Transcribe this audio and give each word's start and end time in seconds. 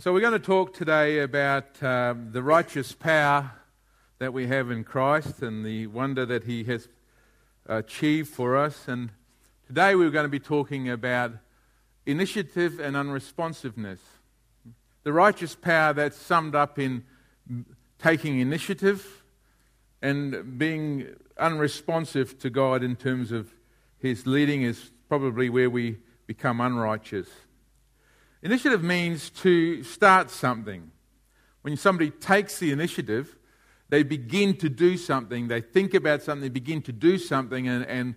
So, 0.00 0.14
we're 0.14 0.20
going 0.20 0.32
to 0.32 0.38
talk 0.38 0.72
today 0.72 1.18
about 1.18 1.82
um, 1.82 2.30
the 2.32 2.42
righteous 2.42 2.92
power 2.92 3.52
that 4.18 4.32
we 4.32 4.46
have 4.46 4.70
in 4.70 4.82
Christ 4.82 5.42
and 5.42 5.62
the 5.62 5.88
wonder 5.88 6.24
that 6.24 6.44
He 6.44 6.64
has 6.64 6.88
achieved 7.66 8.30
for 8.30 8.56
us. 8.56 8.88
And 8.88 9.10
today 9.66 9.94
we're 9.94 10.08
going 10.08 10.24
to 10.24 10.30
be 10.30 10.40
talking 10.40 10.88
about 10.88 11.32
initiative 12.06 12.80
and 12.80 12.96
unresponsiveness. 12.96 13.98
The 15.02 15.12
righteous 15.12 15.54
power 15.54 15.92
that's 15.92 16.16
summed 16.16 16.54
up 16.54 16.78
in 16.78 17.04
taking 17.98 18.40
initiative 18.40 19.22
and 20.00 20.56
being 20.58 21.14
unresponsive 21.36 22.38
to 22.38 22.48
God 22.48 22.82
in 22.82 22.96
terms 22.96 23.32
of 23.32 23.52
His 23.98 24.26
leading 24.26 24.62
is 24.62 24.92
probably 25.10 25.50
where 25.50 25.68
we 25.68 25.98
become 26.26 26.62
unrighteous. 26.62 27.28
Initiative 28.42 28.82
means 28.82 29.30
to 29.30 29.82
start 29.82 30.30
something. 30.30 30.90
When 31.62 31.76
somebody 31.76 32.10
takes 32.10 32.58
the 32.58 32.72
initiative, 32.72 33.36
they 33.90 34.02
begin 34.02 34.56
to 34.58 34.68
do 34.68 34.96
something, 34.96 35.48
they 35.48 35.60
think 35.60 35.94
about 35.94 36.22
something, 36.22 36.42
they 36.42 36.48
begin 36.48 36.80
to 36.82 36.92
do 36.92 37.18
something 37.18 37.68
and, 37.68 37.84
and 37.86 38.14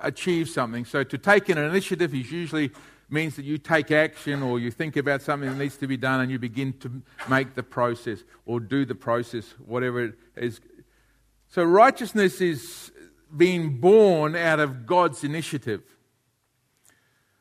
achieve 0.00 0.48
something. 0.48 0.84
So 0.84 1.02
to 1.02 1.18
take 1.18 1.48
an 1.48 1.58
initiative 1.58 2.14
is 2.14 2.30
usually 2.30 2.70
means 3.10 3.36
that 3.36 3.44
you 3.44 3.58
take 3.58 3.90
action 3.90 4.42
or 4.42 4.58
you 4.60 4.70
think 4.70 4.96
about 4.96 5.22
something 5.22 5.48
that 5.48 5.56
needs 5.56 5.78
to 5.78 5.86
be 5.86 5.96
done 5.96 6.20
and 6.20 6.30
you 6.30 6.38
begin 6.38 6.74
to 6.74 7.02
make 7.28 7.54
the 7.54 7.62
process 7.62 8.22
or 8.44 8.60
do 8.60 8.84
the 8.84 8.94
process, 8.94 9.54
whatever 9.64 10.04
it 10.04 10.14
is. 10.36 10.60
So 11.48 11.64
righteousness 11.64 12.40
is 12.40 12.92
being 13.34 13.80
born 13.80 14.36
out 14.36 14.60
of 14.60 14.86
God's 14.86 15.24
initiative. 15.24 15.82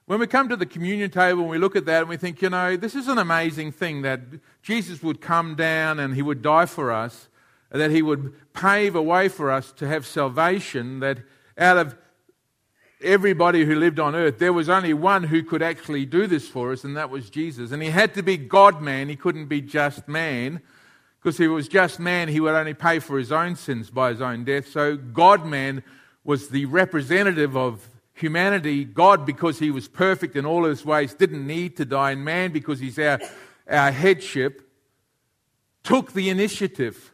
When 0.08 0.20
we 0.22 0.28
come 0.28 0.48
to 0.48 0.56
the 0.56 0.66
communion 0.66 1.12
table 1.12 1.42
and 1.42 1.50
we 1.50 1.58
look 1.58 1.76
at 1.76 1.86
that 1.86 2.00
and 2.00 2.10
we 2.10 2.16
think, 2.16 2.42
you 2.42 2.50
know, 2.50 2.78
this 2.78 2.96
is 2.96 3.10
an 3.10 3.18
amazing 3.18 3.74
thing 3.74 4.04
that 4.04 4.22
Jesus 4.64 5.04
would 5.04 5.20
come 5.20 5.56
down 5.56 6.00
and 6.00 6.16
he 6.16 6.22
would 6.22 6.42
die 6.42 6.66
for 6.66 6.94
us, 6.94 7.28
that 7.72 7.92
he 7.92 8.02
would 8.02 8.34
pave 8.54 8.96
a 8.96 9.02
way 9.02 9.28
for 9.28 9.52
us 9.52 9.74
to 9.74 9.86
have 9.86 10.06
salvation, 10.06 11.02
that 11.02 11.20
out 11.58 11.76
of 11.76 11.98
everybody 13.02 13.66
who 13.66 13.76
lived 13.76 14.00
on 14.00 14.16
earth, 14.16 14.40
there 14.40 14.54
was 14.54 14.70
only 14.70 14.94
one 14.94 15.24
who 15.24 15.44
could 15.44 15.62
actually 15.62 16.06
do 16.06 16.26
this 16.26 16.48
for 16.48 16.72
us, 16.72 16.86
and 16.86 16.96
that 16.96 17.10
was 17.10 17.30
Jesus. 17.30 17.74
And 17.74 17.84
he 17.84 17.90
had 17.90 18.14
to 18.14 18.24
be 18.24 18.38
God 18.38 18.82
man, 18.82 19.10
he 19.10 19.18
couldn't 19.18 19.48
be 19.48 19.60
just 19.60 20.08
man. 20.08 20.62
Because 21.20 21.36
if 21.36 21.40
he 21.40 21.48
was 21.50 21.68
just 21.68 22.00
man, 22.00 22.30
he 22.30 22.40
would 22.40 22.54
only 22.54 22.74
pay 22.74 23.00
for 23.00 23.20
his 23.20 23.34
own 23.34 23.58
sins 23.58 23.90
by 23.90 24.12
his 24.12 24.22
own 24.22 24.46
death. 24.46 24.70
So, 24.70 24.96
God 24.96 25.46
man 25.46 25.84
was 26.24 26.48
the 26.48 26.64
representative 26.64 27.58
of 27.58 27.90
humanity, 28.18 28.84
God, 28.84 29.26
because 29.26 29.60
he 29.60 29.72
was 29.72 29.88
perfect 29.88 30.36
in 30.36 30.46
all 30.46 30.66
his 30.66 30.84
ways, 30.84 31.14
didn't 31.14 31.46
need 31.46 31.78
to 31.78 31.86
die, 31.86 32.12
and 32.12 32.26
man, 32.26 32.52
because 32.52 32.80
he's 32.80 32.98
our, 32.98 33.20
our 33.70 33.92
headship, 33.92 34.70
took 35.84 36.14
the 36.14 36.30
initiative 36.30 37.12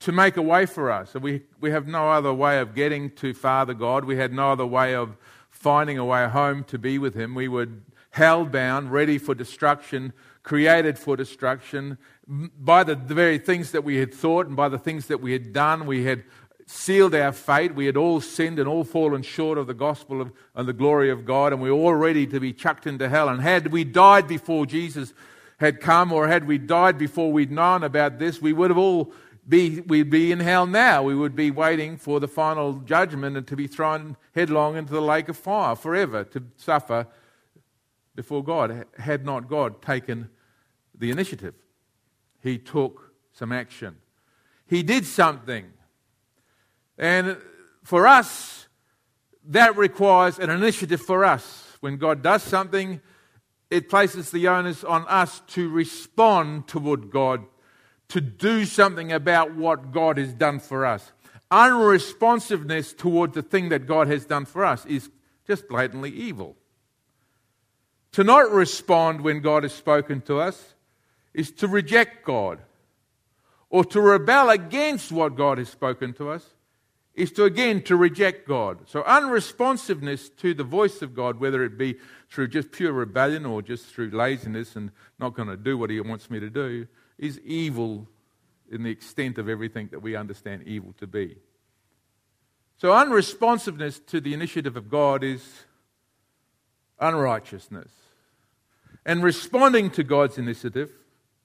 to 0.00 0.12
make 0.12 0.36
a 0.36 0.42
way 0.42 0.66
for 0.66 0.90
us. 0.90 1.14
we, 1.14 1.42
we 1.60 1.70
have 1.70 1.86
no 1.86 2.10
other 2.10 2.32
way 2.32 2.58
of 2.58 2.74
getting 2.74 3.10
to 3.10 3.34
Father 3.34 3.74
God. 3.74 4.04
We 4.04 4.16
had 4.16 4.32
no 4.32 4.50
other 4.52 4.66
way 4.66 4.94
of 4.94 5.16
finding 5.48 5.98
a 5.98 6.04
way 6.04 6.26
home 6.28 6.64
to 6.64 6.78
be 6.78 6.98
with 6.98 7.14
Him. 7.14 7.34
We 7.34 7.46
were 7.46 7.68
hell 8.10 8.44
bound, 8.44 8.92
ready 8.92 9.18
for 9.18 9.34
destruction, 9.34 10.12
created 10.42 10.98
for 10.98 11.16
destruction. 11.16 11.98
By 12.26 12.84
the, 12.84 12.94
the 12.94 13.14
very 13.14 13.38
things 13.38 13.70
that 13.72 13.84
we 13.84 13.96
had 13.96 14.12
thought 14.12 14.46
and 14.46 14.56
by 14.56 14.68
the 14.68 14.78
things 14.78 15.06
that 15.06 15.20
we 15.20 15.32
had 15.32 15.52
done, 15.52 15.86
we 15.86 16.04
had 16.04 16.24
sealed 16.72 17.14
our 17.14 17.32
fate. 17.32 17.74
We 17.74 17.86
had 17.86 17.96
all 17.96 18.20
sinned 18.20 18.58
and 18.58 18.66
all 18.66 18.84
fallen 18.84 19.22
short 19.22 19.58
of 19.58 19.66
the 19.66 19.74
gospel 19.74 20.20
of, 20.20 20.32
and 20.54 20.66
the 20.66 20.72
glory 20.72 21.10
of 21.10 21.24
God, 21.24 21.52
and 21.52 21.60
we 21.60 21.70
were 21.70 21.76
all 21.76 21.94
ready 21.94 22.26
to 22.26 22.40
be 22.40 22.52
chucked 22.52 22.86
into 22.86 23.08
hell. 23.08 23.28
And 23.28 23.40
had 23.40 23.68
we 23.68 23.84
died 23.84 24.26
before 24.26 24.66
Jesus 24.66 25.12
had 25.58 25.80
come, 25.80 26.12
or 26.12 26.28
had 26.28 26.46
we 26.46 26.58
died 26.58 26.98
before 26.98 27.30
we'd 27.30 27.52
known 27.52 27.82
about 27.82 28.18
this, 28.18 28.40
we 28.40 28.52
would 28.52 28.70
have 28.70 28.78
all 28.78 29.12
be, 29.46 29.80
we'd 29.80 30.10
be 30.10 30.32
in 30.32 30.40
hell 30.40 30.66
now. 30.66 31.02
We 31.02 31.14
would 31.14 31.36
be 31.36 31.50
waiting 31.50 31.96
for 31.96 32.20
the 32.20 32.28
final 32.28 32.74
judgment 32.74 33.36
and 33.36 33.46
to 33.48 33.56
be 33.56 33.66
thrown 33.66 34.16
headlong 34.34 34.76
into 34.76 34.92
the 34.92 35.02
lake 35.02 35.28
of 35.28 35.36
fire 35.36 35.76
forever 35.76 36.24
to 36.24 36.42
suffer 36.56 37.06
before 38.14 38.42
God. 38.42 38.86
Had 38.98 39.24
not 39.24 39.48
God 39.48 39.82
taken 39.82 40.30
the 40.98 41.10
initiative, 41.10 41.54
He 42.40 42.58
took 42.58 43.12
some 43.32 43.52
action. 43.52 43.96
He 44.66 44.82
did 44.82 45.04
something. 45.04 45.72
And 47.02 47.36
for 47.82 48.06
us, 48.06 48.68
that 49.48 49.76
requires 49.76 50.38
an 50.38 50.50
initiative 50.50 51.00
for 51.00 51.24
us. 51.24 51.76
When 51.80 51.96
God 51.96 52.22
does 52.22 52.44
something, 52.44 53.00
it 53.70 53.88
places 53.88 54.30
the 54.30 54.46
onus 54.46 54.84
on 54.84 55.04
us 55.08 55.42
to 55.48 55.68
respond 55.68 56.68
toward 56.68 57.10
God, 57.10 57.44
to 58.10 58.20
do 58.20 58.64
something 58.64 59.10
about 59.10 59.56
what 59.56 59.90
God 59.90 60.16
has 60.16 60.32
done 60.32 60.60
for 60.60 60.86
us. 60.86 61.10
Unresponsiveness 61.50 62.92
toward 62.96 63.32
the 63.32 63.42
thing 63.42 63.70
that 63.70 63.88
God 63.88 64.06
has 64.06 64.24
done 64.24 64.44
for 64.44 64.64
us 64.64 64.86
is 64.86 65.10
just 65.44 65.66
blatantly 65.66 66.10
evil. 66.10 66.54
To 68.12 68.22
not 68.22 68.52
respond 68.52 69.22
when 69.22 69.40
God 69.40 69.64
has 69.64 69.72
spoken 69.74 70.20
to 70.22 70.38
us 70.38 70.74
is 71.34 71.50
to 71.50 71.66
reject 71.66 72.24
God 72.24 72.60
or 73.70 73.84
to 73.86 74.00
rebel 74.00 74.50
against 74.50 75.10
what 75.10 75.34
God 75.34 75.58
has 75.58 75.68
spoken 75.68 76.12
to 76.12 76.30
us 76.30 76.46
is 77.14 77.30
to 77.32 77.44
again 77.44 77.82
to 77.82 77.96
reject 77.96 78.48
God. 78.48 78.88
So 78.88 79.02
unresponsiveness 79.02 80.34
to 80.38 80.54
the 80.54 80.64
voice 80.64 81.02
of 81.02 81.14
God, 81.14 81.38
whether 81.38 81.62
it 81.62 81.76
be 81.76 81.96
through 82.30 82.48
just 82.48 82.72
pure 82.72 82.92
rebellion 82.92 83.44
or 83.44 83.60
just 83.60 83.86
through 83.86 84.10
laziness 84.10 84.76
and 84.76 84.90
not 85.18 85.34
going 85.34 85.48
to 85.48 85.56
do 85.56 85.76
what 85.76 85.90
he 85.90 86.00
wants 86.00 86.30
me 86.30 86.40
to 86.40 86.48
do, 86.48 86.86
is 87.18 87.38
evil 87.40 88.08
in 88.70 88.82
the 88.82 88.90
extent 88.90 89.36
of 89.36 89.48
everything 89.48 89.88
that 89.92 90.00
we 90.00 90.16
understand 90.16 90.62
evil 90.66 90.94
to 90.98 91.06
be. 91.06 91.36
So 92.78 92.92
unresponsiveness 92.92 94.04
to 94.06 94.20
the 94.20 94.32
initiative 94.32 94.76
of 94.76 94.88
God 94.88 95.22
is 95.22 95.46
unrighteousness. 96.98 97.92
And 99.04 99.22
responding 99.22 99.90
to 99.90 100.02
God's 100.02 100.38
initiative, 100.38 100.90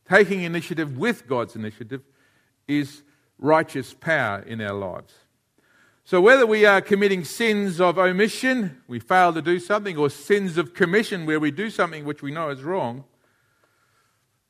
taking 0.09 0.44
initiative 0.44 0.97
with 0.97 1.28
God's 1.28 1.55
initiative, 1.55 2.01
is 2.67 3.03
righteous 3.38 3.94
power 3.94 4.39
in 4.39 4.61
our 4.61 4.73
lives. 4.73 5.13
So, 6.07 6.22
whether 6.22 6.47
we 6.47 6.66
are 6.66 6.79
committing 6.79 7.25
sins 7.25 7.81
of 7.81 8.00
omission, 8.00 8.81
we 8.88 8.97
fail 8.97 9.34
to 9.34 9.41
do 9.41 9.59
something, 9.59 9.97
or 9.97 10.09
sins 10.09 10.57
of 10.57 10.73
commission, 10.73 11.25
where 11.25 11.38
we 11.38 11.51
do 11.51 11.69
something 11.69 12.06
which 12.06 12.22
we 12.22 12.31
know 12.31 12.47
is 12.47 12.63
wrong, 12.63 13.03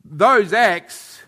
those 0.06 0.54
acts 0.54 1.24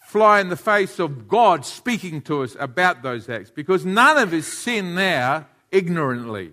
fly 0.00 0.40
in 0.40 0.48
the 0.48 0.56
face 0.56 0.98
of 0.98 1.28
God 1.28 1.64
speaking 1.64 2.20
to 2.22 2.42
us 2.42 2.56
about 2.58 3.04
those 3.04 3.28
acts 3.28 3.52
because 3.52 3.86
none 3.86 4.18
of 4.18 4.32
us 4.32 4.48
sin 4.48 4.96
there 4.96 5.46
ignorantly. 5.70 6.52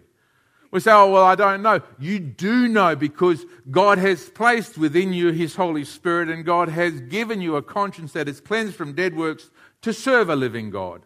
We 0.69 0.79
say, 0.79 0.91
oh, 0.91 1.11
well, 1.11 1.25
I 1.25 1.33
don't 1.33 1.63
know. 1.63 1.81
You 1.97 2.19
do 2.19 2.67
know 2.67 2.95
because 2.95 3.43
God 3.71 3.97
has 3.97 4.29
placed 4.29 4.77
within 4.77 5.11
you 5.11 5.31
His 5.31 5.55
Holy 5.55 5.85
Spirit 5.85 6.29
and 6.29 6.45
God 6.45 6.69
has 6.69 7.01
given 7.01 7.41
you 7.41 7.55
a 7.55 7.63
conscience 7.63 8.11
that 8.11 8.29
is 8.29 8.39
cleansed 8.39 8.75
from 8.75 8.93
dead 8.93 9.17
works 9.17 9.49
to 9.81 9.91
serve 9.91 10.29
a 10.29 10.35
living 10.35 10.69
God. 10.69 11.01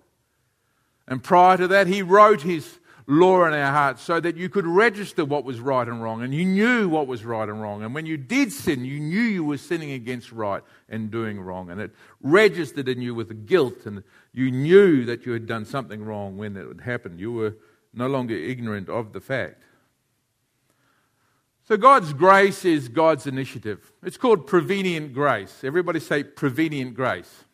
And 1.08 1.24
prior 1.24 1.58
to 1.58 1.68
that, 1.70 1.88
he 1.88 2.02
wrote 2.02 2.42
his 2.42 2.80
law 3.08 3.46
in 3.46 3.54
our 3.54 3.72
hearts 3.72 4.02
so 4.02 4.20
that 4.20 4.36
you 4.36 4.50
could 4.50 4.66
register 4.66 5.24
what 5.24 5.44
was 5.44 5.60
right 5.60 5.88
and 5.88 6.02
wrong 6.02 6.24
and 6.24 6.34
you 6.34 6.44
knew 6.44 6.90
what 6.90 7.06
was 7.06 7.24
right 7.24 7.48
and 7.48 7.62
wrong. 7.62 7.84
And 7.84 7.94
when 7.94 8.08
you 8.08 8.18
did 8.18 8.52
sin, 8.52 8.84
you 8.84 9.00
knew 9.00 9.22
you 9.22 9.44
were 9.44 9.58
sinning 9.58 9.92
against 9.92 10.32
right 10.32 10.64
and 10.90 11.12
doing 11.12 11.40
wrong. 11.40 11.70
And 11.70 11.80
it 11.80 11.92
registered 12.22 12.90
in 12.90 13.02
you 13.02 13.14
with 13.14 13.28
the 13.28 13.36
guilt 13.36 13.86
and 13.86 14.04
you 14.34 14.50
knew 14.50 15.06
that 15.06 15.26
you 15.26 15.34
had 15.34 15.46
done 15.46 15.66
something 15.66 16.04
wrong 16.04 16.38
when 16.38 16.58
it 16.58 16.68
had 16.68 16.82
happened. 16.82 17.20
You 17.20 17.32
were 17.32 17.56
no 17.94 18.08
longer 18.08 18.36
ignorant 18.36 18.90
of 18.90 19.14
the 19.14 19.22
fact. 19.22 19.62
So 21.68 21.78
God's 21.78 22.14
grace 22.14 22.66
is 22.66 22.90
God's 22.90 23.26
initiative. 23.26 23.92
It's 24.04 24.18
called 24.18 24.46
prevenient 24.46 25.14
grace. 25.14 25.64
Everybody 25.64 26.00
say 26.00 26.24
prevenient 26.24 26.94
grace. 26.94 27.45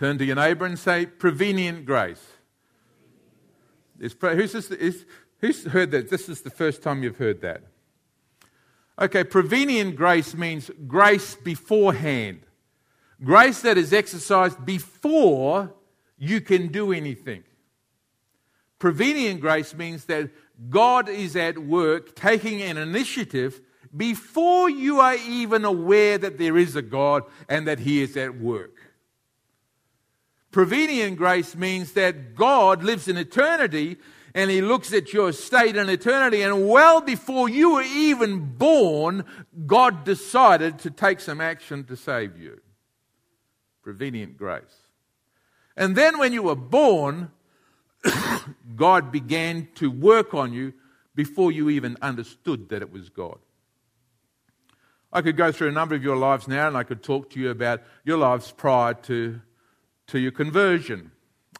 Turn 0.00 0.16
to 0.16 0.24
your 0.24 0.36
neighbour 0.36 0.64
and 0.64 0.78
say, 0.78 1.04
prevenient 1.04 1.84
grace. 1.84 2.26
Is, 4.00 4.16
who's, 4.18 4.52
this, 4.52 4.70
is, 4.70 5.04
who's 5.40 5.66
heard 5.66 5.90
that? 5.90 6.08
This 6.08 6.26
is 6.30 6.40
the 6.40 6.48
first 6.48 6.82
time 6.82 7.02
you've 7.02 7.18
heard 7.18 7.42
that. 7.42 7.64
Okay, 8.98 9.24
prevenient 9.24 9.96
grace 9.96 10.34
means 10.34 10.70
grace 10.86 11.34
beforehand. 11.34 12.40
Grace 13.22 13.60
that 13.60 13.76
is 13.76 13.92
exercised 13.92 14.64
before 14.64 15.70
you 16.16 16.40
can 16.40 16.68
do 16.68 16.94
anything. 16.94 17.44
Prevenient 18.78 19.42
grace 19.42 19.74
means 19.74 20.06
that 20.06 20.30
God 20.70 21.10
is 21.10 21.36
at 21.36 21.58
work 21.58 22.16
taking 22.16 22.62
an 22.62 22.78
initiative 22.78 23.60
before 23.94 24.70
you 24.70 24.98
are 25.00 25.16
even 25.16 25.66
aware 25.66 26.16
that 26.16 26.38
there 26.38 26.56
is 26.56 26.74
a 26.74 26.80
God 26.80 27.24
and 27.50 27.68
that 27.68 27.80
He 27.80 28.00
is 28.00 28.16
at 28.16 28.40
work. 28.40 28.79
Prevenient 30.50 31.16
grace 31.16 31.54
means 31.54 31.92
that 31.92 32.34
God 32.34 32.82
lives 32.82 33.06
in 33.08 33.16
eternity 33.16 33.98
and 34.34 34.50
He 34.50 34.60
looks 34.60 34.92
at 34.92 35.12
your 35.12 35.32
state 35.32 35.76
in 35.76 35.88
eternity. 35.88 36.42
And 36.42 36.68
well 36.68 37.00
before 37.00 37.48
you 37.48 37.74
were 37.74 37.82
even 37.82 38.56
born, 38.56 39.24
God 39.66 40.04
decided 40.04 40.78
to 40.80 40.90
take 40.90 41.20
some 41.20 41.40
action 41.40 41.84
to 41.84 41.96
save 41.96 42.38
you. 42.38 42.60
Prevenient 43.82 44.36
grace. 44.36 44.62
And 45.76 45.96
then 45.96 46.18
when 46.18 46.32
you 46.32 46.42
were 46.42 46.56
born, 46.56 47.30
God 48.76 49.12
began 49.12 49.68
to 49.76 49.90
work 49.90 50.34
on 50.34 50.52
you 50.52 50.74
before 51.14 51.52
you 51.52 51.70
even 51.70 51.96
understood 52.02 52.68
that 52.68 52.82
it 52.82 52.92
was 52.92 53.08
God. 53.08 53.38
I 55.12 55.22
could 55.22 55.36
go 55.36 55.50
through 55.50 55.68
a 55.68 55.72
number 55.72 55.94
of 55.94 56.04
your 56.04 56.16
lives 56.16 56.46
now 56.46 56.68
and 56.68 56.76
I 56.76 56.84
could 56.84 57.02
talk 57.02 57.30
to 57.30 57.40
you 57.40 57.50
about 57.50 57.82
your 58.04 58.16
lives 58.16 58.52
prior 58.52 58.94
to, 58.94 59.40
to 60.10 60.18
your 60.18 60.32
conversion. 60.32 61.10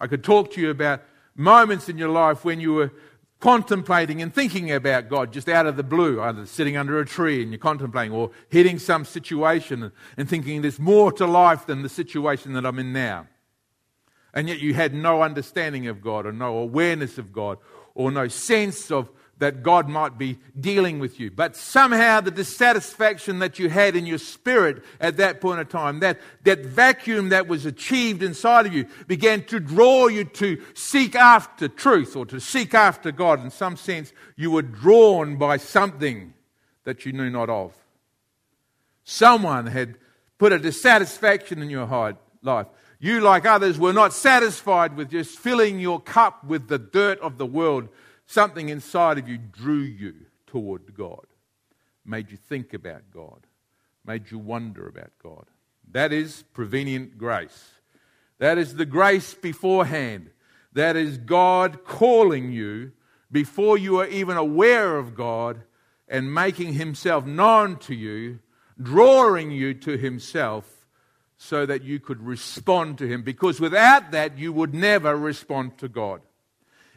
I 0.00 0.06
could 0.06 0.24
talk 0.24 0.52
to 0.52 0.60
you 0.60 0.70
about 0.70 1.02
moments 1.34 1.88
in 1.88 1.98
your 1.98 2.08
life 2.08 2.44
when 2.44 2.60
you 2.60 2.74
were 2.74 2.92
contemplating 3.40 4.20
and 4.20 4.34
thinking 4.34 4.70
about 4.70 5.08
God 5.08 5.32
just 5.32 5.48
out 5.48 5.66
of 5.66 5.76
the 5.76 5.82
blue, 5.82 6.20
either 6.20 6.44
sitting 6.46 6.76
under 6.76 6.98
a 7.00 7.06
tree 7.06 7.42
and 7.42 7.50
you're 7.50 7.58
contemplating, 7.58 8.12
or 8.12 8.30
hitting 8.50 8.78
some 8.78 9.04
situation 9.04 9.90
and 10.16 10.28
thinking 10.28 10.62
there's 10.62 10.78
more 10.78 11.10
to 11.12 11.26
life 11.26 11.66
than 11.66 11.82
the 11.82 11.88
situation 11.88 12.52
that 12.52 12.66
I'm 12.66 12.78
in 12.78 12.92
now. 12.92 13.26
And 14.34 14.48
yet 14.48 14.60
you 14.60 14.74
had 14.74 14.94
no 14.94 15.22
understanding 15.22 15.86
of 15.86 16.00
God 16.00 16.26
or 16.26 16.32
no 16.32 16.58
awareness 16.58 17.18
of 17.18 17.32
God 17.32 17.58
or 17.94 18.12
no 18.12 18.28
sense 18.28 18.90
of 18.90 19.10
that 19.40 19.62
God 19.62 19.88
might 19.88 20.18
be 20.18 20.38
dealing 20.58 20.98
with 20.98 21.18
you. 21.18 21.30
But 21.30 21.56
somehow 21.56 22.20
the 22.20 22.30
dissatisfaction 22.30 23.40
that 23.40 23.58
you 23.58 23.70
had 23.70 23.96
in 23.96 24.06
your 24.06 24.18
spirit 24.18 24.84
at 25.00 25.16
that 25.16 25.40
point 25.40 25.60
of 25.60 25.68
time, 25.68 26.00
that, 26.00 26.20
that 26.44 26.60
vacuum 26.60 27.30
that 27.30 27.48
was 27.48 27.64
achieved 27.64 28.22
inside 28.22 28.66
of 28.66 28.74
you, 28.74 28.86
began 29.06 29.42
to 29.46 29.58
draw 29.58 30.08
you 30.08 30.24
to 30.24 30.62
seek 30.74 31.14
after 31.14 31.68
truth 31.68 32.16
or 32.16 32.26
to 32.26 32.38
seek 32.38 32.74
after 32.74 33.10
God. 33.10 33.42
In 33.42 33.50
some 33.50 33.76
sense, 33.76 34.12
you 34.36 34.50
were 34.50 34.62
drawn 34.62 35.36
by 35.36 35.56
something 35.56 36.34
that 36.84 37.06
you 37.06 37.12
knew 37.12 37.30
not 37.30 37.48
of. 37.48 37.74
Someone 39.04 39.66
had 39.66 39.96
put 40.36 40.52
a 40.52 40.58
dissatisfaction 40.58 41.62
in 41.62 41.70
your 41.70 41.86
heart 41.86 42.16
life. 42.42 42.66
You, 42.98 43.20
like 43.20 43.46
others, 43.46 43.78
were 43.78 43.94
not 43.94 44.12
satisfied 44.12 44.96
with 44.96 45.10
just 45.10 45.38
filling 45.38 45.80
your 45.80 45.98
cup 45.98 46.44
with 46.44 46.68
the 46.68 46.78
dirt 46.78 47.18
of 47.20 47.38
the 47.38 47.46
world 47.46 47.88
Something 48.30 48.68
inside 48.68 49.18
of 49.18 49.28
you 49.28 49.38
drew 49.38 49.80
you 49.80 50.14
toward 50.46 50.94
God, 50.96 51.26
made 52.04 52.30
you 52.30 52.36
think 52.36 52.72
about 52.72 53.10
God, 53.12 53.44
made 54.06 54.30
you 54.30 54.38
wonder 54.38 54.86
about 54.86 55.10
God. 55.20 55.46
That 55.90 56.12
is 56.12 56.44
prevenient 56.52 57.18
grace. 57.18 57.70
That 58.38 58.56
is 58.56 58.76
the 58.76 58.86
grace 58.86 59.34
beforehand. 59.34 60.30
That 60.74 60.94
is 60.94 61.18
God 61.18 61.82
calling 61.84 62.52
you 62.52 62.92
before 63.32 63.76
you 63.76 63.98
are 63.98 64.06
even 64.06 64.36
aware 64.36 64.96
of 64.96 65.16
God 65.16 65.64
and 66.06 66.32
making 66.32 66.74
Himself 66.74 67.26
known 67.26 67.78
to 67.78 67.96
you, 67.96 68.38
drawing 68.80 69.50
you 69.50 69.74
to 69.74 69.98
Himself 69.98 70.86
so 71.36 71.66
that 71.66 71.82
you 71.82 71.98
could 71.98 72.24
respond 72.24 72.96
to 72.98 73.08
Him. 73.08 73.24
Because 73.24 73.58
without 73.58 74.12
that, 74.12 74.38
you 74.38 74.52
would 74.52 74.72
never 74.72 75.16
respond 75.16 75.78
to 75.78 75.88
God 75.88 76.20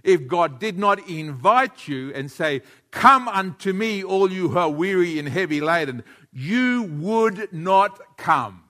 if 0.03 0.27
God 0.27 0.59
did 0.59 0.77
not 0.77 1.07
invite 1.09 1.88
you 1.88 2.13
and 2.13 2.29
say, 2.29 2.61
Come 2.91 3.27
unto 3.27 3.73
me, 3.73 4.03
all 4.03 4.31
you 4.31 4.50
who 4.50 4.57
are 4.57 4.69
weary 4.69 5.17
and 5.17 5.27
heavy 5.27 5.61
laden, 5.61 6.03
you 6.31 6.83
would 6.83 7.51
not 7.51 8.17
come. 8.17 8.63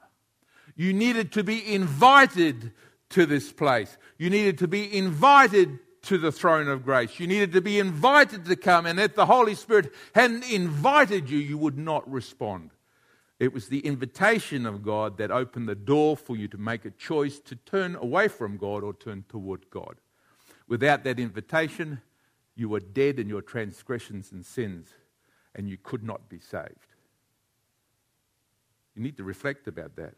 You 0.76 0.94
needed 0.94 1.32
to 1.34 1.44
be 1.44 1.74
invited 1.74 2.72
to 3.10 3.26
this 3.26 3.52
place. 3.52 3.98
You 4.18 4.30
needed 4.30 4.60
to 4.60 4.68
be 4.68 4.96
invited 4.96 5.80
to 6.04 6.18
the 6.18 6.32
throne 6.32 6.68
of 6.68 6.84
grace. 6.84 7.20
You 7.20 7.28
needed 7.28 7.54
to 7.54 7.62
be 7.62 7.80
invited 7.80 8.46
to 8.46 8.56
come, 8.56 8.86
and 8.86 9.00
if 9.00 9.16
the 9.16 9.26
Holy 9.26 9.56
Spirit 9.56 9.94
hadn't 10.14 10.50
invited 10.52 11.30
you, 11.30 11.38
you 11.38 11.58
would 11.58 11.78
not 11.78 12.10
respond. 12.10 12.72
It 13.40 13.54
was 13.54 13.68
the 13.68 13.80
invitation 13.80 14.66
of 14.66 14.84
God 14.84 15.18
that 15.18 15.32
opened 15.32 15.68
the 15.68 15.76
door 15.76 16.16
for 16.16 16.36
you 16.36 16.48
to 16.50 16.58
make 16.58 16.86
a 16.86 16.92
choice 16.92 17.40
to 17.42 17.56
turn 17.56 17.96
away 17.96 18.28
from 18.28 18.58
God 18.58 18.84
or 18.84 18.94
turn 18.94 19.26
toward 19.28 19.70
God. 19.70 19.96
Without 20.68 21.04
that 21.04 21.20
invitation, 21.20 22.02
you 22.56 22.70
were 22.70 22.80
dead 22.80 23.20
in 23.20 23.28
your 23.28 23.42
transgressions 23.42 24.32
and 24.32 24.46
sins, 24.46 24.90
and 25.56 25.68
you 25.68 25.78
could 25.78 26.04
not 26.04 26.30
be 26.30 26.40
saved. 26.40 26.88
You 28.96 29.02
need 29.02 29.18
to 29.18 29.24
reflect 29.24 29.68
about 29.68 29.96
that. 29.96 30.14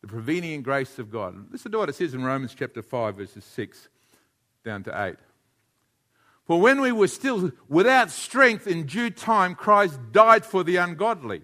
The 0.00 0.08
prevenient 0.08 0.64
grace 0.64 0.98
of 0.98 1.10
God. 1.10 1.50
Listen 1.50 1.72
to 1.72 1.78
what 1.78 1.88
it 1.88 1.94
says 1.94 2.12
in 2.12 2.22
Romans 2.22 2.54
chapter 2.54 2.82
5, 2.82 3.16
verses 3.16 3.44
6 3.44 3.88
down 4.64 4.82
to 4.84 5.04
8. 5.04 5.16
For 6.44 6.60
when 6.60 6.80
we 6.80 6.92
were 6.92 7.08
still 7.08 7.52
without 7.68 8.10
strength, 8.10 8.66
in 8.66 8.84
due 8.84 9.10
time 9.10 9.54
Christ 9.54 9.98
died 10.12 10.44
for 10.44 10.62
the 10.62 10.76
ungodly. 10.76 11.42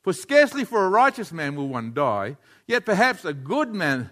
For 0.00 0.12
scarcely 0.12 0.64
for 0.64 0.84
a 0.84 0.88
righteous 0.88 1.32
man 1.32 1.54
will 1.54 1.68
one 1.68 1.92
die, 1.92 2.36
yet 2.66 2.86
perhaps 2.86 3.24
a 3.24 3.34
good 3.34 3.74
man 3.74 4.10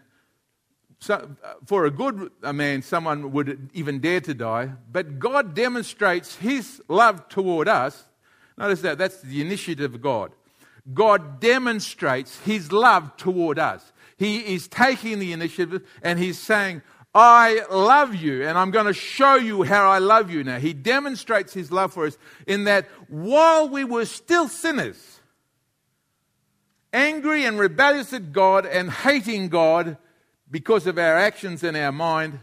so, 1.01 1.15
uh, 1.15 1.55
for 1.65 1.87
a 1.87 1.91
good 1.91 2.31
uh, 2.43 2.53
man, 2.53 2.83
someone 2.83 3.33
would 3.33 3.71
even 3.73 4.01
dare 4.01 4.21
to 4.21 4.35
die, 4.35 4.73
but 4.93 5.19
God 5.19 5.55
demonstrates 5.55 6.37
his 6.37 6.83
love 6.89 7.27
toward 7.29 7.69
us. 7.69 8.05
Notice 8.59 8.83
that, 8.83 8.99
that's 8.99 9.23
the 9.23 9.41
initiative 9.41 9.95
of 9.95 10.03
God. 10.03 10.33
God 10.93 11.41
demonstrates 11.41 12.39
his 12.41 12.71
love 12.71 13.17
toward 13.17 13.59
us. 13.59 13.93
He 14.19 14.55
is 14.55 14.69
taking 14.69 15.19
the 15.19 15.33
initiative 15.33 15.89
and 16.03 16.19
he's 16.19 16.39
saying, 16.39 16.83
I 17.15 17.63
love 17.71 18.15
you, 18.15 18.47
and 18.47 18.57
I'm 18.57 18.71
going 18.71 18.87
to 18.87 18.93
show 18.93 19.35
you 19.35 19.65
how 19.65 19.91
I 19.91 19.99
love 19.99 20.31
you 20.31 20.45
now. 20.45 20.59
He 20.59 20.73
demonstrates 20.73 21.53
his 21.53 21.73
love 21.73 21.93
for 21.93 22.07
us 22.07 22.17
in 22.47 22.65
that 22.65 22.89
while 23.09 23.69
we 23.69 23.83
were 23.83 24.05
still 24.05 24.47
sinners, 24.47 25.21
angry 26.93 27.45
and 27.45 27.59
rebellious 27.59 28.13
at 28.13 28.33
God 28.33 28.65
and 28.65 28.91
hating 28.91 29.49
God, 29.49 29.97
because 30.51 30.87
of 30.87 30.99
our 30.99 31.17
actions 31.17 31.63
and 31.63 31.77
our 31.77 31.93
mind, 31.93 32.41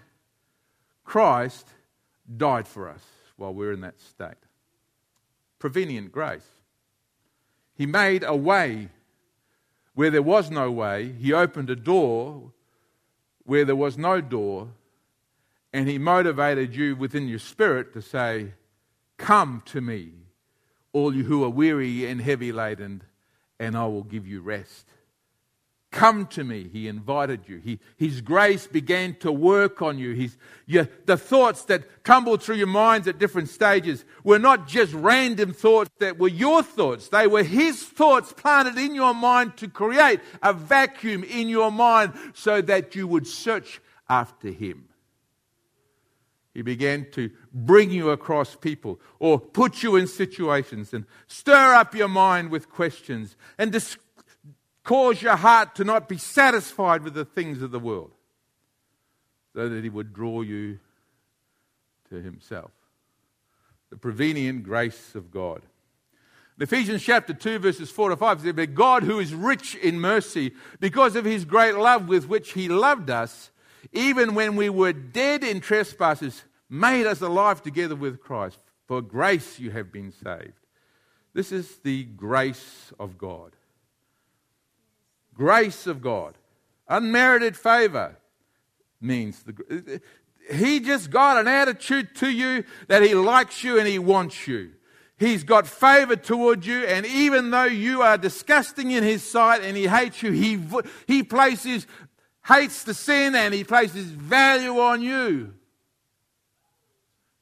Christ 1.04 1.68
died 2.36 2.68
for 2.68 2.90
us 2.90 3.04
while 3.36 3.54
we're 3.54 3.72
in 3.72 3.82
that 3.82 4.00
state. 4.00 4.38
Prevenient 5.60 6.12
grace. 6.12 6.48
He 7.76 7.86
made 7.86 8.24
a 8.24 8.36
way 8.36 8.90
where 9.94 10.10
there 10.10 10.22
was 10.22 10.50
no 10.50 10.72
way. 10.72 11.14
He 11.20 11.34
opened 11.34 11.70
a 11.70 11.76
door 11.76 12.52
where 13.46 13.66
there 13.66 13.76
was 13.76 13.98
no 13.98 14.22
door. 14.22 14.70
And 15.74 15.88
He 15.88 15.98
motivated 15.98 16.76
you 16.76 16.96
within 16.96 17.28
your 17.28 17.40
spirit 17.40 17.94
to 17.94 18.02
say, 18.02 18.54
Come 19.18 19.64
to 19.66 19.82
me, 19.82 20.12
all 20.94 21.16
you 21.16 21.24
who 21.24 21.44
are 21.44 21.50
weary 21.50 22.06
and 22.06 22.22
heavy 22.22 22.52
laden, 22.52 23.04
and 23.60 23.76
I 23.76 23.86
will 23.88 24.04
give 24.04 24.28
you 24.28 24.42
rest. 24.42 24.88
Come 25.92 26.28
to 26.28 26.44
me. 26.44 26.68
He 26.68 26.88
invited 26.90 27.48
you. 27.48 27.60
He, 27.60 27.80
his 27.96 28.20
grace 28.20 28.68
began 28.68 29.16
to 29.22 29.32
work 29.32 29.82
on 29.82 29.98
you. 29.98 30.14
His, 30.14 30.38
your, 30.66 30.90
the 31.06 31.16
thoughts 31.16 31.64
that 31.66 32.04
tumbled 32.04 32.44
through 32.44 32.58
your 32.58 32.68
minds 32.68 33.08
at 33.08 33.20
different 33.20 33.48
stages 33.48 34.04
were 34.24 34.38
not 34.38 34.68
just 34.68 34.94
random 34.94 35.54
thoughts 35.54 35.90
that 36.00 36.20
were 36.20 36.28
your 36.28 36.62
thoughts. 36.62 37.08
They 37.08 37.26
were 37.26 37.44
His 37.44 37.82
thoughts 37.82 38.34
planted 38.34 38.78
in 38.78 38.96
your 38.96 39.14
mind 39.14 39.56
to 39.58 39.70
create 39.70 40.20
a 40.44 40.52
vacuum 40.52 41.24
in 41.24 41.48
your 41.48 41.72
mind 41.72 42.14
so 42.34 42.62
that 42.64 42.94
you 42.94 43.08
would 43.08 43.26
search 43.26 43.80
after 44.10 44.50
Him. 44.50 44.90
He 46.54 46.64
began 46.64 47.10
to 47.12 47.30
bring 47.54 47.92
you 47.92 48.10
across 48.10 48.56
people 48.56 49.00
or 49.20 49.40
put 49.40 49.84
you 49.84 49.96
in 49.96 50.08
situations 50.08 50.94
and 50.94 51.06
stir 51.28 51.74
up 51.76 51.96
your 51.96 52.08
mind 52.10 52.50
with 52.50 52.70
questions 52.70 53.38
and 53.58 53.72
discuss 53.72 54.04
cause 54.88 55.22
your 55.22 55.36
heart 55.36 55.76
to 55.76 55.84
not 55.84 56.08
be 56.08 56.18
satisfied 56.18 57.04
with 57.04 57.14
the 57.14 57.26
things 57.26 57.62
of 57.62 57.72
the 57.72 57.80
world, 57.80 58.12
so 59.54 59.68
that 59.68 59.84
He 59.84 59.90
would 59.90 60.14
draw 60.14 60.42
you 60.42 60.80
to 62.10 62.22
Himself. 62.22 62.72
The 63.90 63.98
prevenient 63.98 64.64
grace 64.64 65.14
of 65.14 65.30
God. 65.30 65.62
In 66.58 66.64
Ephesians 66.64 67.04
chapter 67.04 67.34
2, 67.34 67.60
verses 67.60 67.92
4 67.92 68.10
to 68.10 68.16
5 68.18 68.42
says, 68.42 68.54
But 68.54 68.74
God, 68.74 69.04
who 69.04 69.20
is 69.20 69.34
rich 69.34 69.76
in 69.76 70.00
mercy, 70.00 70.54
because 70.80 71.16
of 71.16 71.26
his 71.26 71.46
great 71.46 71.76
love 71.76 72.08
with 72.08 72.28
which 72.28 72.54
he 72.54 72.70
loved 72.70 73.10
us, 73.10 73.52
even 73.92 74.36
when 74.36 74.56
we 74.56 74.70
were 74.70 74.94
dead 74.94 75.44
in 75.44 75.60
trespasses, 75.60 76.44
made 76.70 77.06
us 77.06 77.22
alive 77.22 77.62
together 77.62 77.96
with 77.96 78.22
Christ. 78.22 78.58
For 78.88 79.02
grace 79.02 79.60
you 79.60 79.70
have 79.72 79.92
been 79.92 80.12
saved. 80.12 80.54
This 81.34 81.52
is 81.52 81.78
the 81.80 82.06
grace 82.06 82.92
of 83.00 83.18
God 83.18 83.57
grace 85.38 85.88
of 85.88 86.02
God. 86.02 86.36
Unmerited 86.90 87.56
favor 87.56 88.18
means 89.00 89.44
the, 89.44 90.02
he 90.52 90.80
just 90.80 91.12
got 91.12 91.38
an 91.38 91.48
attitude 91.48 92.16
to 92.16 92.30
you 92.30 92.64
that 92.88 93.04
he 93.04 93.14
likes 93.14 93.64
you 93.64 93.78
and 93.78 93.88
he 93.88 94.00
wants 94.00 94.48
you. 94.48 94.72
He's 95.20 95.44
got 95.44 95.68
favor 95.68 96.16
toward 96.16 96.64
you, 96.64 96.86
and 96.86 97.04
even 97.06 97.50
though 97.50 97.64
you 97.64 98.04
are 98.04 98.20
disgusting 98.20 98.92
in 98.92 99.04
his 99.04 99.24
sight 99.24 99.64
and 99.64 99.76
he 99.76 99.88
hates 99.88 100.22
you, 100.22 100.32
he, 100.32 100.64
he 101.08 101.24
places, 101.24 101.88
hates 102.46 102.84
the 102.84 102.94
sin 102.94 103.34
and 103.34 103.52
he 103.52 103.64
places 103.64 104.06
value 104.06 104.80
on 104.80 105.02
you. 105.02 105.56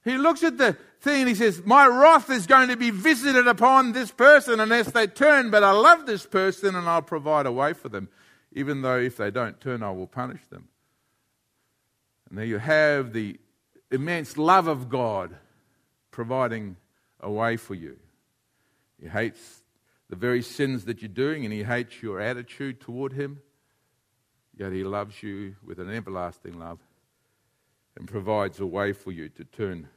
He 0.06 0.18
looks 0.18 0.42
at 0.44 0.58
the 0.58 0.78
thing 1.06 1.28
he 1.28 1.36
says, 1.36 1.62
My 1.64 1.88
wrath 1.88 2.30
is 2.30 2.48
going 2.48 2.68
to 2.70 2.76
be 2.76 2.90
visited 2.90 3.48
upon 3.48 3.94
this 3.94 4.12
person 4.12 4.60
unless 4.60 4.92
they 4.92 5.08
turn, 5.08 5.52
but 5.52 5.64
I 5.64 5.72
love 5.72 6.06
this 6.06 6.26
person 6.26 6.76
and 6.76 6.90
I'll 6.90 7.02
provide 7.02 7.46
a 7.46 7.52
way 7.52 7.72
for 7.74 7.88
them. 7.88 8.10
Even 8.52 8.82
though 8.82 8.98
if 8.98 9.16
they 9.16 9.32
don't 9.32 9.62
turn, 9.62 9.84
I 9.84 9.92
will 9.92 10.08
punish 10.08 10.42
them. 10.50 10.68
And 12.30 12.38
there 12.38 12.46
you 12.46 12.58
have 12.58 13.14
the 13.14 13.40
immense 13.92 14.38
love 14.38 14.68
of 14.68 14.90
God 14.90 15.36
providing 16.12 16.76
a 17.20 17.32
way 17.32 17.56
for 17.56 17.76
you. 17.76 17.98
He 19.00 19.08
hates 19.08 19.64
the 20.10 20.16
very 20.16 20.42
sins 20.42 20.86
that 20.86 21.02
you're 21.02 21.10
doing 21.10 21.46
and 21.46 21.54
he 21.54 21.64
hates 21.64 22.02
your 22.02 22.20
attitude 22.20 22.82
toward 22.82 23.14
him. 23.14 23.42
Yet 24.58 24.72
he 24.72 24.84
loves 24.84 25.22
you 25.22 25.56
with 25.64 25.80
an 25.80 25.92
everlasting 25.92 26.58
love 26.58 26.80
and 27.96 28.08
provides 28.08 28.60
a 28.60 28.66
way 28.66 28.92
for 28.92 29.12
you 29.12 29.30
to 29.30 29.44
turn 29.44 29.90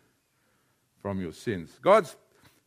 from 1.03 1.21
your 1.21 1.33
sins. 1.33 1.71
God's 1.83 2.17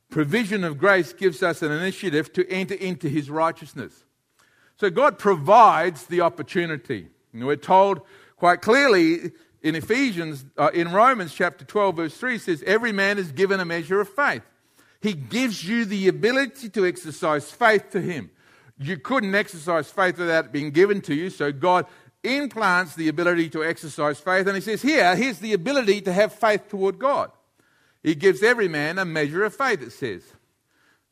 provision 0.09 0.63
of 0.63 0.77
grace 0.77 1.13
gives 1.13 1.41
us 1.41 1.61
an 1.61 1.71
initiative 1.71 2.31
to 2.33 2.50
enter 2.50 2.75
into 2.75 3.09
his 3.09 3.29
righteousness. 3.29 4.03
So 4.77 4.89
God 4.89 5.19
provides 5.19 6.05
the 6.05 6.21
opportunity. 6.21 7.07
And 7.33 7.45
we're 7.45 7.55
told 7.55 8.01
quite 8.35 8.61
clearly 8.61 9.31
in 9.61 9.75
Ephesians, 9.75 10.43
uh, 10.57 10.71
in 10.73 10.91
Romans 10.91 11.33
chapter 11.33 11.63
12, 11.63 11.95
verse 11.95 12.17
3, 12.17 12.38
says, 12.39 12.63
Every 12.65 12.91
man 12.91 13.17
is 13.17 13.31
given 13.31 13.59
a 13.59 13.65
measure 13.65 14.01
of 14.01 14.09
faith. 14.09 14.41
He 15.01 15.13
gives 15.13 15.63
you 15.63 15.85
the 15.85 16.07
ability 16.07 16.69
to 16.69 16.85
exercise 16.85 17.50
faith 17.50 17.91
to 17.91 18.01
him. 18.01 18.29
You 18.77 18.97
couldn't 18.97 19.35
exercise 19.35 19.89
faith 19.89 20.17
without 20.17 20.45
it 20.45 20.51
being 20.51 20.71
given 20.71 21.01
to 21.01 21.13
you, 21.13 21.29
so 21.29 21.51
God 21.51 21.85
implants 22.23 22.95
the 22.95 23.07
ability 23.07 23.50
to 23.51 23.63
exercise 23.63 24.19
faith. 24.19 24.47
And 24.47 24.55
He 24.55 24.61
says, 24.61 24.81
Here, 24.81 25.15
here's 25.15 25.39
the 25.39 25.53
ability 25.53 26.01
to 26.01 26.13
have 26.13 26.33
faith 26.33 26.69
toward 26.69 27.00
God. 27.00 27.31
He 28.03 28.15
gives 28.15 28.41
every 28.41 28.67
man 28.67 28.98
a 28.98 29.05
measure 29.05 29.43
of 29.43 29.55
faith, 29.55 29.81
it 29.81 29.91
says. 29.91 30.24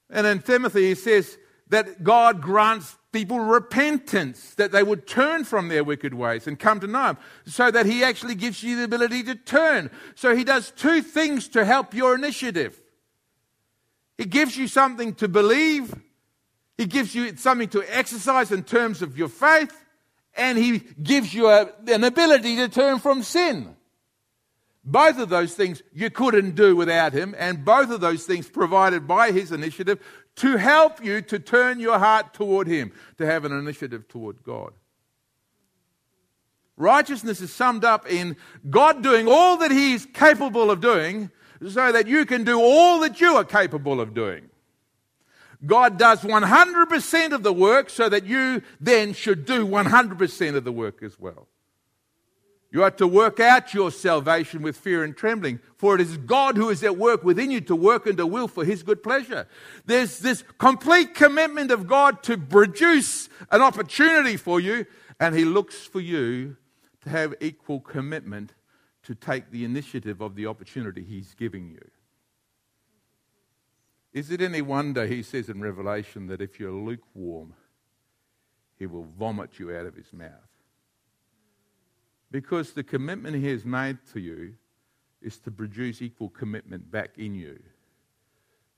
And 0.09 0.25
in 0.25 0.41
Timothy, 0.41 0.87
he 0.87 0.95
says 0.95 1.37
that 1.69 2.03
God 2.03 2.41
grants 2.41 2.97
people 3.11 3.39
repentance, 3.39 4.53
that 4.55 4.71
they 4.71 4.83
would 4.83 5.07
turn 5.07 5.43
from 5.43 5.67
their 5.67 5.83
wicked 5.83 6.13
ways 6.13 6.47
and 6.47 6.59
come 6.59 6.79
to 6.79 6.87
know 6.87 7.09
Him, 7.09 7.17
so 7.45 7.71
that 7.71 7.85
He 7.85 8.03
actually 8.03 8.35
gives 8.35 8.61
you 8.63 8.77
the 8.77 8.83
ability 8.83 9.23
to 9.23 9.35
turn. 9.35 9.89
So 10.15 10.35
He 10.35 10.43
does 10.43 10.71
two 10.71 11.01
things 11.01 11.47
to 11.49 11.65
help 11.65 11.93
your 11.93 12.15
initiative. 12.15 12.79
He 14.17 14.25
gives 14.25 14.57
you 14.57 14.67
something 14.67 15.15
to 15.15 15.27
believe, 15.27 15.93
He 16.77 16.85
gives 16.85 17.15
you 17.15 17.35
something 17.37 17.69
to 17.69 17.83
exercise 17.95 18.51
in 18.51 18.63
terms 18.63 19.01
of 19.01 19.17
your 19.17 19.29
faith, 19.29 19.73
and 20.35 20.57
He 20.57 20.79
gives 21.01 21.33
you 21.33 21.47
a, 21.47 21.71
an 21.87 22.03
ability 22.03 22.57
to 22.57 22.69
turn 22.69 22.99
from 22.99 23.23
sin. 23.23 23.75
Both 24.83 25.19
of 25.19 25.29
those 25.29 25.53
things 25.53 25.81
you 25.93 26.09
couldn't 26.09 26.55
do 26.55 26.75
without 26.75 27.13
Him, 27.13 27.35
and 27.37 27.65
both 27.65 27.89
of 27.89 28.01
those 28.01 28.25
things 28.25 28.49
provided 28.49 29.07
by 29.07 29.31
His 29.31 29.51
initiative 29.51 29.99
to 30.37 30.57
help 30.57 31.03
you 31.03 31.21
to 31.23 31.37
turn 31.37 31.79
your 31.79 31.99
heart 31.99 32.33
toward 32.33 32.67
Him, 32.67 32.91
to 33.17 33.25
have 33.25 33.45
an 33.45 33.51
initiative 33.51 34.07
toward 34.07 34.41
God. 34.43 34.73
Righteousness 36.77 37.41
is 37.41 37.53
summed 37.53 37.83
up 37.83 38.09
in 38.09 38.37
God 38.69 39.03
doing 39.03 39.27
all 39.27 39.57
that 39.57 39.71
He 39.71 39.93
is 39.93 40.05
capable 40.13 40.71
of 40.71 40.79
doing 40.79 41.29
so 41.67 41.91
that 41.91 42.07
you 42.07 42.25
can 42.25 42.45
do 42.45 42.59
all 42.59 43.01
that 43.01 43.19
you 43.19 43.35
are 43.35 43.43
capable 43.43 43.99
of 43.99 44.13
doing. 44.13 44.49
God 45.65 45.97
does 45.97 46.21
100% 46.21 47.33
of 47.33 47.43
the 47.43 47.51
work 47.51 47.89
so 47.89 48.07
that 48.07 48.25
you 48.25 48.61
then 48.79 49.13
should 49.13 49.45
do 49.45 49.67
100% 49.67 50.55
of 50.55 50.63
the 50.63 50.71
work 50.71 51.03
as 51.03 51.19
well. 51.19 51.49
You 52.71 52.83
are 52.83 52.91
to 52.91 53.07
work 53.07 53.39
out 53.39 53.73
your 53.73 53.89
salvation 53.89 54.61
with 54.61 54.77
fear 54.77 55.03
and 55.03 55.17
trembling, 55.17 55.59
for 55.75 55.95
it 55.95 56.01
is 56.01 56.17
God 56.17 56.55
who 56.55 56.69
is 56.69 56.83
at 56.83 56.97
work 56.97 57.23
within 57.23 57.49
you 57.49 57.61
to 57.61 57.75
work 57.75 58.05
and 58.05 58.15
to 58.17 58.27
will 58.27 58.47
for 58.47 58.63
his 58.63 58.83
good 58.83 59.01
pleasure. 59.01 59.47
There's 59.85 60.19
this 60.19 60.43
complete 60.59 61.15
commitment 61.15 61.71
of 61.71 61.87
God 61.87 62.21
to 62.23 62.37
produce 62.37 63.27
an 63.51 63.61
opportunity 63.61 64.37
for 64.37 64.59
you, 64.59 64.85
and 65.19 65.35
he 65.35 65.45
looks 65.45 65.77
for 65.77 65.99
you 65.99 66.57
to 67.01 67.09
have 67.09 67.33
equal 67.41 67.79
commitment 67.79 68.53
to 69.03 69.15
take 69.15 69.49
the 69.49 69.65
initiative 69.65 70.21
of 70.21 70.35
the 70.35 70.45
opportunity 70.45 71.03
he's 71.03 71.33
giving 71.33 71.71
you. 71.71 71.89
Is 74.13 74.29
it 74.29 74.41
any 74.41 74.61
wonder, 74.61 75.07
he 75.07 75.23
says 75.23 75.49
in 75.49 75.61
Revelation, 75.61 76.27
that 76.27 76.41
if 76.41 76.59
you're 76.59 76.71
lukewarm, 76.71 77.53
he 78.77 78.85
will 78.85 79.07
vomit 79.17 79.57
you 79.57 79.75
out 79.75 79.87
of 79.87 79.95
his 79.95 80.13
mouth? 80.13 80.48
Because 82.31 82.71
the 82.73 82.83
commitment 82.83 83.35
he 83.35 83.47
has 83.47 83.65
made 83.65 83.97
to 84.13 84.19
you 84.19 84.53
is 85.21 85.37
to 85.39 85.51
produce 85.51 86.01
equal 86.01 86.29
commitment 86.29 86.91
back 86.91 87.17
in 87.17 87.35
you. 87.35 87.59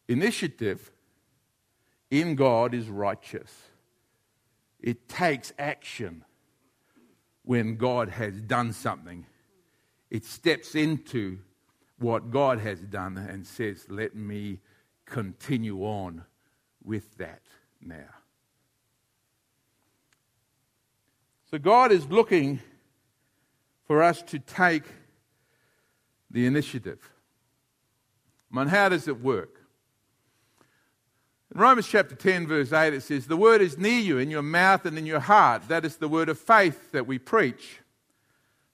Initiative 0.08 0.91
in 2.10 2.36
God 2.36 2.74
is 2.74 2.89
righteous, 2.89 3.51
it 4.79 5.08
takes 5.08 5.53
action 5.60 6.25
when 7.43 7.75
God 7.75 8.10
has 8.10 8.39
done 8.41 8.74
something. 8.74 9.25
It 10.10 10.25
steps 10.25 10.75
into 10.75 11.39
what 11.98 12.31
God 12.31 12.60
has 12.60 12.81
done 12.81 13.17
and 13.17 13.48
says, 13.48 13.86
Let 13.89 14.15
me 14.15 14.60
continue 15.05 15.84
on 15.84 16.24
with 16.84 17.17
that 17.17 17.41
now. 17.81 18.10
So 21.50 21.58
God 21.58 21.91
is 21.91 22.05
looking 22.08 22.60
for 23.91 24.01
us 24.01 24.21
to 24.21 24.39
take 24.39 24.86
the 26.29 26.45
initiative. 26.45 27.10
I 28.50 28.55
mean, 28.55 28.67
how 28.69 28.88
does 28.88 29.10
it 29.10 29.19
work? 29.19 29.60
In 31.53 31.60
Romans 31.60 31.89
chapter 31.89 32.15
10, 32.15 32.48
verse 32.48 32.71
8, 32.71 32.93
it 32.93 33.03
says, 33.03 33.27
The 33.27 33.36
word 33.36 33.60
is 33.60 33.77
near 33.77 34.00
you, 34.00 34.17
in 34.17 34.31
your 34.31 34.43
mouth 34.43 34.86
and 34.86 34.98
in 34.98 35.05
your 35.05 35.19
heart. 35.19 35.67
That 35.67 35.83
is 35.83 35.98
the 35.98 36.07
word 36.07 36.29
of 36.29 36.39
faith 36.39 36.93
that 36.93 37.05
we 37.05 37.19
preach. 37.19 37.81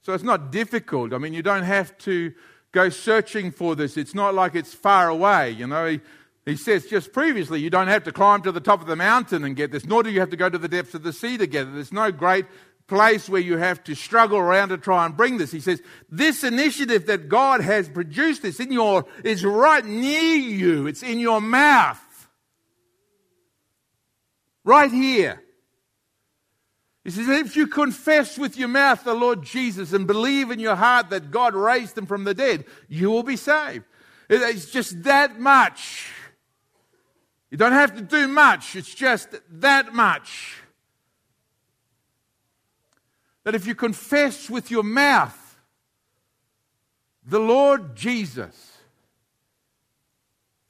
So 0.03 0.13
it's 0.13 0.23
not 0.23 0.51
difficult. 0.51 1.13
I 1.13 1.17
mean, 1.17 1.33
you 1.33 1.41
don't 1.41 1.63
have 1.63 1.97
to 1.97 2.31
go 2.71 2.89
searching 2.89 3.49
for 3.49 3.75
this. 3.75 3.97
It's 3.97 4.13
not 4.13 4.35
like 4.35 4.53
it's 4.53 4.75
far 4.75 5.09
away. 5.09 5.49
You 5.49 5.65
know, 5.65 5.97
he 6.45 6.55
says 6.57 6.85
just 6.85 7.11
previously, 7.11 7.59
you 7.59 7.71
don't 7.71 7.87
have 7.87 8.03
to 8.03 8.11
climb 8.11 8.43
to 8.43 8.51
the 8.51 8.61
top 8.61 8.81
of 8.81 8.87
the 8.87 8.95
mountain 8.95 9.43
and 9.43 9.55
get 9.55 9.71
this, 9.71 9.83
nor 9.83 10.03
do 10.03 10.11
you 10.11 10.19
have 10.19 10.29
to 10.29 10.37
go 10.37 10.47
to 10.47 10.59
the 10.59 10.67
depths 10.67 10.93
of 10.93 11.01
the 11.01 11.11
sea 11.11 11.39
to 11.39 11.47
get 11.47 11.63
it. 11.63 11.73
There's 11.73 11.91
no 11.91 12.11
great 12.11 12.45
place 12.87 13.27
where 13.27 13.41
you 13.41 13.57
have 13.57 13.83
to 13.83 13.95
struggle 13.95 14.37
around 14.37 14.69
to 14.69 14.77
try 14.77 15.05
and 15.05 15.15
bring 15.15 15.37
this. 15.37 15.51
He 15.51 15.59
says, 15.59 15.81
this 16.09 16.43
initiative 16.43 17.07
that 17.07 17.29
God 17.29 17.61
has 17.61 17.89
produced 17.89 18.41
this 18.41 18.59
in 18.59 18.71
your, 18.71 19.05
is 19.23 19.43
right 19.43 19.85
near 19.85 20.35
you. 20.35 20.87
It's 20.87 21.03
in 21.03 21.19
your 21.19 21.41
mouth. 21.41 22.01
Right 24.63 24.91
here. 24.91 25.43
He 27.03 27.11
says, 27.11 27.29
if 27.29 27.55
you 27.55 27.67
confess 27.67 28.37
with 28.37 28.57
your 28.57 28.67
mouth 28.67 29.03
the 29.03 29.13
Lord 29.13 29.43
Jesus 29.43 29.93
and 29.93 30.05
believe 30.07 30.51
in 30.51 30.59
your 30.59 30.75
heart 30.75 31.09
that 31.09 31.31
God 31.31 31.55
raised 31.55 31.97
him 31.97 32.05
from 32.05 32.25
the 32.25 32.33
dead, 32.33 32.65
you 32.89 33.09
will 33.09 33.23
be 33.23 33.37
saved. 33.37 33.85
It's 34.29 34.69
just 34.69 35.03
that 35.03 35.39
much. 35.39 36.11
You 37.49 37.57
don't 37.57 37.71
have 37.71 37.95
to 37.95 38.01
do 38.01 38.27
much, 38.27 38.75
it's 38.75 38.93
just 38.93 39.29
that 39.49 39.93
much. 39.93 40.57
That 43.47 43.55
if 43.55 43.65
you 43.65 43.75
confess 43.75 44.49
with 44.49 44.69
your 44.69 44.83
mouth 44.83 45.57
the 47.25 47.39
Lord 47.39 47.95
Jesus, 47.95 48.73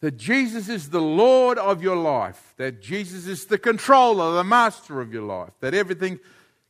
that 0.02 0.16
Jesus 0.16 0.70
is 0.70 0.92
the 0.92 1.02
Lord 1.02 1.58
of 1.58 1.82
your 1.82 1.96
life, 1.96 2.54
that 2.58 2.80
Jesus 2.80 3.26
is 3.26 3.46
the 3.46 3.58
controller, 3.58 4.36
the 4.36 4.44
master 4.44 5.02
of 5.02 5.12
your 5.12 5.24
life, 5.24 5.54
that 5.60 5.74
everything 5.74 6.20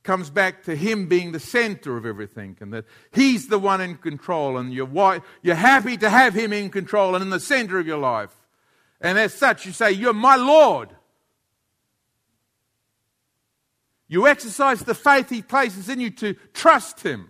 comes 0.03 0.29
back 0.29 0.63
to 0.63 0.77
Him 0.77 1.07
being 1.07 1.33
the 1.33 1.41
center 1.41 1.97
of 1.97 2.05
everything, 2.05 2.55
and 2.61 2.71
that 2.71 2.85
He's 3.11 3.49
the 3.49 3.59
one 3.59 3.81
in 3.81 3.97
control, 3.97 4.57
and 4.57 4.73
you're, 4.73 5.21
you're 5.41 5.55
happy 5.55 5.97
to 5.97 6.09
have 6.09 6.33
Him 6.33 6.53
in 6.53 6.69
control 6.69 7.15
and 7.15 7.21
in 7.21 7.31
the 7.31 7.39
center 7.41 7.79
of 7.79 7.85
your 7.85 7.99
life. 7.99 8.33
And 9.01 9.19
as 9.19 9.33
such, 9.33 9.65
you 9.65 9.73
say, 9.73 9.91
You're 9.91 10.13
my 10.13 10.37
Lord. 10.37 10.87
You 14.07 14.27
exercise 14.27 14.81
the 14.81 14.95
faith 14.95 15.29
He 15.29 15.41
places 15.41 15.89
in 15.89 15.99
you 15.99 16.09
to 16.11 16.35
trust 16.53 17.01
Him. 17.01 17.29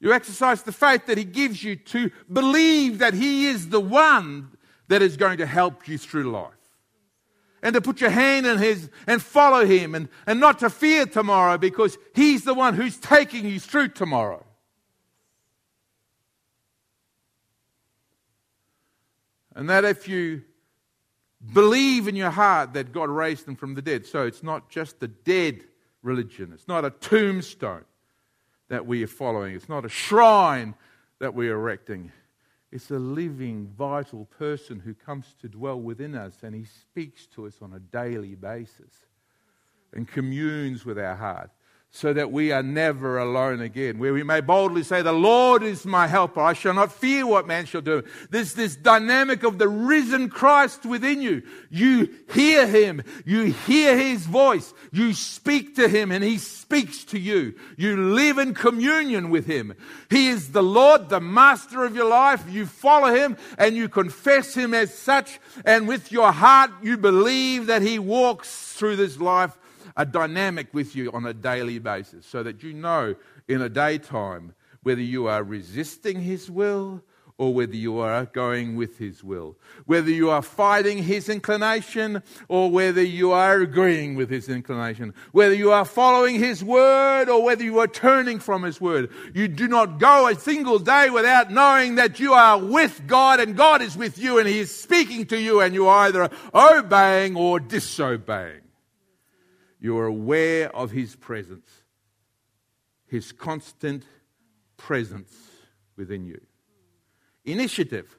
You 0.00 0.12
exercise 0.12 0.62
the 0.62 0.72
faith 0.72 1.06
that 1.06 1.18
He 1.18 1.24
gives 1.24 1.62
you 1.62 1.76
to 1.76 2.10
believe 2.32 2.98
that 2.98 3.14
He 3.14 3.46
is 3.46 3.68
the 3.68 3.80
one 3.80 4.50
that 4.88 5.02
is 5.02 5.16
going 5.16 5.38
to 5.38 5.46
help 5.46 5.86
you 5.86 5.98
through 5.98 6.30
life. 6.30 6.52
And 7.62 7.74
to 7.74 7.80
put 7.80 8.00
your 8.00 8.10
hand 8.10 8.46
in 8.46 8.58
His 8.58 8.88
and 9.06 9.20
follow 9.20 9.66
Him 9.66 9.94
and, 9.94 10.08
and 10.26 10.40
not 10.40 10.60
to 10.60 10.70
fear 10.70 11.04
tomorrow 11.04 11.58
because 11.58 11.98
He's 12.14 12.44
the 12.44 12.54
one 12.54 12.74
who's 12.74 12.96
taking 12.96 13.44
you 13.44 13.60
through 13.60 13.88
tomorrow. 13.88 14.44
And 19.54 19.68
that 19.68 19.84
if 19.84 20.06
you 20.06 20.44
believe 21.52 22.08
in 22.08 22.16
your 22.16 22.30
heart 22.30 22.74
that 22.74 22.92
God 22.92 23.08
raised 23.08 23.46
them 23.46 23.56
from 23.56 23.74
the 23.74 23.82
dead. 23.82 24.06
So 24.06 24.26
it's 24.26 24.42
not 24.42 24.68
just 24.68 25.00
the 25.00 25.08
dead 25.08 25.64
religion, 26.02 26.52
it's 26.52 26.68
not 26.68 26.84
a 26.84 26.90
tombstone 26.90 27.84
that 28.68 28.86
we 28.86 29.02
are 29.02 29.08
following, 29.08 29.54
it's 29.54 29.68
not 29.68 29.84
a 29.84 29.88
shrine 29.88 30.74
that 31.18 31.34
we're 31.34 31.54
erecting. 31.54 32.12
It's 32.70 32.90
a 32.90 32.98
living, 32.98 33.72
vital 33.78 34.26
person 34.26 34.78
who 34.78 34.92
comes 34.92 35.34
to 35.40 35.48
dwell 35.48 35.80
within 35.80 36.14
us 36.14 36.34
and 36.42 36.54
he 36.54 36.64
speaks 36.64 37.26
to 37.28 37.46
us 37.46 37.54
on 37.62 37.72
a 37.72 37.78
daily 37.78 38.34
basis 38.34 39.06
and 39.94 40.06
communes 40.06 40.84
with 40.84 40.98
our 40.98 41.16
heart 41.16 41.50
so 41.90 42.12
that 42.12 42.30
we 42.30 42.52
are 42.52 42.62
never 42.62 43.18
alone 43.18 43.62
again. 43.62 43.98
Where 43.98 44.12
we 44.12 44.22
may 44.22 44.42
boldly 44.42 44.82
say, 44.82 45.00
The 45.00 45.12
Lord 45.12 45.62
is 45.62 45.86
my 45.86 46.06
helper. 46.06 46.40
I 46.40 46.52
shall 46.52 46.74
not 46.74 46.92
fear 46.92 47.26
what 47.26 47.46
man 47.46 47.64
shall 47.64 47.80
do. 47.80 48.04
There's 48.30 48.52
this 48.52 48.76
dynamic 48.76 49.42
of 49.42 49.58
the 49.58 49.68
risen 49.68 50.28
Christ 50.28 50.84
within 50.84 51.22
you. 51.22 51.42
You 51.70 52.14
hear 52.32 52.66
him. 52.66 53.02
You 53.24 53.44
hear 53.44 53.96
his 53.96 54.26
voice. 54.26 54.74
You 54.92 55.14
speak 55.14 55.76
to 55.76 55.88
him 55.88 56.12
and 56.12 56.22
he 56.22 56.36
speaks 56.36 57.04
to 57.06 57.18
you. 57.18 57.54
You 57.78 57.96
live 57.96 58.36
in 58.36 58.52
communion 58.52 59.30
with 59.30 59.46
him. 59.46 59.74
He 60.10 60.28
is 60.28 60.52
the 60.52 60.62
Lord, 60.62 61.08
the 61.08 61.20
master 61.20 61.84
of 61.84 61.96
your 61.96 62.08
life. 62.08 62.44
You 62.50 62.66
follow 62.66 63.14
him 63.14 63.38
and 63.56 63.74
you 63.74 63.88
confess 63.88 64.54
him 64.54 64.74
as 64.74 64.92
such. 64.92 65.40
And 65.64 65.88
with 65.88 66.12
your 66.12 66.32
heart, 66.32 66.70
you 66.82 66.98
believe 66.98 67.66
that 67.66 67.80
he 67.80 67.98
walks 67.98 68.74
through 68.74 68.96
this 68.96 69.18
life 69.18 69.56
a 69.98 70.06
dynamic 70.06 70.72
with 70.72 70.94
you 70.96 71.10
on 71.12 71.26
a 71.26 71.34
daily 71.34 71.80
basis 71.80 72.24
so 72.24 72.42
that 72.44 72.62
you 72.62 72.72
know 72.72 73.16
in 73.48 73.60
a 73.60 73.68
daytime 73.68 74.54
whether 74.84 75.02
you 75.02 75.26
are 75.26 75.42
resisting 75.42 76.20
His 76.20 76.48
will 76.48 77.02
or 77.36 77.54
whether 77.54 77.74
you 77.74 77.98
are 77.98 78.26
going 78.26 78.76
with 78.76 78.98
His 78.98 79.22
will. 79.22 79.56
Whether 79.86 80.10
you 80.10 80.30
are 80.30 80.42
fighting 80.42 81.02
His 81.02 81.28
inclination 81.28 82.22
or 82.48 82.70
whether 82.70 83.02
you 83.02 83.32
are 83.32 83.60
agreeing 83.60 84.14
with 84.14 84.30
His 84.30 84.48
inclination. 84.48 85.14
Whether 85.32 85.54
you 85.54 85.72
are 85.72 85.84
following 85.84 86.36
His 86.36 86.64
word 86.64 87.28
or 87.28 87.42
whether 87.42 87.64
you 87.64 87.80
are 87.80 87.86
turning 87.88 88.38
from 88.38 88.62
His 88.62 88.80
word. 88.80 89.10
You 89.34 89.48
do 89.48 89.66
not 89.66 89.98
go 89.98 90.28
a 90.28 90.34
single 90.36 90.78
day 90.78 91.10
without 91.10 91.50
knowing 91.50 91.96
that 91.96 92.18
you 92.18 92.34
are 92.34 92.58
with 92.58 93.02
God 93.06 93.40
and 93.40 93.56
God 93.56 93.82
is 93.82 93.96
with 93.96 94.18
you 94.18 94.38
and 94.38 94.48
He 94.48 94.60
is 94.60 94.74
speaking 94.74 95.26
to 95.26 95.40
you 95.40 95.60
and 95.60 95.74
you 95.74 95.86
are 95.88 96.06
either 96.06 96.30
obeying 96.54 97.36
or 97.36 97.60
disobeying. 97.60 98.62
You 99.80 99.98
are 99.98 100.06
aware 100.06 100.74
of 100.74 100.90
His 100.90 101.14
presence, 101.16 101.68
His 103.06 103.32
constant 103.32 104.04
presence 104.76 105.32
within 105.96 106.26
you. 106.26 106.40
Initiative. 107.44 108.16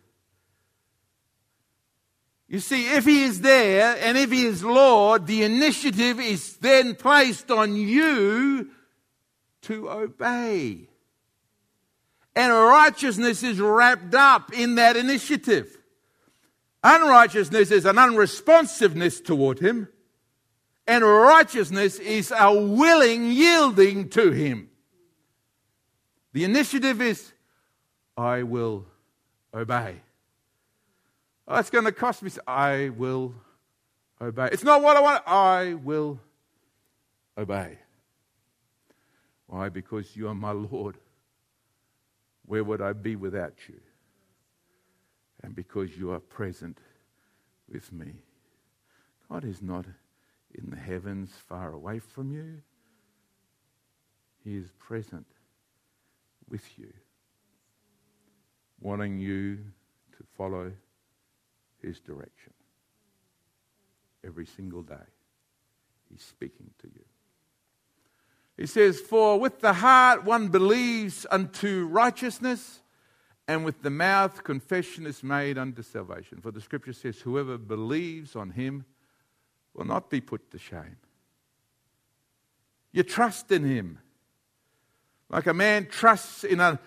You 2.48 2.60
see, 2.60 2.92
if 2.94 3.06
He 3.06 3.24
is 3.24 3.42
there 3.42 3.98
and 4.02 4.18
if 4.18 4.32
He 4.32 4.46
is 4.46 4.64
Lord, 4.64 5.28
the 5.28 5.44
initiative 5.44 6.20
is 6.20 6.58
then 6.58 6.96
placed 6.96 7.52
on 7.52 7.76
you 7.76 8.72
to 9.64 9.90
obey. 9.90 10.88
And 12.36 12.54
righteousness 12.54 13.44
is 13.44 13.60
wrapped 13.60 14.16
up 14.16 14.54
in 14.54 14.76
that 14.76 14.96
initiative. 14.96 15.78
Unrighteousness 16.84 17.72
is 17.72 17.86
an 17.86 17.98
unresponsiveness 17.98 19.20
toward 19.20 19.60
Him 19.60 19.90
and 20.90 21.06
righteousness 21.06 22.00
is 22.00 22.34
a 22.36 22.52
willing 22.52 23.32
yielding 23.32 24.10
to 24.10 24.32
Him. 24.32 24.70
The 26.34 26.44
initiative 26.44 27.00
is, 27.00 27.32
I 28.18 28.42
will 28.42 28.86
obey. 29.54 30.02
Oh, 31.48 31.60
it's 31.60 31.70
going 31.70 31.86
to 31.86 31.92
cost 31.92 32.24
me. 32.24 32.32
I 32.48 32.90
will 32.90 33.36
obey. 34.20 34.50
It's 34.52 34.64
not 34.64 34.82
what 34.82 34.98
I 34.98 35.02
want. 35.02 35.24
I 35.28 35.76
will 35.76 36.20
obey. 37.38 37.78
Why? 39.46 39.70
Because 39.70 40.16
you 40.16 40.28
are 40.28 40.36
my 40.36 40.52
Lord. 40.52 40.98
Where 42.46 42.64
would 42.64 42.82
I 42.82 42.94
be 42.94 43.16
without 43.16 43.54
you? 43.68 43.80
And 45.44 45.56
because 45.56 45.96
you 45.98 46.12
are 46.12 46.20
present 46.20 46.80
with 47.72 47.94
me. 47.94 48.14
God 49.32 49.46
is 49.46 49.62
not 49.62 49.86
in 50.54 50.70
the 50.70 50.78
heavens 50.78 51.32
far 51.48 51.74
away 51.74 52.00
from 52.00 52.32
you. 52.32 52.62
He 54.44 54.56
is 54.56 54.72
present 54.80 55.28
with 56.50 56.64
you, 56.78 56.92
wanting 58.80 59.20
you 59.20 59.58
to 60.18 60.24
follow 60.38 60.72
His 61.82 62.00
direction. 62.00 62.54
Every 64.26 64.46
single 64.46 64.82
day, 64.82 64.96
He's 66.10 66.24
speaking 66.24 66.72
to 66.82 66.88
you. 66.88 67.06
He 68.58 68.66
says, 68.66 69.00
For 69.00 69.40
with 69.40 69.60
the 69.60 69.74
heart 69.74 70.26
one 70.26 70.50
believes 70.50 71.26
unto 71.32 71.86
righteousness, 71.86 72.82
and 73.48 73.64
with 73.64 73.82
the 73.82 73.90
mouth 73.90 74.44
confession 74.44 75.06
is 75.06 75.24
made 75.24 75.58
unto 75.58 75.82
salvation. 75.82 76.40
For 76.42 76.52
the 76.52 76.62
scripture 76.62 76.94
says, 76.94 77.20
Whoever 77.20 77.58
believes 77.58 78.36
on 78.36 78.52
Him 78.52 78.86
will 79.74 79.86
not 79.86 80.10
be 80.10 80.22
put 80.22 80.52
to 80.52 80.58
shame. 80.58 80.98
You 82.92 83.04
trust 83.04 83.52
in 83.52 83.64
him. 83.64 84.00
Like 85.30 85.48
a 85.48 85.54
man 85.54 85.88
trusts 85.88 86.44
in 86.44 86.60
a, 86.60 86.80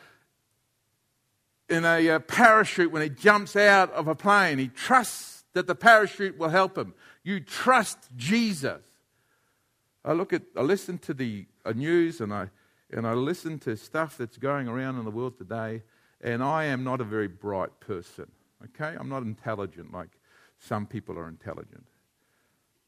in 1.68 1.84
a, 1.84 2.10
uh, 2.10 2.18
parachute 2.18 2.90
when 2.90 3.02
he 3.02 3.08
jumps 3.08 3.54
out 3.54 3.92
of 3.92 4.08
a 4.08 4.14
plane. 4.14 4.58
He 4.58 4.68
trusts 4.68 5.44
that 5.52 5.66
the 5.66 5.74
parachute 5.74 6.38
will 6.38 6.48
help 6.48 6.76
him. 6.76 6.94
You 7.22 7.40
trust 7.40 7.98
Jesus. 8.16 8.84
I 10.04 10.12
look 10.12 10.32
at, 10.32 10.42
I 10.56 10.62
listen 10.62 10.98
to 10.98 11.14
the 11.14 11.46
uh, 11.64 11.72
news 11.72 12.20
and 12.20 12.34
I, 12.34 12.50
and 12.90 13.06
I 13.06 13.12
listen 13.14 13.58
to 13.60 13.76
stuff 13.76 14.18
that's 14.18 14.36
going 14.36 14.66
around 14.66 14.98
in 14.98 15.04
the 15.04 15.10
world 15.10 15.38
today, 15.38 15.82
and 16.20 16.42
I 16.42 16.64
am 16.64 16.82
not 16.82 17.00
a 17.00 17.04
very 17.04 17.28
bright 17.28 17.78
person. 17.80 18.26
Okay? 18.64 18.96
I'm 18.98 19.08
not 19.08 19.22
intelligent 19.22 19.92
like 19.92 20.10
some 20.58 20.86
people 20.86 21.18
are 21.18 21.28
intelligent. 21.28 21.86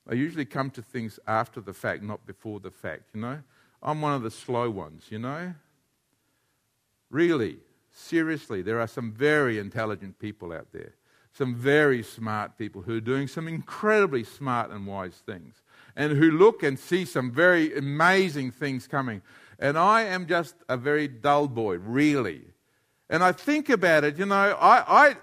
I 0.09 0.15
usually 0.15 0.45
come 0.45 0.71
to 0.71 0.83
things 0.83 1.19
after 1.27 1.61
the 1.61 1.73
fact, 1.73 2.03
not 2.03 2.27
before 2.27 2.61
the 2.61 2.71
fact, 2.71 3.11
you 3.15 3.21
know? 3.21 3.39
I'm 3.83 4.01
one 4.01 4.15
of 4.15 4.23
the 4.23 4.31
slow 4.31 4.71
ones, 4.71 5.05
you 5.11 5.19
know? 5.19 5.55
Really, 7.11 7.59
seriously, 7.91 8.61
there 8.63 8.81
are 8.81 8.87
some 8.87 9.13
very 9.13 9.59
intelligent 9.59 10.19
people 10.19 10.53
out 10.53 10.67
there, 10.73 10.95
some 11.33 11.55
very 11.55 12.03
smart 12.03 12.59
people 12.59 12.83
who 12.83 12.97
are 12.97 13.01
doing 13.01 13.29
some 13.29 13.49
incredibly 13.49 14.25
smart 14.25 14.71
and 14.71 14.87
wise 14.87 15.23
things, 15.25 15.63
and 15.97 16.13
who 16.13 16.31
look 16.33 16.63
and 16.63 16.79
see 16.79 17.05
some 17.05 17.31
very 17.31 17.77
amazing 17.77 18.51
things 18.51 18.87
coming. 18.87 19.23
And 19.59 19.79
I 19.79 20.03
am 20.03 20.27
just 20.27 20.57
a 20.69 20.77
very 20.77 21.09
dull 21.09 21.49
boy, 21.49 21.77
really. 21.77 22.43
And 23.09 23.23
I 23.23 23.33
think 23.33 23.69
about 23.69 24.05
it, 24.05 24.19
you 24.19 24.27
know, 24.27 24.57
I, 24.61 25.17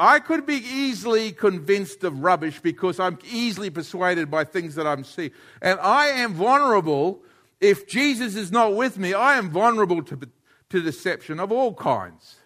I, 0.00 0.18
could 0.18 0.46
be 0.46 0.54
easily 0.54 1.30
convinced 1.30 2.04
of 2.04 2.22
rubbish 2.22 2.58
because 2.60 2.98
I'm 2.98 3.18
easily 3.30 3.68
persuaded 3.68 4.30
by 4.30 4.44
things 4.44 4.74
that 4.76 4.86
I'm 4.86 5.04
seeing. 5.04 5.32
And 5.60 5.78
I 5.78 6.06
am 6.06 6.32
vulnerable. 6.32 7.20
If 7.60 7.86
Jesus 7.86 8.34
is 8.34 8.50
not 8.50 8.74
with 8.74 8.96
me, 8.96 9.12
I 9.12 9.36
am 9.36 9.50
vulnerable 9.50 10.02
to, 10.04 10.18
to 10.70 10.80
deception 10.80 11.38
of 11.38 11.52
all 11.52 11.74
kinds. 11.74 12.36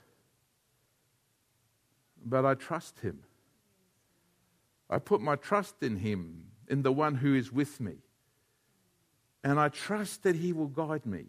But 2.27 2.45
I 2.45 2.55
trust 2.55 2.99
him. 3.01 3.21
I 4.91 4.99
put 4.99 5.21
my 5.21 5.37
trust 5.37 5.77
in 5.81 5.99
him, 5.99 6.47
in 6.69 6.83
the 6.83 6.93
one 6.93 7.15
who 7.15 7.37
is 7.37 7.53
with 7.53 7.81
me. 7.81 7.99
And 9.45 9.61
I 9.61 9.69
trust 9.69 10.25
that 10.25 10.37
he 10.37 10.53
will 10.53 10.67
guide 10.67 11.07
me. 11.07 11.27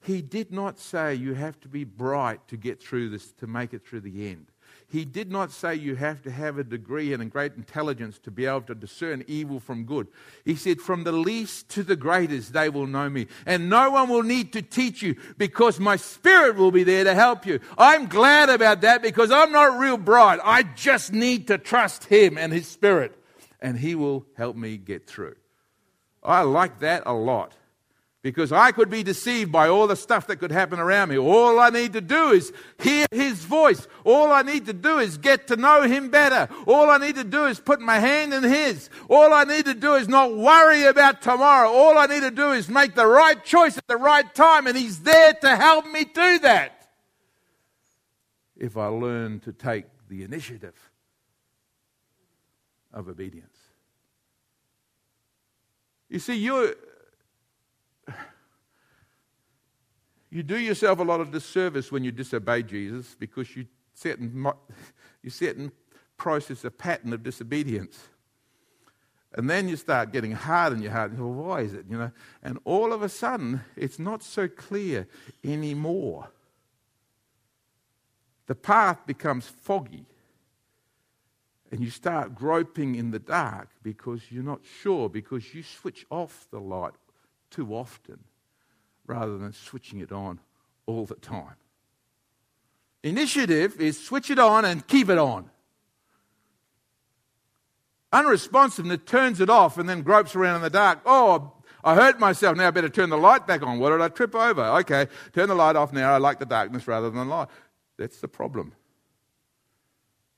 He 0.00 0.22
did 0.22 0.50
not 0.50 0.78
say 0.78 1.14
you 1.14 1.34
have 1.34 1.60
to 1.60 1.68
be 1.68 1.84
bright 1.84 2.48
to 2.48 2.56
get 2.56 2.82
through 2.82 3.10
this, 3.10 3.32
to 3.32 3.46
make 3.46 3.74
it 3.74 3.86
through 3.86 4.00
the 4.00 4.30
end. 4.30 4.51
He 4.92 5.06
did 5.06 5.32
not 5.32 5.50
say 5.52 5.74
you 5.74 5.94
have 5.94 6.20
to 6.24 6.30
have 6.30 6.58
a 6.58 6.64
degree 6.64 7.14
and 7.14 7.22
a 7.22 7.24
great 7.24 7.54
intelligence 7.56 8.18
to 8.24 8.30
be 8.30 8.44
able 8.44 8.60
to 8.62 8.74
discern 8.74 9.24
evil 9.26 9.58
from 9.58 9.84
good. 9.84 10.06
He 10.44 10.54
said, 10.54 10.82
From 10.82 11.04
the 11.04 11.12
least 11.12 11.70
to 11.70 11.82
the 11.82 11.96
greatest, 11.96 12.52
they 12.52 12.68
will 12.68 12.86
know 12.86 13.08
me. 13.08 13.28
And 13.46 13.70
no 13.70 13.92
one 13.92 14.10
will 14.10 14.22
need 14.22 14.52
to 14.52 14.60
teach 14.60 15.00
you 15.00 15.16
because 15.38 15.80
my 15.80 15.96
spirit 15.96 16.56
will 16.56 16.70
be 16.70 16.84
there 16.84 17.04
to 17.04 17.14
help 17.14 17.46
you. 17.46 17.58
I'm 17.78 18.04
glad 18.04 18.50
about 18.50 18.82
that 18.82 19.00
because 19.00 19.30
I'm 19.30 19.50
not 19.50 19.78
real 19.78 19.96
bright. 19.96 20.40
I 20.44 20.62
just 20.62 21.10
need 21.10 21.46
to 21.46 21.56
trust 21.56 22.04
Him 22.04 22.36
and 22.36 22.52
His 22.52 22.68
Spirit, 22.68 23.18
and 23.62 23.78
He 23.78 23.94
will 23.94 24.26
help 24.36 24.56
me 24.56 24.76
get 24.76 25.06
through. 25.06 25.36
I 26.22 26.42
like 26.42 26.80
that 26.80 27.04
a 27.06 27.14
lot 27.14 27.56
because 28.22 28.52
I 28.52 28.70
could 28.70 28.88
be 28.88 29.02
deceived 29.02 29.50
by 29.50 29.68
all 29.68 29.88
the 29.88 29.96
stuff 29.96 30.28
that 30.28 30.36
could 30.36 30.52
happen 30.52 30.78
around 30.78 31.08
me. 31.08 31.18
All 31.18 31.58
I 31.58 31.70
need 31.70 31.92
to 31.94 32.00
do 32.00 32.30
is 32.30 32.52
hear 32.80 33.04
his 33.10 33.44
voice. 33.44 33.88
All 34.04 34.30
I 34.30 34.42
need 34.42 34.66
to 34.66 34.72
do 34.72 34.98
is 34.98 35.18
get 35.18 35.48
to 35.48 35.56
know 35.56 35.82
him 35.82 36.08
better. 36.08 36.48
All 36.66 36.88
I 36.88 36.98
need 36.98 37.16
to 37.16 37.24
do 37.24 37.46
is 37.46 37.58
put 37.58 37.80
my 37.80 37.98
hand 37.98 38.32
in 38.32 38.44
his. 38.44 38.88
All 39.10 39.32
I 39.32 39.42
need 39.42 39.64
to 39.64 39.74
do 39.74 39.94
is 39.94 40.08
not 40.08 40.36
worry 40.36 40.84
about 40.84 41.20
tomorrow. 41.20 41.68
All 41.68 41.98
I 41.98 42.06
need 42.06 42.22
to 42.22 42.30
do 42.30 42.52
is 42.52 42.68
make 42.68 42.94
the 42.94 43.06
right 43.06 43.44
choice 43.44 43.76
at 43.76 43.88
the 43.88 43.96
right 43.96 44.32
time, 44.34 44.68
and 44.68 44.76
he's 44.76 45.00
there 45.00 45.34
to 45.34 45.56
help 45.56 45.86
me 45.86 46.04
do 46.04 46.38
that. 46.40 46.78
If 48.56 48.76
I 48.76 48.86
learn 48.86 49.40
to 49.40 49.52
take 49.52 49.86
the 50.08 50.22
initiative 50.22 50.92
of 52.92 53.08
obedience. 53.08 53.48
You 56.08 56.20
see, 56.20 56.34
you're 56.34 56.74
you 60.32 60.42
do 60.42 60.58
yourself 60.58 60.98
a 60.98 61.02
lot 61.02 61.20
of 61.20 61.30
disservice 61.30 61.92
when 61.92 62.04
you 62.04 62.10
disobey 62.10 62.62
Jesus 62.62 63.14
because 63.18 63.54
you 63.54 63.66
certain, 63.92 64.46
you 65.22 65.28
certain 65.28 65.70
process, 66.16 66.64
a 66.64 66.70
pattern 66.70 67.12
of 67.12 67.22
disobedience. 67.22 67.98
And 69.34 69.48
then 69.48 69.68
you 69.68 69.76
start 69.76 70.10
getting 70.10 70.32
hard 70.32 70.72
in 70.72 70.80
your 70.80 70.90
heart. 70.90 71.10
And 71.10 71.18
you 71.18 71.24
go, 71.26 71.30
why 71.30 71.60
is 71.60 71.74
it? 71.74 71.84
You 71.88 71.98
know, 71.98 72.10
and 72.42 72.58
all 72.64 72.94
of 72.94 73.02
a 73.02 73.10
sudden, 73.10 73.60
it's 73.76 73.98
not 73.98 74.22
so 74.22 74.48
clear 74.48 75.06
anymore. 75.44 76.30
The 78.46 78.54
path 78.54 79.06
becomes 79.06 79.46
foggy. 79.46 80.06
And 81.70 81.80
you 81.80 81.90
start 81.90 82.34
groping 82.34 82.94
in 82.94 83.10
the 83.10 83.18
dark 83.18 83.68
because 83.82 84.22
you're 84.30 84.42
not 84.42 84.60
sure, 84.80 85.10
because 85.10 85.54
you 85.54 85.62
switch 85.62 86.06
off 86.10 86.46
the 86.50 86.60
light 86.60 86.94
too 87.50 87.74
often 87.74 88.18
rather 89.12 89.36
than 89.36 89.52
switching 89.52 90.00
it 90.00 90.10
on 90.10 90.40
all 90.86 91.04
the 91.04 91.14
time. 91.16 91.56
Initiative 93.02 93.80
is 93.80 94.02
switch 94.02 94.30
it 94.30 94.38
on 94.38 94.64
and 94.64 94.86
keep 94.86 95.08
it 95.08 95.18
on. 95.18 95.50
Unresponsiveness 98.12 99.04
turns 99.04 99.40
it 99.40 99.50
off 99.50 99.78
and 99.78 99.88
then 99.88 100.02
gropes 100.02 100.34
around 100.34 100.56
in 100.56 100.62
the 100.62 100.70
dark. 100.70 101.00
Oh, 101.04 101.52
I 101.84 101.94
hurt 101.94 102.20
myself. 102.20 102.56
Now 102.56 102.68
I 102.68 102.70
better 102.70 102.88
turn 102.88 103.10
the 103.10 103.18
light 103.18 103.46
back 103.46 103.62
on. 103.62 103.78
What 103.78 103.90
did 103.90 104.00
I 104.00 104.08
trip 104.08 104.34
over? 104.34 104.64
Okay, 104.80 105.08
turn 105.32 105.48
the 105.48 105.54
light 105.54 105.76
off 105.76 105.92
now. 105.92 106.12
I 106.12 106.18
like 106.18 106.38
the 106.38 106.46
darkness 106.46 106.86
rather 106.86 107.10
than 107.10 107.18
the 107.18 107.34
light. 107.34 107.48
That's 107.98 108.20
the 108.20 108.28
problem. 108.28 108.72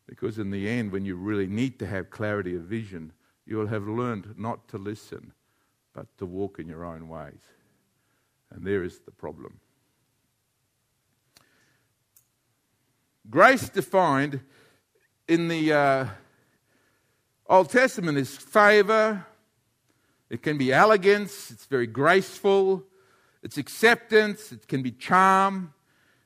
Because 0.06 0.38
in 0.38 0.50
the 0.50 0.68
end, 0.68 0.92
when 0.92 1.04
you 1.04 1.16
really 1.16 1.46
need 1.46 1.78
to 1.78 1.86
have 1.86 2.10
clarity 2.10 2.54
of 2.54 2.62
vision, 2.62 3.12
you'll 3.46 3.66
have 3.66 3.86
learned 3.86 4.34
not 4.36 4.68
to 4.68 4.78
listen, 4.78 5.32
but 5.92 6.06
to 6.18 6.26
walk 6.26 6.58
in 6.58 6.68
your 6.68 6.84
own 6.84 7.08
ways. 7.08 7.40
And 8.50 8.66
there 8.66 8.84
is 8.84 9.00
the 9.00 9.10
problem. 9.10 9.60
Grace 13.30 13.68
defined 13.68 14.40
in 15.26 15.48
the 15.48 15.72
uh, 15.72 16.06
Old 17.46 17.70
Testament 17.70 18.18
is 18.18 18.36
favor, 18.36 19.24
it 20.28 20.42
can 20.42 20.58
be 20.58 20.72
elegance, 20.72 21.50
it's 21.50 21.66
very 21.66 21.86
graceful, 21.86 22.84
it's 23.42 23.56
acceptance, 23.56 24.52
it 24.52 24.68
can 24.68 24.82
be 24.82 24.90
charm. 24.90 25.72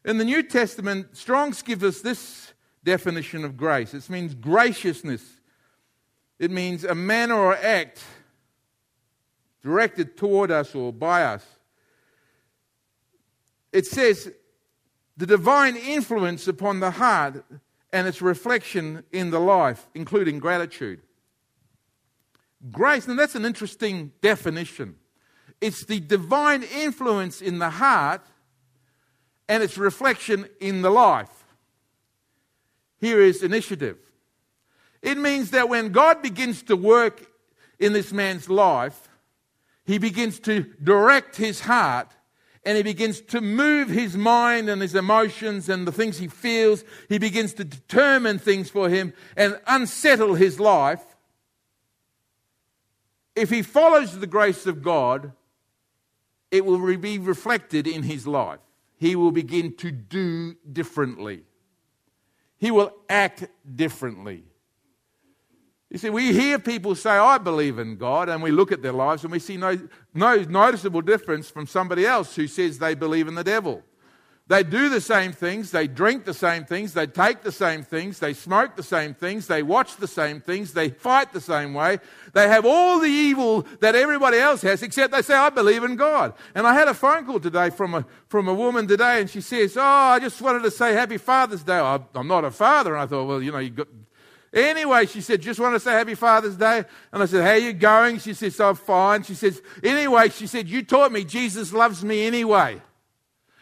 In 0.04 0.18
the 0.18 0.24
New 0.24 0.42
Testament, 0.42 1.16
Strong's 1.16 1.62
gives 1.62 1.84
us 1.84 2.00
this 2.00 2.52
definition 2.84 3.44
of 3.44 3.56
grace 3.56 3.92
it 3.92 4.08
means 4.08 4.34
graciousness, 4.34 5.22
it 6.38 6.50
means 6.50 6.84
a 6.84 6.94
manner 6.94 7.34
or 7.34 7.56
act 7.56 8.02
directed 9.62 10.16
toward 10.16 10.50
us 10.50 10.74
or 10.74 10.92
by 10.92 11.24
us. 11.24 11.44
It 13.72 13.86
says 13.86 14.30
the 15.16 15.26
divine 15.26 15.76
influence 15.76 16.48
upon 16.48 16.80
the 16.80 16.92
heart 16.92 17.44
and 17.92 18.06
its 18.06 18.22
reflection 18.22 19.04
in 19.12 19.30
the 19.30 19.40
life, 19.40 19.88
including 19.94 20.38
gratitude. 20.38 21.02
Grace, 22.70 23.06
and 23.06 23.18
that's 23.18 23.34
an 23.34 23.44
interesting 23.44 24.12
definition. 24.20 24.96
It's 25.60 25.84
the 25.84 26.00
divine 26.00 26.62
influence 26.62 27.40
in 27.40 27.58
the 27.58 27.70
heart 27.70 28.22
and 29.48 29.62
its 29.62 29.78
reflection 29.78 30.48
in 30.60 30.82
the 30.82 30.90
life. 30.90 31.44
Here 33.00 33.20
is 33.20 33.42
initiative. 33.42 33.98
It 35.02 35.16
means 35.16 35.50
that 35.50 35.68
when 35.68 35.92
God 35.92 36.22
begins 36.22 36.62
to 36.64 36.76
work 36.76 37.26
in 37.78 37.92
this 37.92 38.12
man's 38.12 38.48
life, 38.48 39.08
he 39.84 39.98
begins 39.98 40.38
to 40.40 40.64
direct 40.82 41.36
his 41.36 41.60
heart 41.60 42.08
and 42.68 42.76
he 42.76 42.82
begins 42.82 43.22
to 43.22 43.40
move 43.40 43.88
his 43.88 44.14
mind 44.14 44.68
and 44.68 44.82
his 44.82 44.94
emotions 44.94 45.70
and 45.70 45.88
the 45.88 45.92
things 45.92 46.18
he 46.18 46.28
feels. 46.28 46.84
He 47.08 47.18
begins 47.18 47.54
to 47.54 47.64
determine 47.64 48.38
things 48.38 48.68
for 48.68 48.90
him 48.90 49.14
and 49.36 49.58
unsettle 49.66 50.34
his 50.34 50.60
life 50.60 51.02
if 53.38 53.50
he 53.50 53.62
follows 53.62 54.18
the 54.18 54.26
grace 54.26 54.66
of 54.66 54.82
God, 54.82 55.32
it 56.50 56.64
will 56.64 56.96
be 56.96 57.18
reflected 57.18 57.86
in 57.86 58.02
his 58.02 58.26
life. 58.26 58.58
He 58.96 59.14
will 59.14 59.30
begin 59.30 59.76
to 59.76 59.92
do 59.92 60.56
differently. 60.70 61.44
He 62.58 62.72
will 62.72 62.92
act 63.08 63.46
differently. 63.76 64.42
You 65.90 65.96
see, 65.96 66.10
we 66.10 66.34
hear 66.34 66.58
people 66.58 66.94
say, 66.94 67.10
I 67.10 67.38
believe 67.38 67.78
in 67.78 67.96
God, 67.96 68.28
and 68.28 68.42
we 68.42 68.50
look 68.50 68.72
at 68.72 68.82
their 68.82 68.92
lives 68.92 69.22
and 69.22 69.32
we 69.32 69.38
see 69.38 69.56
no, 69.56 69.78
no 70.12 70.42
noticeable 70.42 71.00
difference 71.00 71.48
from 71.50 71.66
somebody 71.66 72.04
else 72.04 72.36
who 72.36 72.46
says 72.46 72.78
they 72.78 72.94
believe 72.94 73.26
in 73.26 73.34
the 73.34 73.44
devil. 73.44 73.82
They 74.48 74.62
do 74.62 74.88
the 74.88 75.02
same 75.02 75.32
things, 75.32 75.70
they 75.70 75.86
drink 75.86 76.24
the 76.24 76.32
same 76.32 76.64
things, 76.64 76.94
they 76.94 77.06
take 77.06 77.42
the 77.42 77.52
same 77.52 77.82
things, 77.82 78.18
they 78.18 78.32
smoke 78.32 78.76
the 78.76 78.82
same 78.82 79.12
things, 79.12 79.46
they 79.46 79.62
watch 79.62 79.96
the 79.96 80.06
same 80.06 80.40
things, 80.40 80.72
they 80.72 80.88
fight 80.88 81.34
the 81.34 81.40
same 81.40 81.74
way. 81.74 81.98
They 82.32 82.48
have 82.48 82.64
all 82.64 82.98
the 82.98 83.10
evil 83.10 83.66
that 83.80 83.94
everybody 83.94 84.38
else 84.38 84.62
has, 84.62 84.82
except 84.82 85.12
they 85.12 85.20
say, 85.20 85.34
I 85.34 85.50
believe 85.50 85.84
in 85.84 85.96
God. 85.96 86.32
And 86.54 86.66
I 86.66 86.72
had 86.72 86.88
a 86.88 86.94
phone 86.94 87.26
call 87.26 87.40
today 87.40 87.68
from 87.68 87.94
a, 87.94 88.06
from 88.28 88.48
a 88.48 88.54
woman 88.54 88.86
today, 88.88 89.20
and 89.20 89.28
she 89.28 89.42
says, 89.42 89.76
Oh, 89.76 89.82
I 89.82 90.18
just 90.18 90.40
wanted 90.40 90.62
to 90.62 90.70
say 90.70 90.94
Happy 90.94 91.18
Father's 91.18 91.62
Day. 91.62 91.78
I'm 91.78 92.28
not 92.28 92.44
a 92.46 92.50
father. 92.50 92.94
And 92.94 93.02
I 93.02 93.06
thought, 93.06 93.26
Well, 93.26 93.42
you 93.42 93.52
know, 93.52 93.58
you've 93.58 93.76
got. 93.76 93.88
Anyway, 94.52 95.06
she 95.06 95.20
said, 95.20 95.42
just 95.42 95.60
want 95.60 95.74
to 95.74 95.80
say 95.80 95.92
Happy 95.92 96.14
Father's 96.14 96.56
Day. 96.56 96.84
And 97.12 97.22
I 97.22 97.26
said, 97.26 97.44
How 97.44 97.50
are 97.50 97.58
you 97.58 97.72
going? 97.74 98.18
She 98.18 98.32
says, 98.32 98.58
I'm 98.60 98.76
fine. 98.76 99.22
She 99.22 99.34
says, 99.34 99.60
Anyway, 99.82 100.30
she 100.30 100.46
said, 100.46 100.68
You 100.68 100.82
taught 100.82 101.12
me 101.12 101.24
Jesus 101.24 101.72
loves 101.72 102.02
me 102.02 102.26
anyway. 102.26 102.80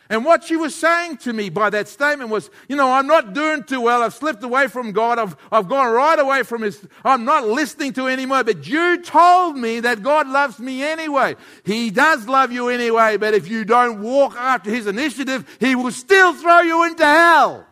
And 0.09 0.25
what 0.25 0.45
she 0.45 0.55
was 0.55 0.75
saying 0.75 1.17
to 1.19 1.33
me 1.33 1.51
by 1.51 1.71
that 1.71 1.89
statement 1.89 2.31
was, 2.31 2.49
you 2.69 2.77
know, 2.77 2.93
I'm 2.93 3.09
not 3.09 3.33
doing 3.33 3.65
too 3.65 3.81
well. 3.81 4.03
I've 4.03 4.15
slipped 4.15 4.45
away 4.45 4.69
from 4.69 4.93
God. 4.93 5.19
I've, 5.19 5.37
I've 5.51 5.69
gone 5.69 5.93
right 5.93 6.19
away 6.19 6.45
from 6.45 6.63
His, 6.63 6.87
I'm 7.05 7.25
not 7.25 7.45
listening 7.49 7.93
to 7.95 8.07
anymore. 8.07 8.45
But 8.45 8.69
you 8.69 9.03
told 9.03 9.57
me 9.57 9.81
that 9.81 10.05
God 10.05 10.29
loves 10.29 10.61
me 10.61 10.85
anyway. 10.85 11.35
He 11.65 11.91
does 11.91 12.29
love 12.29 12.53
you 12.53 12.69
anyway, 12.69 13.17
but 13.17 13.35
if 13.35 13.49
you 13.49 13.65
don't 13.65 14.01
walk 14.01 14.37
after 14.37 14.71
His 14.71 14.87
initiative, 14.87 15.57
He 15.59 15.75
will 15.75 15.91
still 15.91 16.33
throw 16.35 16.61
you 16.61 16.85
into 16.85 17.05
hell. 17.05 17.66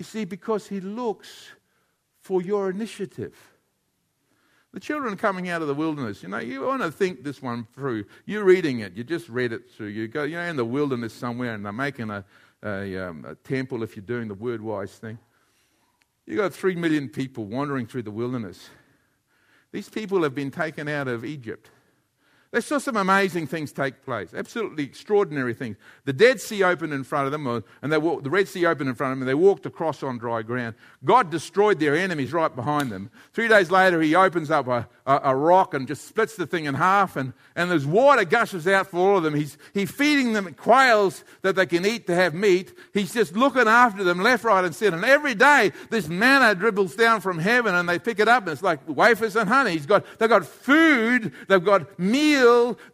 You 0.00 0.04
see, 0.04 0.24
because 0.24 0.66
He 0.66 0.80
looks 0.80 1.50
for 2.22 2.40
your 2.40 2.70
initiative. 2.70 3.36
The 4.72 4.80
children 4.80 5.14
coming 5.18 5.50
out 5.50 5.60
of 5.60 5.68
the 5.68 5.74
wilderness, 5.74 6.22
you 6.22 6.30
know, 6.30 6.38
you 6.38 6.62
want 6.62 6.80
to 6.80 6.90
think 6.90 7.22
this 7.22 7.42
one 7.42 7.66
through. 7.74 8.06
You're 8.24 8.44
reading 8.44 8.80
it, 8.80 8.94
you 8.94 9.04
just 9.04 9.28
read 9.28 9.52
it 9.52 9.70
through. 9.70 9.88
You 9.88 10.08
go, 10.08 10.22
you're 10.22 10.40
in 10.40 10.56
the 10.56 10.64
wilderness 10.64 11.12
somewhere 11.12 11.52
and 11.52 11.66
they're 11.66 11.72
making 11.74 12.08
a, 12.08 12.24
a, 12.62 12.96
um, 12.96 13.26
a 13.28 13.34
temple 13.34 13.82
if 13.82 13.94
you're 13.94 14.02
doing 14.02 14.26
the 14.26 14.34
word 14.34 14.62
wise 14.62 14.92
thing. 14.92 15.18
You've 16.24 16.38
got 16.38 16.54
three 16.54 16.76
million 16.76 17.10
people 17.10 17.44
wandering 17.44 17.86
through 17.86 18.04
the 18.04 18.10
wilderness. 18.10 18.70
These 19.70 19.90
people 19.90 20.22
have 20.22 20.34
been 20.34 20.50
taken 20.50 20.88
out 20.88 21.08
of 21.08 21.26
Egypt. 21.26 21.68
They 22.52 22.60
saw 22.60 22.78
some 22.78 22.96
amazing 22.96 23.46
things 23.46 23.70
take 23.70 24.04
place, 24.04 24.34
absolutely 24.34 24.82
extraordinary 24.82 25.54
things. 25.54 25.76
The 26.04 26.12
Dead 26.12 26.40
Sea 26.40 26.64
opened 26.64 26.92
in 26.92 27.04
front 27.04 27.26
of 27.26 27.32
them, 27.32 27.46
and 27.80 27.92
they 27.92 27.98
walked, 27.98 28.24
the 28.24 28.30
Red 28.30 28.48
Sea 28.48 28.66
opened 28.66 28.88
in 28.88 28.96
front 28.96 29.12
of 29.12 29.18
them, 29.18 29.22
and 29.22 29.28
they 29.28 29.40
walked 29.40 29.66
across 29.66 30.02
on 30.02 30.18
dry 30.18 30.42
ground. 30.42 30.74
God 31.04 31.30
destroyed 31.30 31.78
their 31.78 31.94
enemies 31.94 32.32
right 32.32 32.54
behind 32.54 32.90
them. 32.90 33.10
Three 33.32 33.46
days 33.46 33.70
later, 33.70 34.02
He 34.02 34.16
opens 34.16 34.50
up 34.50 34.66
a, 34.66 34.88
a, 35.06 35.20
a 35.26 35.36
rock 35.36 35.74
and 35.74 35.86
just 35.86 36.08
splits 36.08 36.34
the 36.34 36.44
thing 36.44 36.64
in 36.64 36.74
half, 36.74 37.14
and, 37.14 37.34
and 37.54 37.70
there's 37.70 37.86
water 37.86 38.24
gushes 38.24 38.66
out 38.66 38.88
for 38.88 38.98
all 38.98 39.18
of 39.18 39.22
them. 39.22 39.36
He's, 39.36 39.56
feeding 39.88 40.32
them 40.32 40.52
quails 40.54 41.22
that 41.42 41.54
they 41.54 41.66
can 41.66 41.86
eat 41.86 42.08
to 42.08 42.16
have 42.16 42.34
meat. 42.34 42.72
He's 42.92 43.14
just 43.14 43.36
looking 43.36 43.68
after 43.68 44.02
them 44.02 44.24
left, 44.24 44.42
right, 44.42 44.64
and 44.64 44.74
center. 44.74 44.96
And 44.96 45.04
every 45.04 45.36
day, 45.36 45.70
this 45.90 46.08
manna 46.08 46.56
dribbles 46.56 46.96
down 46.96 47.20
from 47.20 47.38
heaven, 47.38 47.76
and 47.76 47.88
they 47.88 48.00
pick 48.00 48.18
it 48.18 48.26
up, 48.26 48.42
and 48.42 48.52
it's 48.52 48.62
like 48.62 48.80
wafers 48.88 49.36
and 49.36 49.48
honey. 49.48 49.70
He's 49.70 49.86
got, 49.86 50.04
they've 50.18 50.28
got 50.28 50.44
food, 50.44 51.32
they've 51.46 51.64
got 51.64 51.96
meal 51.96 52.39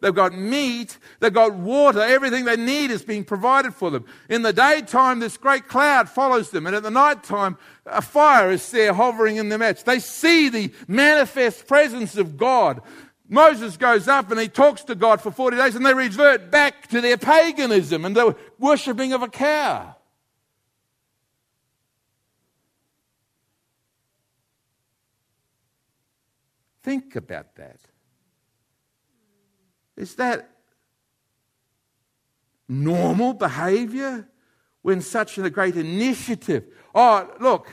they've 0.01 0.13
got 0.13 0.33
meat, 0.33 0.97
they've 1.19 1.33
got 1.33 1.53
water, 1.53 2.01
everything 2.01 2.45
they 2.45 2.55
need 2.55 2.91
is 2.91 3.03
being 3.03 3.23
provided 3.23 3.73
for 3.73 3.89
them. 3.89 4.05
In 4.29 4.41
the 4.41 4.53
daytime, 4.53 5.19
this 5.19 5.37
great 5.37 5.67
cloud 5.67 6.09
follows 6.09 6.51
them, 6.51 6.67
and 6.67 6.75
at 6.75 6.83
the 6.83 6.91
night 6.91 7.23
time, 7.23 7.57
a 7.85 8.01
fire 8.01 8.51
is 8.51 8.69
there 8.71 8.93
hovering 8.93 9.37
in 9.37 9.49
the 9.49 9.57
midst. 9.57 9.85
They 9.85 9.99
see 9.99 10.49
the 10.49 10.73
manifest 10.87 11.67
presence 11.67 12.17
of 12.17 12.37
God. 12.37 12.81
Moses 13.29 13.75
goes 13.75 14.07
up 14.07 14.31
and 14.31 14.39
he 14.39 14.47
talks 14.47 14.83
to 14.85 14.95
God 14.95 15.21
for 15.21 15.31
40 15.31 15.57
days, 15.57 15.75
and 15.75 15.85
they 15.85 15.93
revert 15.93 16.49
back 16.49 16.87
to 16.87 17.01
their 17.01 17.17
paganism 17.17 18.05
and 18.05 18.15
the 18.15 18.35
worshipping 18.59 19.13
of 19.13 19.21
a 19.21 19.27
cow. 19.27 19.95
Think 26.83 27.17
about 27.17 27.55
that. 27.55 27.79
Is 29.97 30.15
that 30.15 30.49
normal 32.69 33.33
behavior 33.33 34.27
when 34.83 35.01
such 35.01 35.37
a 35.37 35.49
great 35.49 35.75
initiative? 35.75 36.65
Oh, 36.93 37.29
look, 37.39 37.67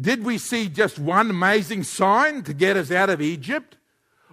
did 0.00 0.24
we 0.24 0.38
see 0.38 0.68
just 0.68 0.98
one 0.98 1.30
amazing 1.30 1.84
sign 1.84 2.42
to 2.42 2.52
get 2.52 2.76
us 2.76 2.90
out 2.90 3.10
of 3.10 3.20
Egypt? 3.20 3.76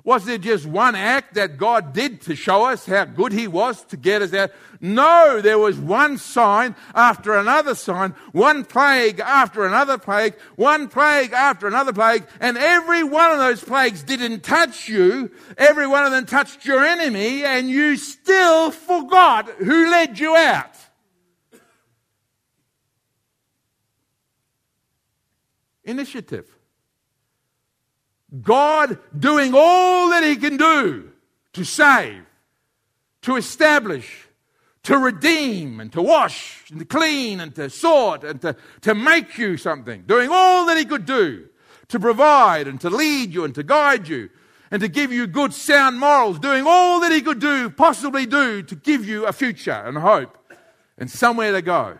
Was 0.09 0.25
there 0.25 0.39
just 0.39 0.65
one 0.65 0.95
act 0.95 1.35
that 1.35 1.57
God 1.57 1.93
did 1.93 2.21
to 2.21 2.35
show 2.35 2.65
us 2.65 2.87
how 2.87 3.05
good 3.05 3.31
He 3.31 3.47
was 3.47 3.83
to 3.83 3.95
get 3.95 4.23
us 4.23 4.33
out? 4.33 4.49
No, 4.81 5.39
there 5.39 5.59
was 5.59 5.77
one 5.77 6.17
sign 6.17 6.75
after 6.95 7.35
another 7.35 7.75
sign, 7.75 8.15
one 8.31 8.65
plague 8.65 9.19
after 9.19 9.67
another 9.67 9.99
plague, 9.99 10.33
one 10.55 10.87
plague 10.87 11.31
after 11.31 11.67
another 11.67 11.93
plague, 11.93 12.25
and 12.39 12.57
every 12.57 13.03
one 13.03 13.29
of 13.29 13.37
those 13.37 13.63
plagues 13.63 14.01
didn't 14.01 14.41
touch 14.41 14.89
you. 14.89 15.29
Every 15.59 15.85
one 15.85 16.03
of 16.03 16.11
them 16.11 16.25
touched 16.25 16.65
your 16.65 16.83
enemy, 16.83 17.43
and 17.43 17.69
you 17.69 17.95
still 17.95 18.71
forgot 18.71 19.47
who 19.47 19.91
led 19.91 20.17
you 20.17 20.35
out. 20.35 20.75
Initiative. 25.83 26.58
God 28.41 28.99
doing 29.17 29.53
all 29.55 30.09
that 30.09 30.23
He 30.23 30.35
can 30.35 30.57
do 30.57 31.11
to 31.53 31.63
save, 31.63 32.23
to 33.23 33.35
establish, 33.35 34.27
to 34.83 34.97
redeem, 34.97 35.79
and 35.79 35.91
to 35.93 36.01
wash, 36.01 36.65
and 36.69 36.79
to 36.79 36.85
clean, 36.85 37.39
and 37.39 37.53
to 37.55 37.69
sort, 37.69 38.23
and 38.23 38.41
to, 38.41 38.55
to 38.81 38.95
make 38.95 39.37
you 39.37 39.57
something. 39.57 40.03
Doing 40.03 40.29
all 40.31 40.65
that 40.67 40.77
He 40.77 40.85
could 40.85 41.05
do 41.05 41.47
to 41.87 41.99
provide, 41.99 42.67
and 42.67 42.79
to 42.81 42.89
lead 42.89 43.33
you, 43.33 43.43
and 43.43 43.55
to 43.55 43.63
guide 43.63 44.07
you, 44.07 44.29
and 44.71 44.81
to 44.81 44.87
give 44.87 45.11
you 45.11 45.25
good, 45.25 45.53
sound 45.53 45.99
morals. 45.99 46.39
Doing 46.39 46.65
all 46.67 46.99
that 46.99 47.11
He 47.11 47.21
could 47.21 47.39
do, 47.39 47.69
possibly 47.69 48.25
do, 48.25 48.61
to 48.61 48.75
give 48.75 49.05
you 49.05 49.25
a 49.25 49.33
future 49.33 49.71
and 49.71 49.97
hope 49.97 50.37
and 50.99 51.09
somewhere 51.09 51.51
to 51.51 51.61
go. 51.61 51.97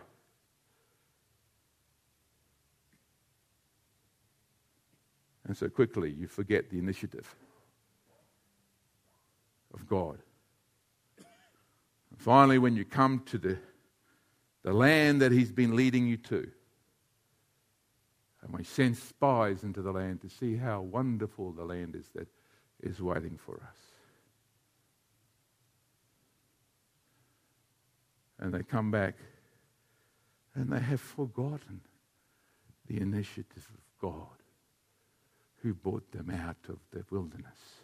And 5.49 5.57
so 5.57 5.67
quickly 5.67 6.11
you 6.11 6.27
forget 6.27 6.69
the 6.69 6.77
initiative 6.77 7.35
of 9.73 9.87
God. 9.87 10.19
And 11.17 12.19
finally, 12.19 12.59
when 12.59 12.75
you 12.75 12.85
come 12.85 13.23
to 13.25 13.39
the, 13.39 13.57
the 14.61 14.71
land 14.71 15.23
that 15.23 15.31
He's 15.31 15.51
been 15.51 15.75
leading 15.75 16.05
you 16.05 16.17
to, 16.17 16.51
and 18.43 18.53
we 18.55 18.63
send 18.63 18.95
spies 18.95 19.63
into 19.63 19.81
the 19.81 19.91
land 19.91 20.21
to 20.21 20.29
see 20.29 20.55
how 20.55 20.81
wonderful 20.81 21.51
the 21.51 21.65
land 21.65 21.95
is 21.95 22.05
that 22.13 22.27
is 22.83 23.01
waiting 23.01 23.39
for 23.43 23.55
us. 23.55 23.77
And 28.37 28.53
they 28.53 28.61
come 28.61 28.91
back 28.91 29.15
and 30.53 30.71
they 30.71 30.79
have 30.79 31.01
forgotten 31.01 31.81
the 32.85 33.01
initiative 33.01 33.67
of 33.73 33.99
God 33.99 34.38
who 35.61 35.73
brought 35.73 36.11
them 36.11 36.29
out 36.29 36.57
of 36.69 36.77
the 36.91 37.03
wilderness 37.09 37.83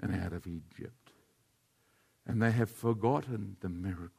and 0.00 0.14
out 0.20 0.32
of 0.32 0.46
Egypt. 0.46 1.10
And 2.26 2.42
they 2.42 2.50
have 2.50 2.70
forgotten 2.70 3.56
the 3.60 3.68
miracles. 3.68 4.10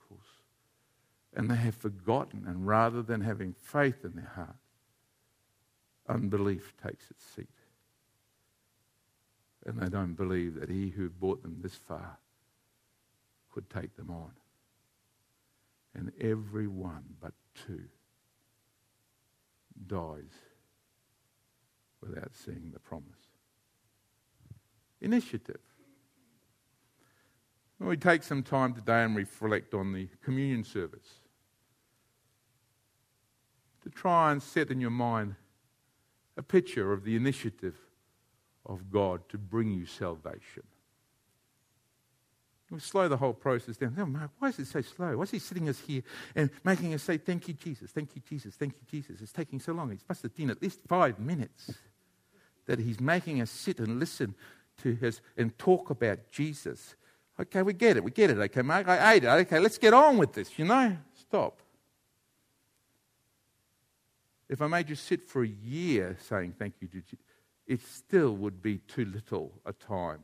And 1.35 1.49
they 1.49 1.55
have 1.55 1.75
forgotten, 1.75 2.45
and 2.47 2.67
rather 2.67 3.01
than 3.01 3.21
having 3.21 3.55
faith 3.59 4.05
in 4.05 4.15
their 4.15 4.31
heart, 4.35 4.55
unbelief 6.07 6.73
takes 6.85 7.09
its 7.09 7.25
seat. 7.25 7.47
And 9.65 9.79
they 9.79 9.89
don't 9.89 10.13
believe 10.13 10.59
that 10.59 10.69
he 10.69 10.89
who 10.89 11.09
brought 11.09 11.41
them 11.41 11.57
this 11.61 11.75
far 11.75 12.17
could 13.51 13.69
take 13.69 13.95
them 13.95 14.11
on. 14.11 14.31
And 15.95 16.11
every 16.19 16.67
one 16.67 17.03
but 17.21 17.33
two 17.65 17.83
dies 19.87 20.31
without 22.07 22.31
seeing 22.35 22.71
the 22.73 22.79
promise. 22.79 23.07
Initiative. 25.01 25.59
we 27.79 27.97
take 27.97 28.23
some 28.23 28.43
time 28.43 28.73
today 28.73 29.03
and 29.03 29.15
reflect 29.15 29.73
on 29.73 29.91
the 29.91 30.07
communion 30.23 30.63
service. 30.63 31.19
To 33.83 33.89
try 33.89 34.31
and 34.31 34.41
set 34.41 34.71
in 34.71 34.79
your 34.79 34.91
mind 34.91 35.35
a 36.37 36.43
picture 36.43 36.93
of 36.93 37.03
the 37.03 37.15
initiative 37.15 37.75
of 38.65 38.89
God 38.89 39.27
to 39.29 39.37
bring 39.37 39.71
you 39.71 39.85
salvation. 39.85 40.63
We 42.71 42.79
slow 42.79 43.07
the 43.07 43.17
whole 43.17 43.33
process 43.33 43.77
down. 43.77 43.95
Oh, 43.99 44.05
Mark, 44.05 44.31
why 44.39 44.49
is 44.49 44.57
it 44.57 44.65
so 44.65 44.81
slow? 44.81 45.17
Why 45.17 45.23
is 45.23 45.31
he 45.31 45.37
sitting 45.37 45.69
us 45.69 45.79
here 45.79 46.01
and 46.35 46.49
making 46.63 46.93
us 46.95 47.03
say, 47.03 47.17
Thank 47.17 47.47
you, 47.47 47.53
Jesus, 47.53 47.91
thank 47.91 48.15
you, 48.15 48.21
Jesus, 48.27 48.55
thank 48.55 48.73
you, 48.73 48.81
Jesus? 48.89 49.21
It's 49.21 49.31
taking 49.31 49.59
so 49.59 49.73
long. 49.73 49.91
It 49.91 49.99
must 50.09 50.23
have 50.23 50.35
been 50.35 50.49
at 50.49 50.61
least 50.61 50.79
five 50.87 51.19
minutes 51.19 51.71
that 52.65 52.79
he's 52.79 52.99
making 52.99 53.41
us 53.41 53.49
sit 53.49 53.79
and 53.79 53.99
listen 53.99 54.35
to 54.77 54.93
his 54.93 55.21
and 55.37 55.57
talk 55.57 55.89
about 55.89 56.31
Jesus. 56.31 56.95
Okay, 57.39 57.61
we 57.61 57.73
get 57.73 57.97
it. 57.97 58.03
We 58.03 58.11
get 58.11 58.29
it. 58.29 58.37
Okay, 58.37 58.61
Mark, 58.61 58.87
I 58.87 59.13
ate 59.13 59.23
it. 59.23 59.27
Okay, 59.27 59.59
let's 59.59 59.77
get 59.77 59.93
on 59.93 60.17
with 60.17 60.33
this, 60.33 60.57
you 60.57 60.65
know? 60.65 60.95
Stop. 61.15 61.59
If 64.49 64.61
I 64.61 64.67
made 64.67 64.89
you 64.89 64.95
sit 64.95 65.23
for 65.23 65.43
a 65.43 65.47
year 65.47 66.15
saying 66.21 66.55
thank 66.59 66.75
you 66.79 66.87
to 66.87 67.01
Jesus, 67.01 67.25
it 67.65 67.81
still 67.81 68.35
would 68.35 68.61
be 68.61 68.77
too 68.77 69.05
little 69.05 69.51
a 69.65 69.73
time. 69.73 70.19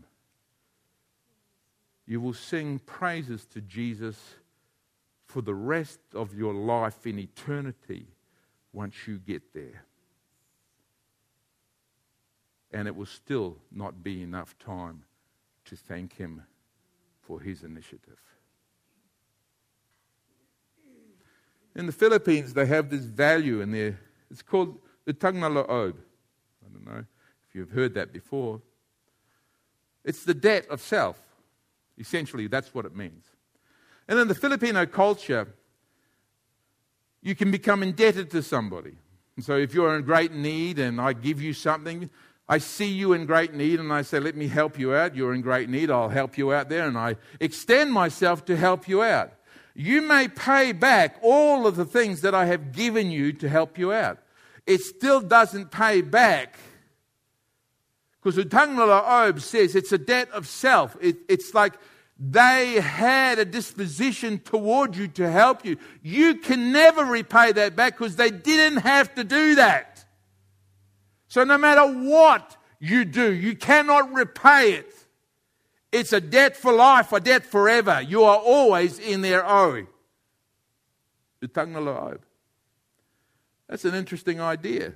You 2.06 2.22
will 2.22 2.34
sing 2.34 2.80
praises 2.80 3.46
to 3.48 3.62
Jesus 3.62 4.18
for 5.26 5.42
the 5.42 5.54
rest 5.54 6.00
of 6.14 6.36
your 6.36 6.54
life 6.54 7.08
in 7.08 7.18
eternity 7.20 8.08
once 8.74 9.08
you 9.08 9.18
get 9.18 9.54
there 9.54 9.86
and 12.72 12.88
it 12.88 12.96
will 12.96 13.06
still 13.06 13.58
not 13.72 14.04
be 14.04 14.22
enough 14.22 14.58
time 14.60 15.04
to 15.66 15.76
thank 15.76 16.16
him 16.16 16.44
for 17.22 17.40
his 17.40 17.64
initiative. 17.64 18.20
In 21.76 21.86
the 21.86 21.92
Philippines, 21.92 22.54
they 22.54 22.66
have 22.66 22.90
this 22.90 23.06
value 23.06 23.62
in 23.62 23.72
there. 23.72 24.00
It's 24.30 24.42
called 24.42 24.80
the 25.06 25.14
utang 25.14 25.36
na 25.36 25.50
loob. 25.50 25.96
I 26.66 26.74
don't 26.74 26.86
know 26.86 27.06
if 27.48 27.56
you've 27.56 27.72
heard 27.72 27.94
that 27.94 28.12
before. 28.12 28.62
It's 30.04 30.24
the 30.24 30.34
debt 30.34 30.68
of 30.70 30.82
self. 30.82 31.20
Essentially, 31.98 32.48
that's 32.48 32.74
what 32.74 32.86
it 32.86 32.96
means. 32.96 33.26
And 34.08 34.20
in 34.20 34.28
the 34.28 34.36
Filipino 34.36 34.86
culture, 34.86 35.48
you 37.22 37.36
can 37.36 37.52
become 37.52 37.84
indebted 37.84 38.32
to 38.32 38.42
somebody. 38.42 38.96
And 39.36 39.46
so 39.46 39.56
if 39.56 39.74
you're 39.74 39.96
in 39.96 40.04
great 40.04 40.32
need 40.32 40.80
and 40.80 41.00
I 41.00 41.14
give 41.14 41.42
you 41.42 41.54
something, 41.54 42.10
I 42.52 42.58
see 42.58 42.92
you 42.92 43.14
in 43.14 43.28
great 43.28 43.54
need 43.54 43.80
and 43.80 43.94
I 43.94 44.02
say, 44.02 44.20
Let 44.20 44.36
me 44.36 44.48
help 44.48 44.80
you 44.80 44.96
out. 44.96 45.16
You're 45.16 45.36
in 45.36 45.42
great 45.42 45.70
need. 45.70 45.92
I'll 45.92 46.10
help 46.10 46.36
you 46.36 46.52
out 46.52 46.68
there. 46.68 46.88
And 46.88 46.98
I 46.98 47.16
extend 47.40 47.94
myself 47.94 48.44
to 48.46 48.58
help 48.58 48.88
you 48.88 49.04
out. 49.04 49.32
You 49.76 50.02
may 50.02 50.28
pay 50.28 50.72
back 50.72 51.18
all 51.22 51.68
of 51.68 51.76
the 51.76 51.86
things 51.86 52.22
that 52.22 52.34
I 52.34 52.46
have 52.48 52.72
given 52.72 53.12
you 53.12 53.32
to 53.34 53.48
help 53.48 53.78
you 53.78 53.94
out. 53.94 54.18
It 54.66 54.82
still 54.82 55.22
doesn't 55.22 55.70
pay 55.70 56.02
back. 56.02 56.58
Because 58.22 58.44
Utang 58.44 58.78
Ob 58.80 59.40
says 59.40 59.76
it's 59.76 59.92
a 59.92 59.98
debt 60.00 60.30
of 60.32 60.48
self. 60.48 60.98
It, 61.00 61.18
it's 61.30 61.54
like 61.54 61.76
they 62.20 62.82
had 62.82 63.40
a 63.40 63.46
disposition 63.46 64.40
toward 64.40 64.96
you 64.96 65.08
to 65.10 65.30
help 65.30 65.64
you. 65.64 65.78
You 66.02 66.36
can 66.36 66.72
never 66.72 67.06
repay 67.06 67.52
that 67.54 67.76
back 67.76 67.98
because 67.98 68.18
they 68.18 68.32
didn't 68.32 68.80
have 68.80 69.14
to 69.16 69.24
do 69.24 69.56
that. 69.56 69.99
So 71.30 71.44
no 71.44 71.58
matter 71.58 71.86
what 71.86 72.58
you 72.80 73.06
do, 73.06 73.32
you 73.32 73.56
cannot 73.56 74.12
repay 74.14 74.74
it. 74.74 74.94
It's 75.92 76.12
a 76.12 76.20
debt 76.20 76.58
for 76.58 76.74
life, 76.74 77.14
a 77.14 77.20
debt 77.20 77.46
forever. 77.46 78.02
You 78.02 78.24
are 78.24 78.38
always 78.38 79.00
in 79.00 79.22
their 79.22 79.46
owe. 79.48 79.88
That's 83.68 83.86
an 83.86 83.96
interesting 83.96 84.42
idea, 84.42 84.94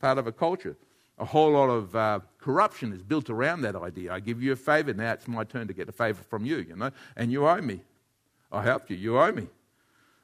part 0.00 0.18
of 0.18 0.26
a 0.26 0.32
culture. 0.32 0.76
A 1.18 1.24
whole 1.24 1.52
lot 1.52 1.70
of 1.70 1.96
uh, 1.96 2.20
corruption 2.38 2.92
is 2.92 3.02
built 3.02 3.30
around 3.30 3.62
that 3.62 3.74
idea. 3.74 4.12
I 4.12 4.20
give 4.20 4.42
you 4.42 4.52
a 4.52 4.56
favor, 4.56 4.92
now 4.92 5.12
it's 5.12 5.26
my 5.26 5.44
turn 5.44 5.66
to 5.68 5.74
get 5.74 5.88
a 5.88 5.92
favor 5.92 6.22
from 6.22 6.44
you, 6.44 6.58
you 6.58 6.76
know, 6.76 6.90
and 7.16 7.32
you 7.32 7.48
owe 7.48 7.60
me. 7.60 7.80
I 8.52 8.62
helped 8.62 8.90
you, 8.90 8.96
you 8.96 9.18
owe 9.18 9.32
me. 9.32 9.48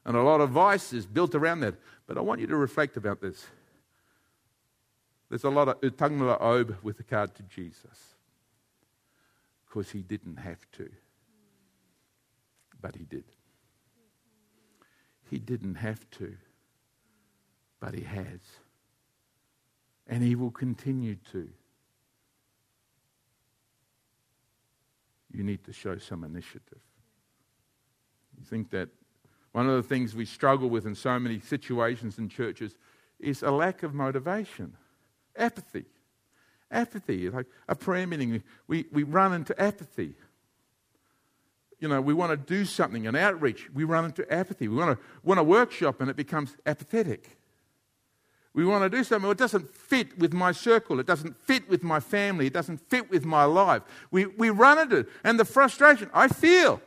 And 0.05 0.17
a 0.17 0.23
lot 0.23 0.41
of 0.41 0.51
vice 0.51 0.93
is 0.93 1.07
built 1.07 1.35
around 1.35 1.61
that. 1.61 1.75
But 2.07 2.19
I 2.19 2.21
want 2.21 2.41
you 2.41 2.47
to 2.49 2.57
reflect 2.57 2.97
about 2.97 3.21
this. 3.21 3.47
There's 5.35 5.43
a 5.43 5.51
lot 5.51 5.67
of 5.67 5.81
utang 5.81 6.13
na 6.13 6.39
loob 6.39 6.77
with 6.85 7.01
regard 7.01 7.35
to 7.35 7.43
Jesus. 7.43 8.15
Because 9.67 9.91
he 9.91 10.01
didn't 10.01 10.37
have 10.37 10.65
to. 10.75 10.89
But 12.81 12.95
he 12.95 13.03
did. 13.03 13.25
He 15.29 15.41
didn't 15.41 15.75
have 15.75 16.09
to. 16.13 16.37
But 17.81 17.95
he 17.95 18.03
has. 18.03 18.39
And 20.07 20.23
he 20.23 20.37
will 20.37 20.53
continue 20.53 21.17
to. 21.33 21.49
You 25.33 25.43
need 25.43 25.65
to 25.65 25.73
show 25.73 25.99
some 25.99 26.23
initiative. 26.23 26.79
You 28.39 28.45
think 28.45 28.71
that 28.71 28.89
one 29.51 29.69
of 29.69 29.75
the 29.75 29.83
things 29.83 30.15
we 30.15 30.27
struggle 30.27 30.71
with 30.71 30.87
in 30.87 30.95
so 30.95 31.19
many 31.19 31.41
situations 31.41 32.19
in 32.19 32.29
churches 32.29 32.77
is 33.19 33.43
a 33.43 33.51
lack 33.51 33.83
of 33.83 33.95
motivation 33.95 34.77
apathy. 35.37 35.85
Apathy, 36.71 37.31
like 37.31 37.47
a 37.69 37.75
prayer 37.75 38.07
meeting, 38.07 38.43
we, 38.67 38.87
we 38.91 39.03
run 39.03 39.33
into 39.33 39.61
apathy. 39.61 40.15
You 41.79 41.89
know, 41.89 42.01
we 42.01 42.15
want 42.15 42.31
to 42.31 42.37
do 42.37 42.65
something, 42.65 43.07
an 43.07 43.15
outreach, 43.15 43.69
we 43.75 43.85
run 43.85 44.07
into 44.07 44.31
apathy. 44.33 44.69
We 44.69 44.77
want 44.77 44.99
to, 44.99 45.05
want 45.23 45.39
a 45.39 45.45
workshop 45.45 46.01
and 46.01 46.09
it 46.09 46.17
becomes 46.17 46.57
apathetic. 46.67 47.39
We 48.55 48.65
want 48.65 48.85
to 48.85 48.97
do 48.97 49.03
something, 49.03 49.25
Well, 49.25 49.33
it 49.33 49.39
doesn't 49.39 49.69
fit 49.69 50.17
with 50.17 50.33
my 50.33 50.53
circle, 50.53 51.01
it 51.01 51.07
doesn't 51.07 51.37
fit 51.37 51.69
with 51.69 51.83
my 51.83 51.99
family, 51.99 52.47
it 52.47 52.53
doesn't 52.53 52.79
fit 52.89 53.11
with 53.11 53.25
my 53.25 53.45
life. 53.45 53.83
We, 54.13 54.27
we 54.27 54.51
run 54.51 54.79
into 54.79 54.99
it. 54.99 55.09
And 55.25 55.39
the 55.39 55.45
frustration, 55.45 56.09
I 56.15 56.29
feel. 56.29 56.81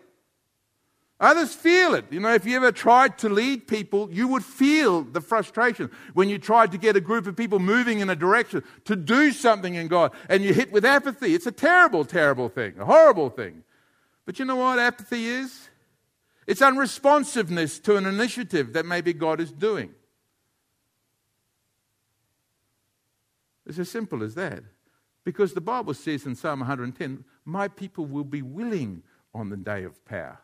Others 1.19 1.55
feel 1.55 1.95
it. 1.95 2.05
You 2.11 2.19
know, 2.19 2.33
if 2.33 2.45
you 2.45 2.55
ever 2.55 2.71
tried 2.71 3.17
to 3.19 3.29
lead 3.29 3.67
people, 3.67 4.07
you 4.11 4.27
would 4.27 4.45
feel 4.45 5.01
the 5.01 5.21
frustration 5.21 5.89
when 6.13 6.29
you 6.29 6.37
tried 6.37 6.71
to 6.73 6.77
get 6.77 6.95
a 6.95 7.01
group 7.01 7.25
of 7.25 7.35
people 7.35 7.57
moving 7.57 7.99
in 7.99 8.09
a 8.09 8.15
direction 8.15 8.63
to 8.85 8.95
do 8.95 9.31
something 9.31 9.73
in 9.73 9.87
God 9.87 10.11
and 10.29 10.43
you 10.43 10.53
hit 10.53 10.71
with 10.71 10.85
apathy. 10.85 11.33
It's 11.33 11.47
a 11.47 11.51
terrible, 11.51 12.05
terrible 12.05 12.49
thing, 12.49 12.75
a 12.79 12.85
horrible 12.85 13.31
thing. 13.31 13.63
But 14.25 14.37
you 14.37 14.45
know 14.45 14.57
what 14.57 14.77
apathy 14.77 15.25
is? 15.25 15.69
It's 16.45 16.61
unresponsiveness 16.61 17.81
to 17.83 17.95
an 17.95 18.05
initiative 18.05 18.73
that 18.73 18.85
maybe 18.85 19.11
God 19.11 19.41
is 19.41 19.51
doing. 19.51 19.89
It's 23.65 23.79
as 23.79 23.89
simple 23.89 24.23
as 24.23 24.35
that. 24.35 24.63
Because 25.23 25.53
the 25.53 25.61
Bible 25.61 25.93
says 25.93 26.25
in 26.25 26.35
Psalm 26.35 26.59
110, 26.59 27.25
My 27.43 27.67
people 27.67 28.05
will 28.05 28.23
be 28.23 28.41
willing 28.41 29.03
on 29.33 29.49
the 29.49 29.57
day 29.57 29.83
of 29.83 30.05
power. 30.05 30.39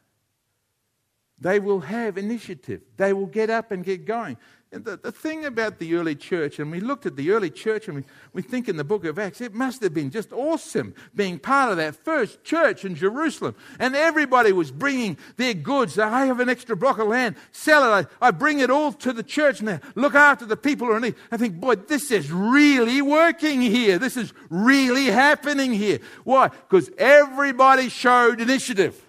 They 1.44 1.60
will 1.60 1.82
have 1.82 2.18
initiative. 2.18 2.82
They 2.96 3.12
will 3.12 3.26
get 3.26 3.50
up 3.50 3.72
and 3.72 3.84
get 3.84 4.06
going. 4.06 4.38
And 4.72 4.86
the, 4.86 4.96
the 4.96 5.12
thing 5.12 5.46
about 5.46 5.78
the 5.78 5.94
early 5.96 6.16
church, 6.16 6.58
and 6.58 6.72
we 6.72 6.80
looked 6.80 7.06
at 7.06 7.18
the 7.18 7.32
early 7.32 7.50
church 7.50 7.90
and 7.90 7.98
we, 7.98 8.04
we 8.32 8.42
think 8.42 8.70
in 8.70 8.78
the 8.78 8.84
book 8.86 9.04
of 9.04 9.20
Acts, 9.20 9.42
it 9.42 9.54
must 9.54 9.84
have 9.84 9.94
been 9.94 10.10
just 10.10 10.32
awesome 10.32 10.96
being 11.14 11.38
part 11.38 11.70
of 11.70 11.78
that 11.78 11.96
first 11.96 12.46
church 12.46 12.86
in 12.86 12.96
Jerusalem. 12.96 13.56
And 13.78 13.94
everybody 13.94 14.54
was 14.54 14.72
bringing 14.72 15.18
their 15.36 15.54
goods. 15.54 16.00
I 16.00 16.28
have 16.28 16.40
an 16.40 16.48
extra 16.48 16.78
block 16.78 16.98
of 16.98 17.10
land, 17.10 17.36
sell 17.52 17.84
it. 17.84 18.08
I, 18.22 18.28
I 18.28 18.32
bring 18.32 18.62
it 18.62 18.72
all 18.72 18.94
to 18.94 19.12
the 19.12 19.22
church 19.22 19.62
now. 19.62 19.82
Look 19.96 20.16
after 20.16 20.46
the 20.46 20.58
people 20.58 20.88
who 20.88 20.94
are 20.94 20.98
in 20.98 21.04
need. 21.04 21.16
I 21.30 21.36
think, 21.36 21.60
boy, 21.60 21.76
this 21.76 22.10
is 22.10 22.32
really 22.32 23.02
working 23.02 23.60
here. 23.60 24.00
This 24.00 24.16
is 24.16 24.34
really 24.50 25.08
happening 25.08 25.74
here. 25.74 26.00
Why? 26.24 26.48
Because 26.48 26.90
everybody 26.98 27.90
showed 27.90 28.40
initiative. 28.40 29.03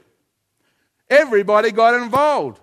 Everybody 1.14 1.70
got 1.70 1.94
involved. 1.94 2.60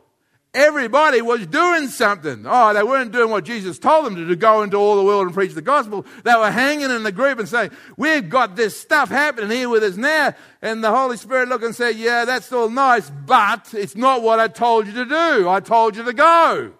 Everybody 0.54 1.22
was 1.22 1.48
doing 1.48 1.88
something. 1.88 2.46
Oh, 2.46 2.74
they 2.74 2.84
weren't 2.84 3.14
doing 3.14 3.30
what 3.30 3.46
Jesus 3.46 3.80
told 3.80 4.06
them 4.06 4.18
to 4.18 4.28
do, 4.28 4.36
go 4.36 4.64
into 4.64 4.76
all 4.76 4.98
the 4.98 5.04
world 5.04 5.26
and 5.26 5.34
preach 5.34 5.54
the 5.54 5.62
gospel. 5.62 6.06
They 6.26 6.36
were 6.36 6.52
hanging 6.52 6.92
in 6.92 7.04
the 7.04 7.12
group 7.14 7.40
and 7.40 7.48
saying, 7.48 7.72
we've 7.96 8.28
got 8.28 8.58
this 8.58 8.78
stuff 8.78 9.08
happening 9.08 9.50
here 9.50 9.70
with 9.70 9.82
us 9.82 9.96
now. 9.96 10.34
And 10.62 10.84
the 10.84 10.92
Holy 10.92 11.16
Spirit 11.16 11.48
looked 11.48 11.64
and 11.64 11.74
said, 11.74 11.96
yeah, 11.96 12.26
that's 12.26 12.52
all 12.52 12.70
nice, 12.70 13.10
but 13.10 13.74
it's 13.74 13.96
not 13.96 14.24
what 14.24 14.42
I 14.42 14.50
told 14.50 14.88
you 14.88 14.94
to 14.94 15.06
do. 15.06 15.48
I 15.48 15.62
told 15.62 15.96
you 15.96 16.04
to 16.04 16.14
go. 16.14 16.74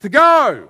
To 0.00 0.08
go. 0.10 0.68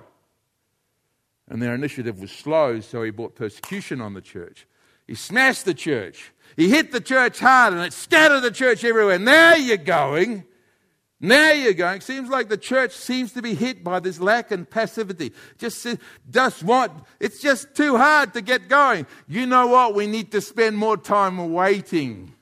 And 1.49 1.61
their 1.61 1.75
initiative 1.75 2.21
was 2.21 2.31
slow, 2.31 2.79
so 2.79 3.03
he 3.03 3.11
brought 3.11 3.35
persecution 3.35 3.99
on 3.99 4.13
the 4.13 4.21
church. 4.21 4.65
He 5.07 5.15
smashed 5.15 5.65
the 5.65 5.73
church. 5.73 6.31
He 6.55 6.69
hit 6.69 6.91
the 6.91 7.01
church 7.01 7.39
hard 7.39 7.73
and 7.73 7.83
it 7.83 7.93
scattered 7.93 8.41
the 8.41 8.51
church 8.51 8.83
everywhere. 8.83 9.19
Now 9.19 9.55
you're 9.55 9.77
going. 9.77 10.43
Now 11.19 11.51
you're 11.51 11.73
going. 11.73 12.01
Seems 12.01 12.29
like 12.29 12.49
the 12.49 12.57
church 12.57 12.91
seems 12.91 13.33
to 13.33 13.41
be 13.41 13.55
hit 13.55 13.83
by 13.83 13.99
this 13.99 14.19
lack 14.19 14.51
and 14.51 14.69
passivity. 14.69 15.33
Just, 15.57 15.87
just 16.29 16.63
want, 16.63 16.91
it's 17.19 17.41
just 17.41 17.73
too 17.73 17.97
hard 17.97 18.33
to 18.33 18.41
get 18.41 18.67
going. 18.67 19.07
You 19.27 19.45
know 19.45 19.67
what? 19.67 19.95
We 19.95 20.05
need 20.05 20.31
to 20.33 20.41
spend 20.41 20.77
more 20.77 20.97
time 20.97 21.53
waiting. 21.53 22.33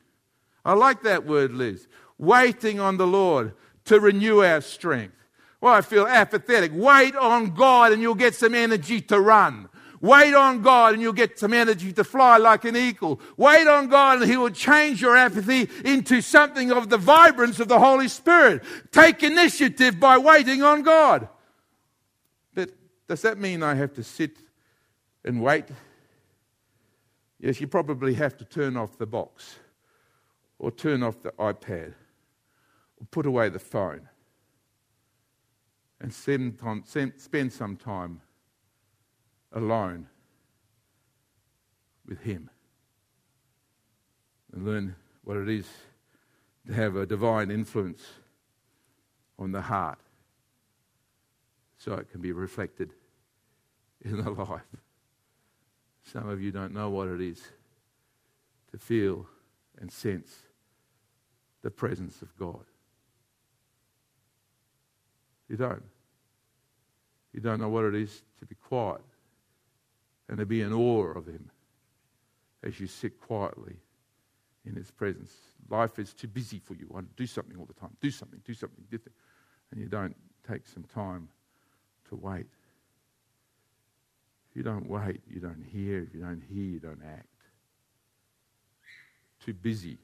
I 0.66 0.74
like 0.74 1.04
that 1.04 1.26
word, 1.26 1.54
Liz. 1.54 1.88
Waiting 2.18 2.80
on 2.80 2.98
the 2.98 3.08
Lord 3.08 3.54
to 3.86 4.00
renew 4.00 4.44
our 4.44 4.62
strength. 4.62 5.16
Well, 5.62 5.74
I 5.74 5.82
feel 5.82 6.08
apathetic. 6.08 6.72
Wait 6.74 7.16
on 7.16 7.54
God 7.54 7.94
and 7.94 8.02
you'll 8.02 8.16
get 8.16 8.36
some 8.36 8.56
energy 8.56 9.02
to 9.02 9.20
run. 9.20 9.70
Wait 10.02 10.34
on 10.34 10.62
God 10.62 10.94
and 10.94 11.02
you'll 11.02 11.14
get 11.14 11.40
some 11.40 11.54
energy 11.54 11.94
to 11.94 12.04
fly 12.04 12.38
like 12.38 12.66
an 12.66 12.76
eagle. 12.76 13.20
Wait 13.38 13.68
on 13.68 13.88
God 13.88 14.22
and 14.22 14.30
He 14.30 14.38
will 14.38 14.50
change 14.50 15.02
your 15.02 15.16
apathy 15.16 15.70
into 15.84 16.22
something 16.22 16.72
of 16.72 16.90
the 16.90 16.98
vibrance 16.98 17.60
of 17.60 17.68
the 17.68 17.80
Holy 17.80 18.08
Spirit. 18.08 18.64
Take 18.92 19.24
initiative 19.24 20.00
by 20.00 20.18
waiting 20.18 20.64
on 20.64 20.84
God. 20.84 21.30
But 22.54 22.72
does 23.08 23.22
that 23.22 23.38
mean 23.38 23.64
I 23.64 23.76
have 23.76 23.94
to 23.94 24.04
sit 24.04 24.38
and 25.24 25.42
wait? 25.42 25.66
Yes, 27.40 27.62
you 27.62 27.68
probably 27.68 28.14
have 28.16 28.38
to 28.38 28.46
turn 28.46 28.78
off 28.78 28.98
the 28.98 29.06
box 29.06 29.56
or 30.58 30.72
turn 30.72 31.04
off 31.04 31.22
the 31.22 31.32
iPad 31.32 31.94
or 33.00 33.08
put 33.12 33.26
away 33.26 33.50
the 33.50 33.60
phone 33.60 34.08
and 36.00 36.14
spend, 36.14 36.60
some 37.52 37.78
time 37.78 38.22
alone 39.56 40.08
with 42.06 42.22
Him 42.22 42.50
and 44.54 44.66
learn 44.66 44.96
what 45.24 45.38
it 45.38 45.50
is 45.50 45.68
to 46.68 46.74
have 46.74 46.96
a 46.96 47.06
divine 47.06 47.50
influence 47.50 48.02
on 49.40 49.52
the 49.52 49.62
heart 49.62 50.00
so 51.78 51.94
it 51.94 52.12
can 52.12 52.22
be 52.22 52.32
reflected 52.32 52.92
in 54.04 54.24
the 54.24 54.30
life. 54.44 54.62
Some 56.04 56.30
of 56.30 56.42
you 56.42 56.52
don't 56.52 56.74
know 56.74 56.90
what 56.90 57.08
it 57.08 57.22
is 57.22 57.42
to 58.72 58.78
feel 58.78 59.28
and 59.80 59.92
sense 59.92 60.32
the 61.62 61.72
presence 61.72 62.22
of 62.22 62.36
God. 62.38 62.64
You 65.50 65.58
don't. 65.58 65.84
You 67.34 67.42
don't 67.42 67.60
know 67.60 67.70
what 67.70 67.86
it 67.86 67.96
is 67.96 68.22
to 68.40 68.46
be 68.46 68.56
quiet 68.56 69.02
and 70.28 70.38
to 70.38 70.46
be 70.46 70.62
in 70.62 70.74
awe 70.74 71.12
of 71.16 71.28
Him 71.28 71.50
as 72.64 72.80
you 72.80 72.88
sit 72.88 73.20
quietly 73.20 73.76
in 74.66 74.76
His 74.76 74.92
presence. 74.92 75.34
Life 75.70 76.00
is 76.00 76.14
too 76.14 76.28
busy 76.28 76.60
for 76.60 76.74
you. 76.74 76.94
I 76.96 77.02
do 77.16 77.26
something 77.26 77.58
all 77.58 77.66
the 77.66 77.74
time. 77.74 77.96
Do 78.02 78.12
something, 78.12 78.42
do 78.46 78.54
something, 78.54 78.84
something. 78.90 79.14
And 79.72 79.82
you 79.82 79.88
don't 79.88 80.16
take 80.48 80.68
some 80.68 80.84
time 80.84 81.28
to 82.10 82.16
wait. 82.16 82.48
If 84.50 84.58
you 84.58 84.64
don't 84.64 84.88
wait, 84.88 85.22
you 85.28 85.40
don't 85.40 85.64
hear. 85.64 86.04
If 86.04 86.14
you 86.14 86.22
don't 86.22 86.44
hear, 86.50 86.64
you 86.64 86.80
don't 86.80 87.02
act. 87.04 87.28
Too 89.44 89.54
busy. 89.54 89.98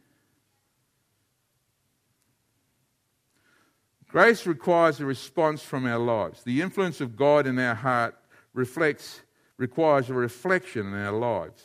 Grace 4.07 4.45
requires 4.45 4.99
a 4.99 5.05
response 5.05 5.62
from 5.62 5.86
our 5.86 5.97
lives. 5.97 6.43
The 6.43 6.62
influence 6.62 6.99
of 6.99 7.15
God 7.15 7.47
in 7.47 7.57
our 7.57 7.75
heart 7.75 8.15
reflects 8.53 9.21
requires 9.62 10.10
a 10.10 10.13
reflection 10.13 10.88
in 10.88 10.95
our 10.95 11.12
lives. 11.12 11.62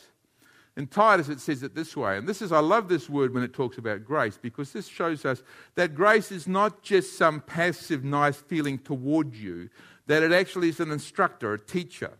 In 0.77 0.85
Titus, 0.85 1.27
it 1.27 1.39
says 1.39 1.63
it 1.63 1.73
this 1.73 1.97
way, 1.97 2.17
and 2.17 2.29
this 2.29 2.39
is, 2.39 2.51
I 2.51 2.59
love 2.59 2.87
this 2.87 3.09
word 3.09 3.33
when 3.33 3.41
it 3.41 3.51
talks 3.51 3.79
about 3.79 4.05
grace 4.05 4.37
because 4.39 4.71
this 4.71 4.87
shows 4.87 5.25
us 5.25 5.41
that 5.73 5.95
grace 5.95 6.31
is 6.31 6.47
not 6.47 6.83
just 6.83 7.17
some 7.17 7.41
passive, 7.41 8.03
nice 8.03 8.37
feeling 8.37 8.77
toward 8.77 9.33
you, 9.33 9.69
that 10.05 10.21
it 10.21 10.31
actually 10.31 10.69
is 10.69 10.79
an 10.79 10.91
instructor, 10.91 11.53
a 11.53 11.59
teacher. 11.59 12.11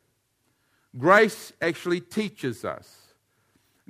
Grace 0.97 1.53
actually 1.61 2.01
teaches 2.01 2.65
us. 2.65 3.13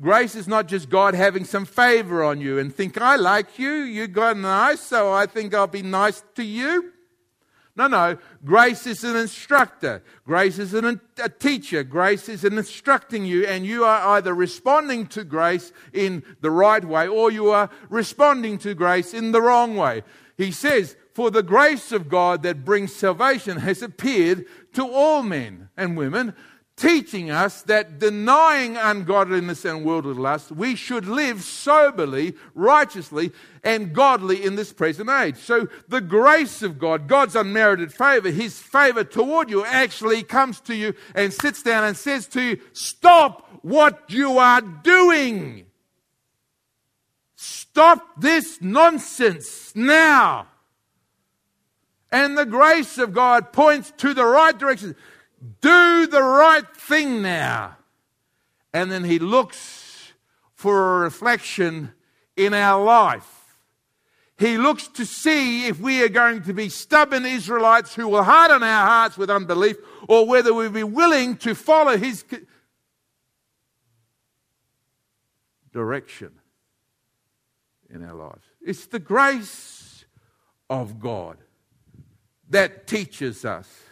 Grace 0.02 0.36
is 0.36 0.50
not 0.50 0.68
just 0.68 0.90
God 0.90 1.14
having 1.14 1.46
some 1.46 1.66
favor 1.66 2.22
on 2.22 2.42
you 2.42 2.60
and 2.60 2.76
think, 2.76 3.00
I 3.02 3.16
like 3.16 3.58
you, 3.58 3.72
you 3.72 4.08
got 4.08 4.36
nice, 4.36 4.82
so 4.82 5.14
I 5.14 5.28
think 5.28 5.54
I'll 5.54 5.66
be 5.66 5.82
nice 5.82 6.22
to 6.36 6.44
you. 6.44 6.92
No, 7.78 7.86
no. 7.86 8.18
Grace 8.44 8.88
is 8.88 9.04
an 9.04 9.16
instructor. 9.16 10.02
Grace 10.26 10.58
is 10.58 10.74
an, 10.74 11.00
a 11.22 11.30
teacher. 11.30 11.84
Grace 11.84 12.28
is 12.28 12.44
an 12.44 12.58
instructing 12.58 13.24
you, 13.24 13.46
and 13.46 13.68
you 13.68 13.84
are 13.84 14.18
either 14.18 14.34
responding 14.34 15.06
to 15.08 15.24
grace 15.24 15.72
in 15.94 16.24
the 16.42 16.50
right 16.50 16.84
way 16.84 17.08
or 17.08 17.32
you 17.32 17.52
are 17.52 17.70
responding 17.90 18.58
to 18.60 18.74
grace 18.74 19.14
in 19.14 19.32
the 19.32 19.42
wrong 19.44 19.76
way. 19.78 20.02
He 20.38 20.52
says, 20.52 20.96
For 21.14 21.30
the 21.30 21.44
grace 21.44 21.92
of 21.92 22.10
God 22.10 22.42
that 22.44 22.66
brings 22.66 22.96
salvation 22.96 23.58
has 23.58 23.84
appeared 23.84 24.46
to 24.74 24.92
all 24.92 25.22
men 25.22 25.70
and 25.78 25.96
women 25.96 26.34
teaching 26.78 27.32
us 27.32 27.64
that 27.64 27.98
denying 27.98 28.78
ungodliness 28.78 29.66
and 29.66 29.84
worldly 29.84 30.14
lust, 30.14 30.52
we 30.52 30.76
should 30.76 31.08
live 31.08 31.42
soberly, 31.42 32.36
righteously, 32.54 33.32
and 33.64 33.94
godly 33.94 34.46
in 34.46 34.56
this 34.56 34.72
present 34.72 35.10
age. 35.10 35.38
So 35.38 35.68
the 35.88 36.02
grace 36.02 36.62
of 36.62 36.78
God, 36.78 37.08
God's 37.08 37.36
unmerited 37.36 37.92
favor, 37.92 38.30
His 38.30 38.60
favor 38.60 39.04
toward 39.04 39.50
you 39.50 39.66
actually 39.66 40.22
comes 40.22 40.60
to 40.62 40.76
you 40.76 40.94
and 41.16 41.34
sits 41.34 41.64
down 41.64 41.84
and 41.84 41.98
says 41.98 42.28
to 42.28 42.42
you, 42.42 42.60
stop 42.74 43.50
what 43.64 44.04
you 44.10 44.38
are 44.38 44.62
doing. 44.62 45.66
Stop 47.36 48.22
this 48.22 48.60
nonsense 48.62 49.76
now. 49.76 50.48
And 52.12 52.38
the 52.38 52.46
grace 52.46 52.98
of 53.00 53.14
God 53.14 53.52
points 53.52 53.92
to 53.98 54.14
the 54.14 54.26
right 54.26 54.58
direction. 54.58 54.96
Do 55.62 56.08
the 56.08 56.22
right 56.22 56.68
thing 56.76 57.22
now 57.22 57.78
and 58.74 58.92
then 58.92 59.04
He 59.04 59.20
looks 59.20 60.14
for 60.54 60.98
a 60.98 61.00
reflection 61.00 61.94
in 62.36 62.54
our 62.54 62.84
life. 62.84 63.58
He 64.38 64.58
looks 64.58 64.88
to 64.90 65.06
see 65.06 65.68
if 65.68 65.80
we 65.80 66.04
are 66.04 66.10
going 66.10 66.44
to 66.44 66.54
be 66.54 66.70
stubborn 66.70 67.26
Israelites 67.26 67.96
who 67.96 68.08
will 68.08 68.24
harden 68.24 68.62
our 68.62 68.86
hearts 68.86 69.18
with 69.18 69.32
unbelief 69.32 69.78
or 70.08 70.28
whether 70.28 70.54
we'll 70.54 70.70
be 70.70 70.84
willing 70.84 71.38
to 71.38 71.56
follow 71.56 71.98
His 71.98 72.24
direction 75.72 76.32
in 77.90 78.04
our 78.04 78.14
lives. 78.14 78.46
It's 78.62 78.86
the 78.86 79.00
grace 79.00 80.06
of 80.70 81.00
God 81.00 81.38
that 82.50 82.86
teaches 82.86 83.44
us 83.44 83.87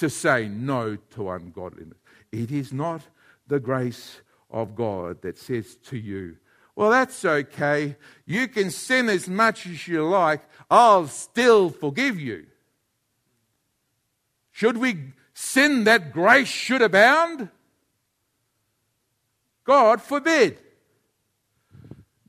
to 0.00 0.10
say 0.10 0.48
no 0.48 0.96
to 1.14 1.30
ungodliness. 1.30 1.98
It 2.32 2.50
is 2.50 2.72
not 2.72 3.02
the 3.46 3.60
grace 3.60 4.20
of 4.50 4.74
God 4.74 5.22
that 5.22 5.38
says 5.38 5.76
to 5.86 5.96
you, 5.96 6.36
well, 6.74 6.90
that's 6.90 7.24
okay. 7.24 7.96
You 8.24 8.48
can 8.48 8.70
sin 8.70 9.08
as 9.08 9.28
much 9.28 9.66
as 9.66 9.86
you 9.86 10.06
like. 10.08 10.40
I'll 10.70 11.08
still 11.08 11.68
forgive 11.68 12.18
you. 12.18 12.46
Should 14.50 14.78
we 14.78 15.12
sin 15.34 15.84
that 15.84 16.12
grace 16.12 16.48
should 16.48 16.80
abound? 16.82 17.50
God 19.64 20.00
forbid. 20.00 20.58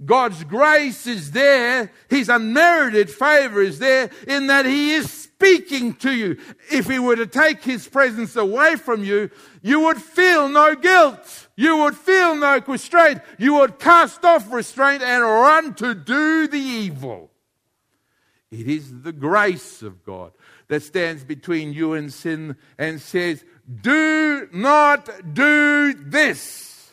God's 0.04 0.44
grace 0.44 1.06
is 1.06 1.32
there. 1.32 1.92
His 2.10 2.30
unmerited 2.30 3.10
favor 3.10 3.62
is 3.62 3.80
there 3.80 4.10
in 4.28 4.48
that 4.48 4.66
He 4.66 4.94
is 4.94 5.12
speaking 5.12 5.94
to 5.96 6.12
you. 6.12 6.38
If 6.72 6.88
He 6.88 6.98
were 6.98 7.16
to 7.16 7.28
take 7.28 7.64
His 7.64 7.88
presence 7.88 8.36
away 8.36 8.78
from 8.78 9.04
you, 9.04 9.30
you 9.62 9.82
would 9.82 10.02
feel 10.02 10.50
no 10.50 10.76
guilt. 10.76 11.48
You 11.56 11.78
would 11.78 11.96
feel 11.96 12.36
no 12.36 12.60
restraint. 12.68 13.22
You 13.38 13.56
would 13.56 13.80
cast 13.80 14.26
off 14.26 14.52
restraint 14.52 15.04
and 15.04 15.24
run 15.24 15.76
to 15.76 15.94
do 15.94 16.48
the 16.48 16.58
evil. 16.58 17.32
It 18.50 18.68
is 18.68 19.04
the 19.04 19.14
grace 19.14 19.82
of 19.82 20.04
God 20.04 20.34
that 20.68 20.84
stands 20.84 21.24
between 21.24 21.74
you 21.74 21.94
and 21.94 22.12
sin 22.12 22.58
and 22.78 23.00
says, 23.00 23.46
Do 23.82 24.50
not 24.52 25.34
do 25.34 25.94
this. 25.94 26.92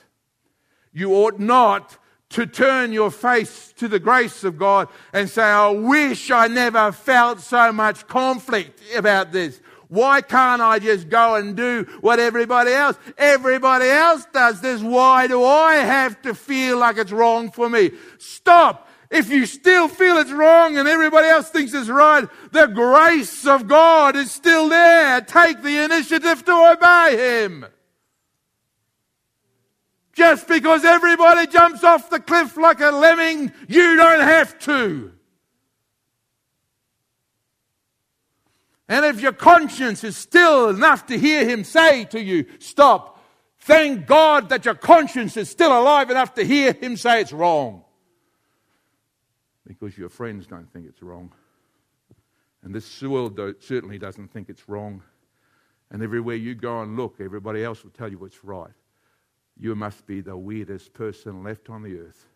You 0.93 1.15
ought 1.15 1.39
not 1.39 1.97
to 2.31 2.47
turn 2.47 2.93
your 2.93 3.11
face 3.11 3.73
to 3.77 3.89
the 3.89 3.99
grace 3.99 4.45
of 4.45 4.59
God 4.59 4.89
and 5.13 5.29
say, 5.31 5.43
I 5.43 5.69
wish 5.71 6.31
I 6.31 6.47
never 6.49 6.93
felt 6.93 7.41
so 7.41 7.73
much 7.73 8.07
conflict 8.07 8.81
about 8.95 9.33
this. 9.33 9.61
Why 9.89 10.21
can't 10.21 10.61
I 10.61 10.79
just 10.79 11.09
go 11.09 11.37
and 11.37 11.57
do 11.57 11.87
what 12.03 12.19
everybody 12.19 12.73
else? 12.73 12.99
Everybody 13.17 13.87
else 13.87 14.27
does 14.33 14.61
this. 14.61 14.83
Why 14.83 15.27
do 15.27 15.43
I 15.43 15.77
have 15.77 16.21
to 16.23 16.35
feel 16.35 16.79
like 16.79 16.99
it's 16.99 17.13
wrong 17.13 17.51
for 17.51 17.71
me? 17.71 17.93
Stop. 18.19 18.89
If 19.11 19.31
you 19.31 19.47
still 19.47 19.89
feel 19.89 20.19
it's 20.19 20.31
wrong 20.31 20.77
and 20.77 20.87
everybody 20.87 21.29
else 21.29 21.49
thinks 21.49 21.73
it's 21.73 21.89
right, 21.89 22.29
the 22.53 22.67
grace 22.67 23.47
of 23.47 23.67
God 23.67 24.17
is 24.17 24.31
still 24.31 24.69
there. 24.69 25.23
Take 25.23 25.63
the 25.63 25.83
initiative 25.85 26.45
to 26.45 26.73
obey 26.73 27.17
Him. 27.17 27.65
Just 30.19 30.49
because 30.49 30.85
everybody 30.85 31.47
jumps 31.47 31.85
off 31.85 32.11
the 32.11 32.19
cliff 32.19 32.57
like 32.57 32.81
a 32.81 32.91
lemming, 32.91 33.53
you 33.69 33.95
don't 33.95 34.21
have 34.21 34.59
to. 34.59 35.13
And 38.89 39.05
if 39.05 39.21
your 39.21 39.33
conscience 39.33 40.03
is 40.03 40.17
still 40.17 40.71
enough 40.71 41.07
to 41.07 41.17
hear 41.17 41.49
him 41.49 41.63
say 41.63 42.05
to 42.07 42.21
you, 42.21 42.47
stop, 42.59 43.23
thank 43.61 44.07
God 44.07 44.49
that 44.49 44.65
your 44.65 44.75
conscience 44.75 45.37
is 45.37 45.51
still 45.51 45.71
alive 45.71 46.11
enough 46.11 46.35
to 46.35 46.45
hear 46.45 46.73
him 46.73 46.97
say 46.97 47.21
it's 47.21 47.33
wrong. 47.33 47.85
Because 49.69 49.97
your 49.97 50.09
friends 50.09 50.49
don't 50.49 50.69
think 50.73 50.87
it's 50.89 51.01
wrong. 51.01 51.31
And 52.65 52.75
this 52.75 53.03
world 53.03 53.39
certainly 53.61 54.01
doesn't 54.01 54.33
think 54.33 54.49
it's 54.49 54.69
wrong. 54.69 55.01
And 55.93 56.03
everywhere 56.03 56.35
you 56.35 56.57
go 56.57 56.83
and 56.83 56.97
look, 56.97 57.21
everybody 57.21 57.63
else 57.63 57.85
will 57.85 57.93
tell 57.93 58.11
you 58.11 58.25
it's 58.25 58.43
right. 58.43 58.73
You 59.59 59.75
must 59.75 60.07
be 60.07 60.21
the 60.21 60.37
weirdest 60.37 60.93
person 60.93 61.43
left 61.43 61.69
on 61.69 61.83
the 61.83 61.99
earth. 61.99 62.27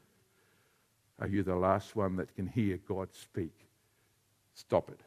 Are 1.21 1.29
you 1.29 1.43
the 1.43 1.55
last 1.55 1.95
one 1.95 2.17
that 2.17 2.35
can 2.35 2.47
hear 2.47 2.79
God 2.89 3.15
speak? 3.15 3.55
Stop 4.55 4.91
it. 4.91 5.01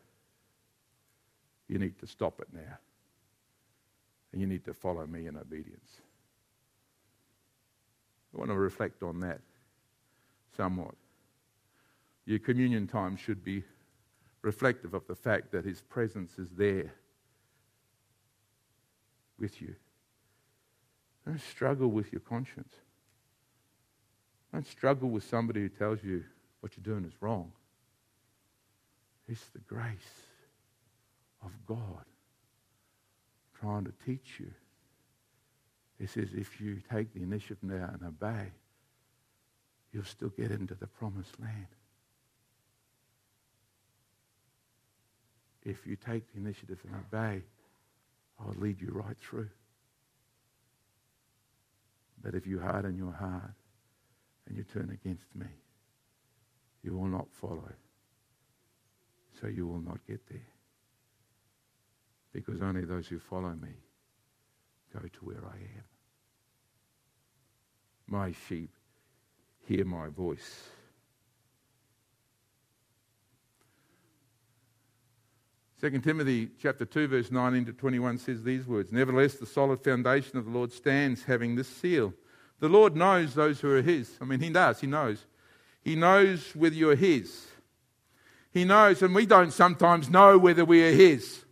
You 1.67 1.77
need 1.77 1.99
to 1.99 2.07
stop 2.07 2.39
it 2.39 2.47
now. 2.53 2.77
And 4.31 4.41
you 4.41 4.47
need 4.47 4.63
to 4.65 4.73
follow 4.73 5.05
me 5.05 5.27
in 5.27 5.35
obedience. 5.35 6.01
I 8.33 8.37
want 8.37 8.49
to 8.49 8.57
reflect 8.57 9.03
on 9.03 9.19
that 9.21 9.41
somewhat. 10.55 10.95
Your 12.25 12.39
communion 12.39 12.87
time 12.87 13.17
should 13.17 13.43
be 13.43 13.63
reflective 14.41 14.93
of 14.93 15.05
the 15.07 15.15
fact 15.15 15.51
that 15.51 15.65
His 15.65 15.81
presence 15.81 16.37
is 16.37 16.49
there 16.51 16.93
with 19.39 19.61
you. 19.61 19.75
Don't 21.25 21.41
struggle 21.41 21.87
with 21.87 22.11
your 22.11 22.21
conscience. 22.21 22.73
Don't 24.53 24.67
struggle 24.67 25.09
with 25.09 25.23
somebody 25.23 25.61
who 25.61 25.69
tells 25.69 26.03
you 26.03 26.23
what 26.61 26.73
you're 26.77 26.95
doing 26.95 27.05
is 27.05 27.13
wrong. 27.19 27.51
It's 29.27 29.45
the 29.53 29.59
grace 29.59 29.95
of 31.43 31.51
God 31.65 32.05
trying 33.59 33.85
to 33.85 33.93
teach 34.05 34.39
you. 34.39 34.51
He 35.99 36.07
says, 36.07 36.29
if 36.35 36.61
you 36.61 36.81
take 36.91 37.13
the 37.13 37.23
initiative 37.23 37.57
now 37.63 37.89
and 37.91 38.03
obey, 38.03 38.51
you'll 39.91 40.03
still 40.03 40.29
get 40.29 40.51
into 40.51 40.75
the 40.75 40.87
promised 40.87 41.39
land. 41.39 41.67
If 45.63 45.87
you 45.87 45.95
take 45.95 46.31
the 46.31 46.39
initiative 46.39 46.79
and 46.85 46.95
obey, 46.95 47.41
I'll 48.39 48.53
lead 48.59 48.79
you 48.81 48.89
right 48.91 49.17
through. 49.19 49.49
But 52.25 52.33
if 52.33 52.47
you 52.47 52.59
harden 52.59 52.97
your 52.97 53.11
heart 53.11 53.53
and 54.47 54.57
you 54.57 54.63
turn 54.63 54.89
against 54.89 55.27
me, 55.35 55.45
you 56.81 56.97
will 56.97 57.07
not 57.07 57.27
follow. 57.31 57.71
So 59.39 59.45
you 59.45 59.67
will 59.67 59.81
not 59.81 59.99
get 60.07 60.27
there. 60.27 60.49
Because 62.33 62.63
only 62.63 62.83
those 62.83 63.07
who 63.07 63.19
follow 63.19 63.51
me 63.51 63.69
go 64.91 65.01
to 65.01 65.19
where 65.21 65.45
I 65.45 65.57
am. 65.57 65.83
My 68.07 68.33
sheep 68.47 68.71
hear 69.67 69.85
my 69.85 70.07
voice. 70.07 70.63
2 75.85 75.99
Timothy 75.99 76.49
chapter 76.59 76.83
2 76.83 77.07
verse 77.07 77.29
19 77.29 77.65
to 77.65 77.73
21 77.73 78.17
says 78.17 78.41
these 78.41 78.65
words, 78.65 78.91
Nevertheless 78.91 79.35
the 79.35 79.45
solid 79.45 79.83
foundation 79.83 80.35
of 80.35 80.45
the 80.45 80.49
Lord 80.49 80.73
stands 80.73 81.23
having 81.25 81.55
this 81.55 81.67
seal. 81.67 82.11
The 82.59 82.69
Lord 82.69 82.95
knows 82.95 83.35
those 83.35 83.59
who 83.59 83.69
are 83.69 83.83
his. 83.83 84.09
I 84.19 84.25
mean, 84.25 84.39
he 84.39 84.49
does, 84.49 84.79
he 84.79 84.87
knows. 84.87 85.23
He 85.83 85.95
knows 85.95 86.55
whether 86.55 86.73
you're 86.73 86.95
his. 86.95 87.45
He 88.51 88.65
knows, 88.65 89.03
and 89.03 89.13
we 89.13 89.27
don't 89.27 89.53
sometimes 89.53 90.09
know 90.09 90.39
whether 90.39 90.65
we 90.65 90.83
are 90.87 90.91
his. 90.91 91.45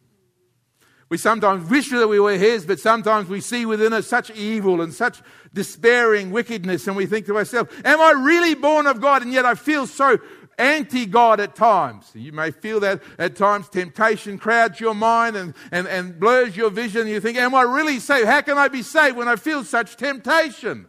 We 1.09 1.19
sometimes 1.19 1.69
wish 1.69 1.89
that 1.89 2.07
we 2.07 2.19
were 2.19 2.35
his, 2.35 2.65
but 2.65 2.79
sometimes 2.79 3.29
we 3.29 3.39
see 3.39 3.67
within 3.67 3.93
us 3.93 4.07
such 4.07 4.31
evil 4.31 4.81
and 4.81 4.91
such 4.91 5.21
despairing 5.53 6.31
wickedness, 6.31 6.87
and 6.87 6.95
we 6.95 7.05
think 7.05 7.27
to 7.27 7.37
ourselves, 7.37 7.71
Am 7.85 8.01
I 8.01 8.11
really 8.11 8.55
born 8.55 8.87
of 8.87 8.99
God? 8.99 9.21
And 9.21 9.31
yet 9.31 9.45
I 9.45 9.53
feel 9.53 9.85
so 9.85 10.17
anti 10.57 11.05
God 11.05 11.39
at 11.39 11.55
times. 11.55 12.11
You 12.13 12.31
may 12.31 12.51
feel 12.51 12.79
that 12.81 13.01
at 13.17 13.35
times 13.35 13.69
temptation 13.69 14.37
crowds 14.37 14.79
your 14.79 14.93
mind 14.93 15.35
and, 15.35 15.53
and, 15.71 15.87
and 15.87 16.19
blurs 16.19 16.55
your 16.55 16.69
vision. 16.69 17.07
You 17.07 17.19
think, 17.19 17.37
Am 17.37 17.55
I 17.55 17.63
really 17.63 17.99
saved? 17.99 18.27
How 18.27 18.41
can 18.41 18.57
I 18.57 18.67
be 18.67 18.81
saved 18.81 19.17
when 19.17 19.27
I 19.27 19.35
feel 19.35 19.63
such 19.63 19.97
temptation? 19.97 20.87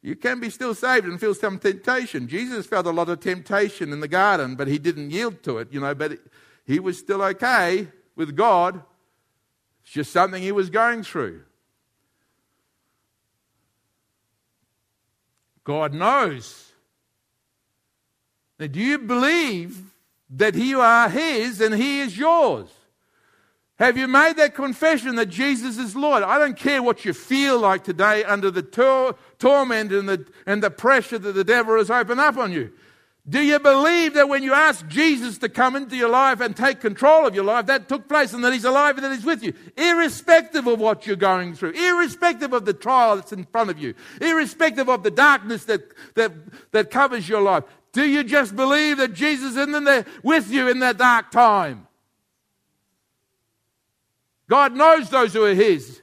You 0.00 0.14
can 0.14 0.40
be 0.40 0.50
still 0.50 0.74
saved 0.74 1.06
and 1.06 1.18
feel 1.18 1.34
some 1.34 1.58
temptation. 1.58 2.28
Jesus 2.28 2.66
felt 2.66 2.86
a 2.86 2.90
lot 2.90 3.08
of 3.08 3.20
temptation 3.20 3.92
in 3.92 4.00
the 4.00 4.08
garden, 4.08 4.54
but 4.54 4.68
he 4.68 4.78
didn't 4.78 5.10
yield 5.10 5.42
to 5.42 5.58
it, 5.58 5.72
you 5.72 5.80
know, 5.80 5.94
but 5.94 6.18
he 6.64 6.78
was 6.78 6.98
still 6.98 7.22
okay 7.22 7.88
with 8.14 8.36
God. 8.36 8.82
It's 9.82 9.92
just 9.92 10.12
something 10.12 10.42
he 10.42 10.52
was 10.52 10.70
going 10.70 11.02
through. 11.02 11.42
God 15.64 15.92
knows 15.92 16.67
now, 18.58 18.66
do 18.66 18.80
you 18.80 18.98
believe 18.98 19.80
that 20.30 20.54
you 20.54 20.80
are 20.80 21.08
His 21.08 21.60
and 21.60 21.74
He 21.74 22.00
is 22.00 22.18
yours? 22.18 22.68
Have 23.78 23.96
you 23.96 24.08
made 24.08 24.36
that 24.38 24.56
confession 24.56 25.14
that 25.16 25.26
Jesus 25.26 25.78
is 25.78 25.94
Lord? 25.94 26.24
I 26.24 26.38
don't 26.38 26.56
care 26.56 26.82
what 26.82 27.04
you 27.04 27.12
feel 27.12 27.60
like 27.60 27.84
today 27.84 28.24
under 28.24 28.50
the 28.50 28.62
tor- 28.62 29.14
torment 29.38 29.92
and 29.92 30.08
the, 30.08 30.26
and 30.46 30.60
the 30.60 30.70
pressure 30.70 31.18
that 31.18 31.32
the 31.32 31.44
devil 31.44 31.76
has 31.76 31.88
opened 31.88 32.18
up 32.18 32.36
on 32.36 32.52
you. 32.52 32.72
Do 33.28 33.40
you 33.40 33.60
believe 33.60 34.14
that 34.14 34.28
when 34.28 34.42
you 34.42 34.54
ask 34.54 34.88
Jesus 34.88 35.38
to 35.38 35.50
come 35.50 35.76
into 35.76 35.96
your 35.96 36.08
life 36.08 36.40
and 36.40 36.56
take 36.56 36.80
control 36.80 37.26
of 37.26 37.34
your 37.34 37.44
life, 37.44 37.66
that 37.66 37.88
took 37.88 38.08
place 38.08 38.32
and 38.32 38.42
that 38.42 38.52
He's 38.52 38.64
alive 38.64 38.96
and 38.96 39.04
that 39.04 39.12
He's 39.12 39.24
with 39.24 39.44
you, 39.44 39.52
irrespective 39.76 40.66
of 40.66 40.80
what 40.80 41.06
you're 41.06 41.14
going 41.14 41.54
through, 41.54 41.72
irrespective 41.72 42.52
of 42.52 42.64
the 42.64 42.72
trial 42.72 43.16
that's 43.16 43.32
in 43.32 43.44
front 43.44 43.70
of 43.70 43.78
you, 43.78 43.94
irrespective 44.20 44.88
of 44.88 45.02
the 45.02 45.10
darkness 45.10 45.66
that, 45.66 45.82
that, 46.14 46.32
that 46.72 46.90
covers 46.90 47.28
your 47.28 47.42
life? 47.42 47.64
Do 47.92 48.04
you 48.04 48.24
just 48.24 48.54
believe 48.54 48.98
that 48.98 49.14
Jesus 49.14 49.52
is 49.52 49.56
in 49.56 49.84
there 49.84 50.06
with 50.22 50.50
you 50.50 50.68
in 50.68 50.80
that 50.80 50.98
dark 50.98 51.30
time? 51.30 51.86
God 54.48 54.74
knows 54.74 55.10
those 55.10 55.32
who 55.32 55.44
are 55.44 55.54
His. 55.54 56.00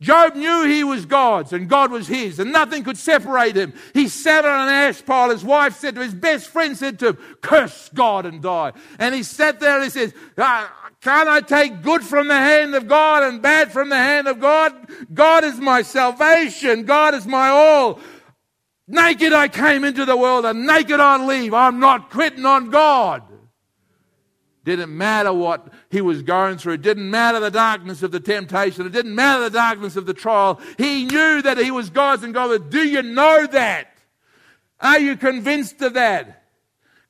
Job 0.00 0.36
knew 0.36 0.64
he 0.64 0.84
was 0.84 1.06
God's 1.06 1.52
and 1.52 1.68
God 1.68 1.90
was 1.90 2.06
his, 2.06 2.38
and 2.38 2.52
nothing 2.52 2.84
could 2.84 2.96
separate 2.96 3.56
him. 3.56 3.72
He 3.94 4.06
sat 4.06 4.44
on 4.44 4.68
an 4.68 4.72
ash 4.72 5.04
pile. 5.04 5.30
His 5.30 5.44
wife 5.44 5.76
said 5.76 5.96
to 5.96 6.00
his 6.00 6.14
best 6.14 6.50
friend, 6.50 6.76
said 6.76 7.00
to 7.00 7.08
him, 7.08 7.18
Curse 7.40 7.90
God 7.92 8.24
and 8.24 8.40
die. 8.40 8.74
And 9.00 9.12
he 9.12 9.24
sat 9.24 9.58
there 9.58 9.74
and 9.74 9.84
he 9.84 9.90
says, 9.90 10.14
ah, 10.36 10.72
Can't 11.00 11.28
I 11.28 11.40
take 11.40 11.82
good 11.82 12.04
from 12.04 12.28
the 12.28 12.36
hand 12.36 12.76
of 12.76 12.86
God 12.86 13.24
and 13.24 13.42
bad 13.42 13.72
from 13.72 13.88
the 13.88 13.96
hand 13.96 14.28
of 14.28 14.38
God? 14.38 14.72
God 15.12 15.42
is 15.42 15.58
my 15.58 15.82
salvation. 15.82 16.84
God 16.84 17.14
is 17.14 17.26
my 17.26 17.48
all. 17.48 17.98
Naked 18.88 19.34
I 19.34 19.48
came 19.48 19.84
into 19.84 20.06
the 20.06 20.16
world 20.16 20.46
and 20.46 20.66
naked 20.66 20.98
I'll 20.98 21.26
leave. 21.26 21.52
I'm 21.52 21.78
not 21.78 22.10
quitting 22.10 22.46
on 22.46 22.70
God. 22.70 23.22
Didn't 24.64 24.96
matter 24.96 25.32
what 25.32 25.72
he 25.90 26.00
was 26.00 26.22
going 26.22 26.58
through. 26.58 26.74
It 26.74 26.82
didn't 26.82 27.10
matter 27.10 27.38
the 27.38 27.50
darkness 27.50 28.02
of 28.02 28.12
the 28.12 28.20
temptation. 28.20 28.86
It 28.86 28.92
didn't 28.92 29.14
matter 29.14 29.44
the 29.44 29.50
darkness 29.50 29.96
of 29.96 30.06
the 30.06 30.14
trial. 30.14 30.60
He 30.78 31.04
knew 31.04 31.42
that 31.42 31.58
he 31.58 31.70
was 31.70 31.90
God's 31.90 32.22
and 32.22 32.32
God. 32.32 32.70
Do 32.70 32.86
you 32.86 33.02
know 33.02 33.46
that? 33.46 33.98
Are 34.80 34.98
you 34.98 35.16
convinced 35.16 35.80
of 35.82 35.94
that? 35.94 36.38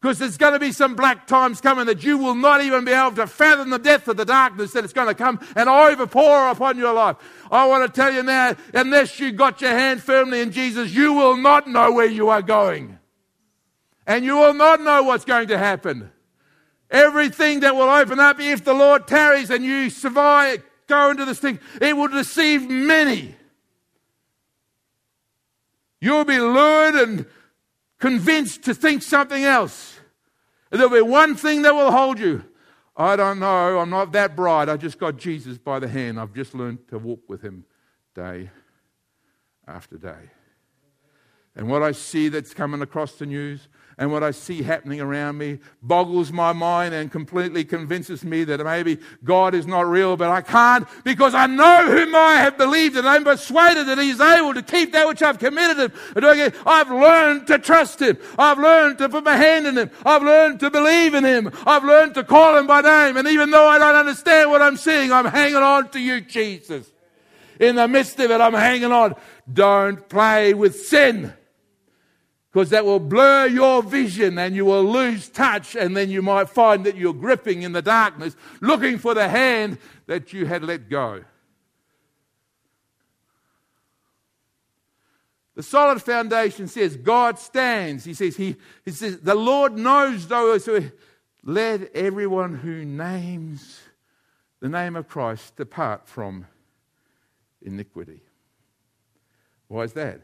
Because 0.01 0.21
there's 0.21 0.37
going 0.37 0.53
to 0.53 0.61
be 0.61 0.71
some 0.71 0.95
black 0.95 1.27
times 1.27 1.61
coming 1.61 1.87
that 1.87 2.05
you 2.05 2.19
will 2.19 2.37
not 2.37 2.63
even 2.63 2.85
be 2.85 2.93
able 2.93 3.17
to 3.17 3.27
fathom 3.27 3.71
the 3.71 3.81
depth 3.81 4.07
of 4.07 4.17
the 4.17 4.25
darkness 4.25 4.73
that 4.73 4.85
it's 4.85 4.93
going 4.93 5.09
to 5.09 5.15
come 5.15 5.41
and 5.57 5.69
overpour 5.69 6.53
upon 6.53 6.79
your 6.79 6.93
life. 6.93 7.17
I 7.51 7.67
want 7.67 7.87
to 7.87 8.01
tell 8.01 8.13
you 8.13 8.23
now, 8.23 8.55
unless 8.75 9.19
you 9.19 9.33
got 9.33 9.61
your 9.61 9.71
hand 9.71 10.03
firmly 10.03 10.41
in 10.41 10.51
Jesus, 10.51 10.93
you 10.93 11.13
will 11.13 11.37
not 11.37 11.67
know 11.67 11.93
where 11.93 12.07
you 12.07 12.29
are 12.29 12.43
going. 12.43 12.99
And 14.07 14.25
you 14.25 14.37
will 14.37 14.55
not 14.55 14.81
know 14.81 15.03
what's 15.03 15.25
going 15.25 15.49
to 15.49 15.59
happen. 15.59 16.11
Everything 16.91 17.61
that 17.61 17.75
will 17.75 17.91
open 17.91 18.19
up 18.19 18.41
if 18.41 18.65
the 18.65 18.73
Lord 18.73 19.07
tarries 19.07 19.51
and 19.51 19.65
you 19.65 19.91
survive, 19.91 20.63
go 20.87 21.11
into 21.11 21.25
this 21.25 21.39
thing, 21.39 21.59
it 21.81 21.97
will 21.97 22.09
deceive 22.09 22.69
many. 22.69 23.35
You'll 26.01 26.25
be 26.25 26.39
lured 26.39 26.95
and 26.95 27.27
convinced 27.99 28.63
to 28.65 28.75
think 28.75 29.03
something 29.03 29.45
else. 29.45 29.99
There'll 30.71 30.91
be 30.91 31.03
one 31.03 31.35
thing 31.35 31.63
that 31.63 31.75
will 31.75 31.91
hold 31.91 32.19
you. 32.19 32.45
I 32.99 33.15
don't 33.15 33.39
know. 33.39 33.79
I'm 33.79 33.91
not 33.91 34.11
that 34.13 34.35
bright. 34.35 34.69
I 34.69 34.77
just 34.77 34.99
got 34.99 35.17
Jesus 35.17 35.57
by 35.57 35.79
the 35.79 35.87
hand. 35.87 36.19
I've 36.19 36.35
just 36.35 36.53
learned 36.53 36.89
to 36.89 36.99
walk 36.99 37.21
with 37.29 37.41
him 37.41 37.65
day 38.13 38.51
after 39.69 39.97
day. 39.97 40.31
And 41.55 41.69
what 41.69 41.83
I 41.83 41.93
see 41.93 42.29
that's 42.29 42.53
coming 42.53 42.83
across 42.83 43.15
the 43.15 43.27
news, 43.27 43.69
and 43.99 44.13
what 44.13 44.23
I 44.23 44.31
see 44.31 44.63
happening 44.63 45.01
around 45.01 45.39
me 45.39 45.59
boggles 45.83 46.31
my 46.31 46.53
mind 46.53 46.95
and 46.95 47.11
completely 47.11 47.65
convinces 47.65 48.23
me 48.23 48.45
that 48.45 48.65
maybe 48.65 48.99
God 49.25 49.57
is 49.57 49.67
not 49.67 49.89
real, 49.89 50.17
but 50.17 50.31
I 50.31 50.41
can't 50.41 50.87
because 51.03 51.35
I 51.35 51.47
know 51.47 51.91
whom 51.91 52.15
I 52.15 52.35
have 52.35 52.57
believed 52.57 52.97
and 52.97 53.09
I'm 53.09 53.25
persuaded 53.25 53.89
that 53.89 53.99
He's 53.99 54.21
able 54.21 54.55
to 54.55 54.63
keep 54.63 54.93
that 54.93 55.09
which 55.09 55.21
I've 55.21 55.41
committed 55.41 55.79
Him. 55.79 56.53
I've 56.65 56.91
learned 56.91 57.49
to 57.49 57.59
trust 57.59 58.01
Him. 58.01 58.19
I've 58.39 58.59
learned 58.59 58.99
to 58.99 59.09
put 59.09 59.25
my 59.25 59.35
hand 59.35 59.67
in 59.67 59.77
Him. 59.77 59.91
I've 60.07 60.23
learned 60.23 60.61
to 60.61 60.71
believe 60.71 61.15
in 61.15 61.25
Him. 61.25 61.51
I've 61.67 61.85
learned 61.85 62.15
to 62.15 62.23
call 62.23 62.57
Him 62.57 62.69
by 62.69 62.83
name. 62.83 63.17
And 63.17 63.27
even 63.27 63.51
though 63.51 63.67
I 63.67 63.79
don't 63.79 63.97
understand 63.97 64.49
what 64.49 64.63
I'm 64.63 64.77
seeing, 64.77 65.11
I'm 65.11 65.27
hanging 65.27 65.57
on 65.57 65.89
to 65.91 65.99
you, 65.99 66.21
Jesus. 66.21 66.89
In 67.59 67.75
the 67.75 67.89
midst 67.89 68.21
of 68.21 68.31
it, 68.31 68.41
I'm 68.41 68.55
hanging 68.55 68.93
on. 68.93 69.17
Don't 69.53 70.09
play 70.09 70.55
with 70.55 70.87
sin 70.87 71.33
because 72.51 72.71
that 72.71 72.85
will 72.85 73.01
blur 73.01 73.47
your 73.47 73.83
vision 73.83 74.39
and 74.39 74.55
you 74.55 74.65
will 74.65 74.85
lose 74.85 75.29
touch, 75.29 75.77
and 75.77 75.97
then 75.97 76.11
you 76.11 76.23
might 76.23 76.49
find 76.49 76.87
that 76.87 76.97
you're 76.97 77.13
gripping 77.13 77.63
in 77.63 77.73
the 77.73 77.83
darkness, 77.83 78.37
looking 78.61 78.99
for 78.99 79.15
the 79.15 79.29
hand 79.29 79.79
that 80.07 80.33
you 80.33 80.47
had 80.47 80.65
let 80.65 80.89
go. 80.89 81.23
The 85.55 85.63
solid 85.65 86.01
foundation 86.01 86.69
says 86.69 86.97
God 86.97 87.39
stands. 87.39 88.05
He 88.05 88.15
says, 88.15 88.37
he, 88.37 88.55
he 88.85 88.93
says 88.93 89.19
the 89.19 89.35
Lord 89.35 89.77
knows 89.77 90.29
those 90.29 90.65
who 90.65 90.85
let 91.43 91.95
everyone 91.97 92.55
who 92.55 92.85
names 92.85 93.81
the 94.61 94.69
name 94.69 94.95
of 94.95 95.09
Christ 95.09 95.57
depart 95.57 96.09
from 96.09 96.47
iniquity. 97.61 98.21
Why 99.67 99.83
is 99.83 99.93
that? 99.95 100.21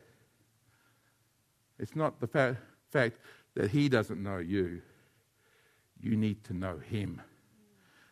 It's 1.79 1.97
not 1.97 2.21
the 2.21 2.27
fa- 2.27 2.59
fact 2.91 3.19
that 3.55 3.71
he 3.71 3.89
doesn't 3.89 4.23
know 4.23 4.39
you. 4.39 4.83
You 6.01 6.17
need 6.17 6.45
to 6.45 6.55
know 6.55 6.79
him. 6.79 7.21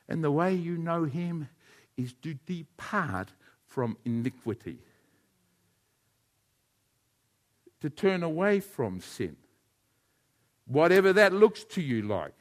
And 0.09 0.23
the 0.23 0.31
way 0.31 0.55
you 0.55 0.77
know 0.77 1.05
him 1.05 1.49
is 1.97 2.13
to 2.23 2.35
depart 2.35 3.31
from 3.67 3.97
iniquity, 4.05 4.79
to 7.81 7.91
turn 7.91 8.23
away 8.23 8.61
from 8.61 9.01
sin. 9.01 9.37
Whatever 10.67 11.13
that 11.15 11.33
looks 11.33 11.65
to 11.65 11.83
you 11.83 12.03
like. 12.03 12.35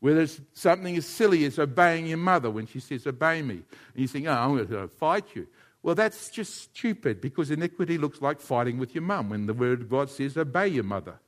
Whether 0.00 0.20
it's 0.20 0.40
something 0.52 0.96
as 0.96 1.06
silly 1.06 1.44
as 1.44 1.58
obeying 1.58 2.06
your 2.06 2.18
mother 2.18 2.50
when 2.50 2.66
she 2.66 2.78
says, 2.78 3.06
Obey 3.06 3.42
me. 3.42 3.54
And 3.54 3.64
you 3.96 4.06
think, 4.06 4.26
Oh, 4.26 4.32
I'm 4.32 4.56
going 4.56 4.68
to 4.68 4.84
uh, 4.84 4.88
fight 4.88 5.24
you. 5.34 5.46
Well, 5.88 5.94
that's 5.94 6.28
just 6.28 6.54
stupid 6.54 7.22
because 7.22 7.50
iniquity 7.50 7.96
looks 7.96 8.20
like 8.20 8.42
fighting 8.42 8.76
with 8.76 8.94
your 8.94 9.00
mum 9.00 9.30
when 9.30 9.46
the 9.46 9.54
word 9.54 9.80
of 9.80 9.88
God 9.88 10.10
says, 10.10 10.36
obey 10.36 10.68
your 10.68 10.84
mother. 10.84 11.18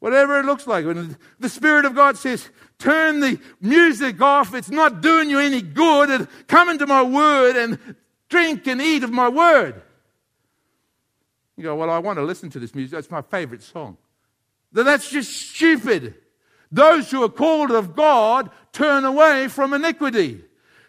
Whatever 0.00 0.38
it 0.38 0.44
looks 0.44 0.66
like. 0.66 0.84
When 0.84 1.16
the 1.40 1.48
Spirit 1.48 1.86
of 1.86 1.94
God 1.94 2.18
says, 2.18 2.50
turn 2.78 3.20
the 3.20 3.40
music 3.58 4.20
off, 4.20 4.54
it's 4.54 4.68
not 4.68 5.00
doing 5.00 5.30
you 5.30 5.38
any 5.38 5.62
good, 5.62 6.10
and 6.10 6.28
come 6.46 6.68
into 6.68 6.86
my 6.86 7.02
word 7.02 7.56
and 7.56 7.96
drink 8.28 8.66
and 8.66 8.82
eat 8.82 9.02
of 9.02 9.10
my 9.10 9.30
word. 9.30 9.80
You 11.56 11.62
go, 11.62 11.76
well, 11.76 11.88
I 11.88 12.00
want 12.00 12.18
to 12.18 12.22
listen 12.22 12.50
to 12.50 12.60
this 12.60 12.74
music. 12.74 12.96
That's 12.96 13.10
my 13.10 13.22
favorite 13.22 13.62
song. 13.62 13.96
Then 14.72 14.84
That's 14.84 15.08
just 15.08 15.32
stupid. 15.32 16.16
Those 16.70 17.10
who 17.10 17.22
are 17.22 17.30
called 17.30 17.70
of 17.70 17.96
God 17.96 18.50
turn 18.72 19.06
away 19.06 19.48
from 19.48 19.72
iniquity 19.72 20.42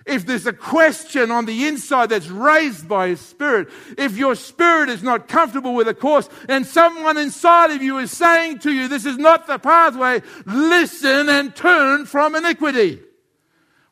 if 0.06 0.26
there's 0.26 0.46
a 0.46 0.54
question 0.54 1.32
on 1.32 1.46
the 1.46 1.68
inside 1.68 2.10
that's 2.10 2.28
raised 2.28 2.88
by 2.88 3.08
His 3.10 3.20
Spirit, 3.20 3.70
if 3.98 4.18
your 4.18 4.36
spirit 4.36 4.90
is 4.90 5.02
not 5.02 5.28
comfortable 5.28 5.74
with 5.74 5.88
a 5.88 5.96
course 5.96 6.30
and 6.48 6.66
someone 6.66 7.18
inside 7.18 7.72
of 7.72 7.82
you 7.82 7.98
is 7.98 8.12
saying 8.12 8.60
to 8.60 8.72
you, 8.72 8.88
this 8.88 9.06
is 9.06 9.18
not 9.18 9.48
the 9.48 9.58
pathway, 9.58 10.22
listen 10.46 11.28
and 11.28 11.56
turn 11.56 12.06
from 12.06 12.36
iniquity. 12.36 13.02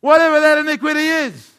Whatever 0.01 0.39
that 0.39 0.59
iniquity 0.59 1.07
is. 1.07 1.49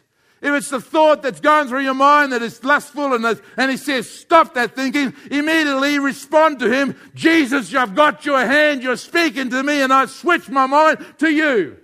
If 0.41 0.53
it's 0.53 0.69
the 0.69 0.81
thought 0.81 1.23
that's 1.23 1.41
going 1.41 1.69
through 1.69 1.81
your 1.81 1.95
mind 1.95 2.33
that 2.33 2.43
is 2.43 2.63
lustful 2.63 3.15
and, 3.15 3.41
and 3.57 3.71
he 3.71 3.79
says, 3.79 4.09
stop 4.09 4.55
that 4.55 4.77
thinking, 4.77 5.15
immediately 5.31 5.99
respond 5.99 6.59
to 6.61 6.71
him, 6.71 6.97
Jesus, 7.15 7.75
I've 7.75 7.95
got 7.95 8.27
your 8.27 8.45
hand, 8.45 8.83
you're 8.83 8.99
speaking 8.99 9.49
to 9.51 9.63
me 9.63 9.81
and 9.81 9.93
I 9.93 10.05
switch 10.05 10.49
my 10.51 10.67
mind 10.67 11.05
to 11.19 11.31
you. 11.31 11.79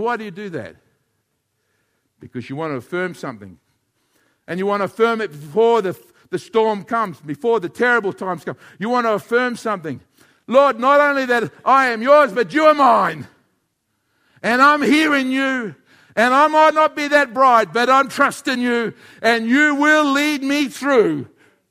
Why 0.00 0.16
do 0.16 0.24
you 0.24 0.30
do 0.30 0.50
that? 0.50 0.76
Because 2.20 2.48
you 2.48 2.56
want 2.56 2.72
to 2.72 2.76
affirm 2.76 3.14
something. 3.14 3.58
And 4.46 4.58
you 4.58 4.66
want 4.66 4.80
to 4.80 4.84
affirm 4.84 5.20
it 5.20 5.30
before 5.30 5.82
the, 5.82 5.98
the 6.30 6.38
storm 6.38 6.84
comes, 6.84 7.20
before 7.20 7.60
the 7.60 7.68
terrible 7.68 8.12
times 8.12 8.44
come. 8.44 8.56
You 8.78 8.88
want 8.88 9.06
to 9.06 9.14
affirm 9.14 9.56
something. 9.56 10.00
Lord, 10.46 10.78
not 10.78 11.00
only 11.00 11.26
that 11.26 11.52
I 11.64 11.88
am 11.88 12.02
yours, 12.02 12.32
but 12.32 12.52
you 12.54 12.64
are 12.64 12.74
mine. 12.74 13.26
And 14.42 14.62
I'm 14.62 14.82
hearing 14.82 15.30
you. 15.30 15.74
And 16.14 16.32
I 16.32 16.46
might 16.46 16.72
not 16.72 16.96
be 16.96 17.08
that 17.08 17.34
bright, 17.34 17.72
but 17.72 17.90
I'm 17.90 18.08
trusting 18.08 18.60
you. 18.60 18.94
And 19.20 19.46
you 19.46 19.74
will 19.74 20.12
lead 20.12 20.42
me 20.42 20.68
through 20.68 21.28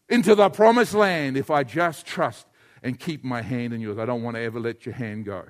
into 0.10 0.36
the 0.36 0.50
promised 0.50 0.94
land 0.94 1.38
if 1.38 1.50
I 1.50 1.64
just 1.64 2.06
trust 2.06 2.46
and 2.84 3.00
keep 3.00 3.24
my 3.24 3.42
hand 3.42 3.74
in 3.74 3.82
yours. 3.82 3.98
I 3.98 4.06
don't 4.06 4.22
want 4.22 4.36
to 4.36 4.42
ever 4.42 4.60
let 4.60 4.86
your 4.86 4.94
hand 4.94 5.26
go. 5.26 5.46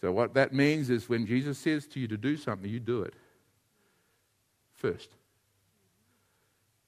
So, 0.00 0.12
what 0.12 0.34
that 0.34 0.52
means 0.52 0.90
is 0.90 1.08
when 1.08 1.26
Jesus 1.26 1.58
says 1.58 1.86
to 1.88 2.00
you 2.00 2.08
to 2.08 2.16
do 2.16 2.36
something, 2.36 2.70
you 2.70 2.80
do 2.80 3.02
it 3.02 3.14
first. 4.74 5.10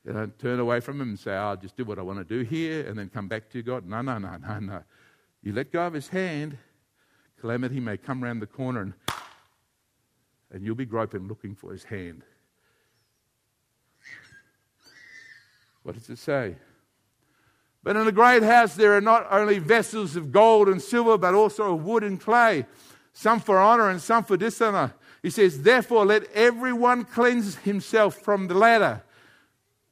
You 0.05 0.13
don't 0.13 0.39
turn 0.39 0.61
away 0.61 0.81
from 0.81 1.01
him 1.01 1.11
and 1.11 1.19
say, 1.19 1.33
I'll 1.33 1.57
just 1.57 1.77
do 1.77 1.85
what 1.85 1.99
I 1.99 2.03
want 2.03 2.19
to 2.19 2.25
do 2.25 2.43
here 2.43 2.87
and 2.87 2.99
then 2.99 3.09
come 3.09 3.29
back 3.29 3.51
to 3.51 3.63
God. 3.63 3.87
No, 3.87 4.01
no, 4.01 4.19
no, 4.19 4.37
no, 4.37 4.59
no. 4.59 4.83
You 5.43 5.53
let 5.53 5.73
go 5.73 5.87
of 5.87 5.93
his 5.93 6.09
hand, 6.09 6.57
calamity 7.41 7.81
may 7.81 7.97
come 7.97 8.23
round 8.23 8.41
the 8.41 8.47
corner 8.47 8.81
and, 8.83 8.95
and 10.51 10.65
you'll 10.65 10.75
be 10.75 10.87
groping 10.87 11.29
looking 11.29 11.55
for 11.55 11.73
his 11.73 11.85
hand. 11.85 12.23
What 15.83 15.95
does 15.95 16.11
it 16.11 16.19
say? 16.19 16.57
But 17.83 17.97
in 17.97 18.07
a 18.07 18.13
great 18.13 18.43
house 18.43 18.75
there 18.75 18.97
are 18.97 19.01
not 19.01 19.27
only 19.31 19.59
vessels 19.59 20.17
of 20.17 20.33
gold 20.33 20.69
and 20.69 20.83
silver, 20.83 21.17
but 21.17 21.35
also 21.35 21.75
of 21.75 21.85
wood 21.85 22.03
and 22.03 22.21
clay, 22.21 22.67
some 23.19 23.41
for 23.41 23.59
honor 23.59 23.91
and 23.91 24.01
some 24.01 24.23
for 24.23 24.37
dishonor. 24.37 24.95
He 25.25 25.31
says, 25.31 25.63
Therefore, 25.63 26.07
let 26.07 26.31
everyone 26.35 27.05
cleanse 27.05 27.57
himself 27.57 28.15
from 28.15 28.47
the 28.47 28.55
latter. 28.55 29.03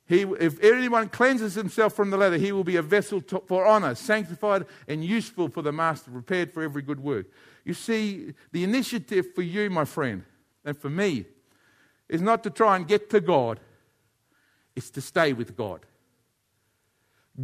He, 0.06 0.22
if 0.22 0.62
anyone 0.62 1.08
cleanses 1.08 1.56
himself 1.56 1.94
from 1.94 2.10
the 2.10 2.16
latter, 2.16 2.36
he 2.36 2.52
will 2.52 2.62
be 2.62 2.76
a 2.76 2.82
vessel 2.82 3.20
to, 3.22 3.42
for 3.48 3.66
honor, 3.66 3.96
sanctified 3.96 4.64
and 4.86 5.04
useful 5.04 5.48
for 5.48 5.60
the 5.60 5.72
master, 5.72 6.12
prepared 6.12 6.54
for 6.54 6.62
every 6.62 6.82
good 6.82 7.00
work. 7.00 7.26
You 7.64 7.74
see, 7.74 8.32
the 8.52 8.62
initiative 8.62 9.34
for 9.34 9.42
you, 9.42 9.70
my 9.70 9.84
friend, 9.84 10.22
and 10.64 10.78
for 10.78 10.88
me, 10.88 11.24
is 12.08 12.22
not 12.22 12.44
to 12.44 12.50
try 12.50 12.76
and 12.76 12.86
get 12.86 13.10
to 13.10 13.20
God, 13.20 13.58
it's 14.76 14.90
to 14.90 15.00
stay 15.00 15.32
with 15.32 15.56
God. 15.56 15.80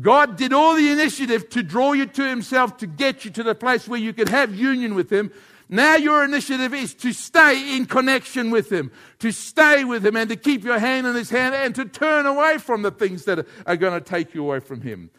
God 0.00 0.36
did 0.36 0.52
all 0.52 0.76
the 0.76 0.92
initiative 0.92 1.50
to 1.50 1.64
draw 1.64 1.92
you 1.92 2.06
to 2.06 2.22
Himself, 2.22 2.76
to 2.76 2.86
get 2.86 3.24
you 3.24 3.32
to 3.32 3.42
the 3.42 3.56
place 3.56 3.88
where 3.88 3.98
you 3.98 4.12
could 4.12 4.28
have 4.28 4.54
union 4.54 4.94
with 4.94 5.10
Him. 5.10 5.32
Now 5.68 5.96
your 5.96 6.24
initiative 6.24 6.74
is 6.74 6.94
to 6.94 7.12
stay 7.12 7.76
in 7.76 7.86
connection 7.86 8.50
with 8.50 8.70
Him, 8.70 8.90
to 9.20 9.32
stay 9.32 9.84
with 9.84 10.04
Him 10.04 10.16
and 10.16 10.28
to 10.28 10.36
keep 10.36 10.64
your 10.64 10.78
hand 10.78 11.06
in 11.06 11.14
His 11.14 11.30
hand 11.30 11.54
and 11.54 11.74
to 11.74 11.84
turn 11.84 12.26
away 12.26 12.58
from 12.58 12.82
the 12.82 12.90
things 12.90 13.24
that 13.24 13.46
are 13.66 13.76
going 13.76 13.94
to 13.94 14.00
take 14.00 14.34
you 14.34 14.42
away 14.42 14.60
from 14.60 14.80
Him. 14.80 15.10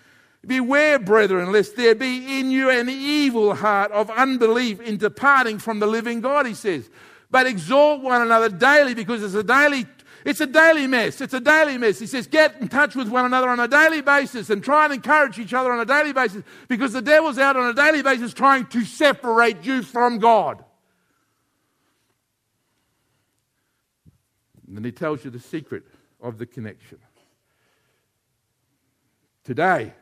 Beware, 0.45 0.99
brethren, 0.99 1.51
lest 1.51 1.77
there 1.77 1.95
be 1.95 2.39
in 2.39 2.51
you 2.51 2.69
an 2.69 2.89
evil 2.89 3.55
heart 3.55 3.91
of 3.91 4.09
unbelief 4.09 4.81
in 4.81 4.97
departing 4.97 5.57
from 5.57 5.79
the 5.79 5.87
living 5.87 6.19
God, 6.19 6.45
he 6.45 6.53
says. 6.53 6.89
But 7.31 7.47
exhort 7.47 8.01
one 8.01 8.21
another 8.21 8.49
daily 8.49 8.93
because 8.93 9.23
it's 9.23 9.33
a 9.35 9.43
daily 9.43 9.87
it's 10.25 10.39
a 10.39 10.47
daily 10.47 10.87
mess. 10.87 11.19
It's 11.19 11.33
a 11.33 11.39
daily 11.39 11.77
mess. 11.77 11.99
He 11.99 12.07
says, 12.07 12.27
get 12.27 12.59
in 12.61 12.69
touch 12.69 12.95
with 12.95 13.09
one 13.09 13.25
another 13.25 13.49
on 13.49 13.59
a 13.59 13.67
daily 13.67 14.01
basis 14.01 14.49
and 14.49 14.63
try 14.63 14.85
and 14.85 14.93
encourage 14.93 15.37
each 15.37 15.53
other 15.53 15.71
on 15.71 15.79
a 15.79 15.85
daily 15.85 16.13
basis 16.13 16.43
because 16.69 16.93
the 16.93 17.01
devil's 17.01 17.37
out 17.37 17.57
on 17.57 17.69
a 17.69 17.73
daily 17.73 18.01
basis 18.01 18.33
trying 18.33 18.65
to 18.67 18.85
separate 18.85 19.65
you 19.65 19.83
from 19.83 20.19
God. 20.19 20.63
And 24.67 24.77
then 24.77 24.83
he 24.85 24.91
tells 24.91 25.25
you 25.25 25.31
the 25.31 25.39
secret 25.39 25.83
of 26.21 26.37
the 26.37 26.45
connection. 26.45 26.99
Today, 29.43 29.93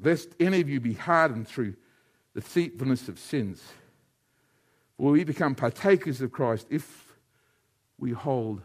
lest 0.00 0.28
any 0.38 0.60
of 0.60 0.68
you 0.68 0.78
be 0.80 0.94
hardened 0.94 1.48
through 1.48 1.74
the 2.34 2.40
deceitfulness 2.40 3.08
of 3.08 3.18
sins, 3.18 3.60
will 4.96 5.10
we 5.10 5.24
become 5.24 5.56
partakers 5.56 6.20
of 6.20 6.30
Christ 6.30 6.68
if 6.70 7.07
we 7.98 8.12
hold 8.12 8.62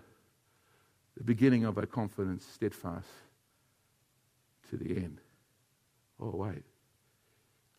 the 1.17 1.23
beginning 1.23 1.65
of 1.65 1.77
our 1.77 1.85
confidence 1.85 2.45
steadfast 2.45 3.07
to 4.69 4.77
the 4.77 4.95
end. 4.97 5.19
Oh, 6.19 6.31
wait. 6.35 6.63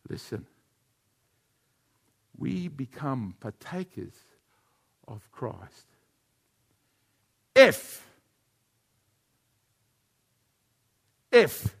Listen. 0.09 0.45
We 2.37 2.67
become 2.67 3.35
partakers 3.39 4.13
of 5.07 5.31
Christ 5.31 5.87
if, 7.55 8.05
if 11.31 11.75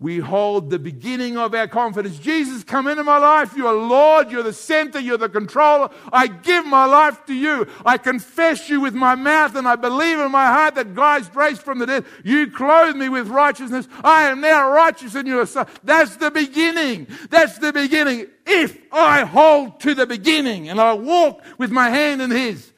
we 0.00 0.18
hold 0.18 0.70
the 0.70 0.78
beginning 0.78 1.36
of 1.36 1.54
our 1.54 1.68
confidence. 1.68 2.18
Jesus, 2.18 2.64
come 2.64 2.86
into 2.86 3.04
my 3.04 3.18
life. 3.18 3.54
You're 3.54 3.74
Lord. 3.74 4.30
You're 4.30 4.42
the 4.42 4.54
center. 4.54 4.98
You're 4.98 5.18
the 5.18 5.28
controller. 5.28 5.90
I 6.10 6.26
give 6.26 6.64
my 6.64 6.86
life 6.86 7.26
to 7.26 7.34
you. 7.34 7.66
I 7.84 7.98
confess 7.98 8.70
you 8.70 8.80
with 8.80 8.94
my 8.94 9.14
mouth 9.14 9.56
and 9.56 9.68
I 9.68 9.76
believe 9.76 10.18
in 10.18 10.32
my 10.32 10.46
heart 10.46 10.76
that 10.76 10.94
God's 10.94 11.32
raised 11.36 11.60
from 11.60 11.80
the 11.80 11.86
dead. 11.86 12.06
You 12.24 12.50
clothe 12.50 12.96
me 12.96 13.10
with 13.10 13.28
righteousness. 13.28 13.88
I 14.02 14.30
am 14.30 14.40
now 14.40 14.72
righteous 14.72 15.14
in 15.14 15.26
your 15.26 15.44
sight. 15.44 15.68
That's 15.84 16.16
the 16.16 16.30
beginning. 16.30 17.06
That's 17.28 17.58
the 17.58 17.70
beginning. 17.70 18.26
If 18.46 18.78
I 18.90 19.26
hold 19.26 19.80
to 19.80 19.94
the 19.94 20.06
beginning 20.06 20.70
and 20.70 20.80
I 20.80 20.94
walk 20.94 21.42
with 21.58 21.70
my 21.70 21.90
hand 21.90 22.22
in 22.22 22.30
His, 22.30 22.72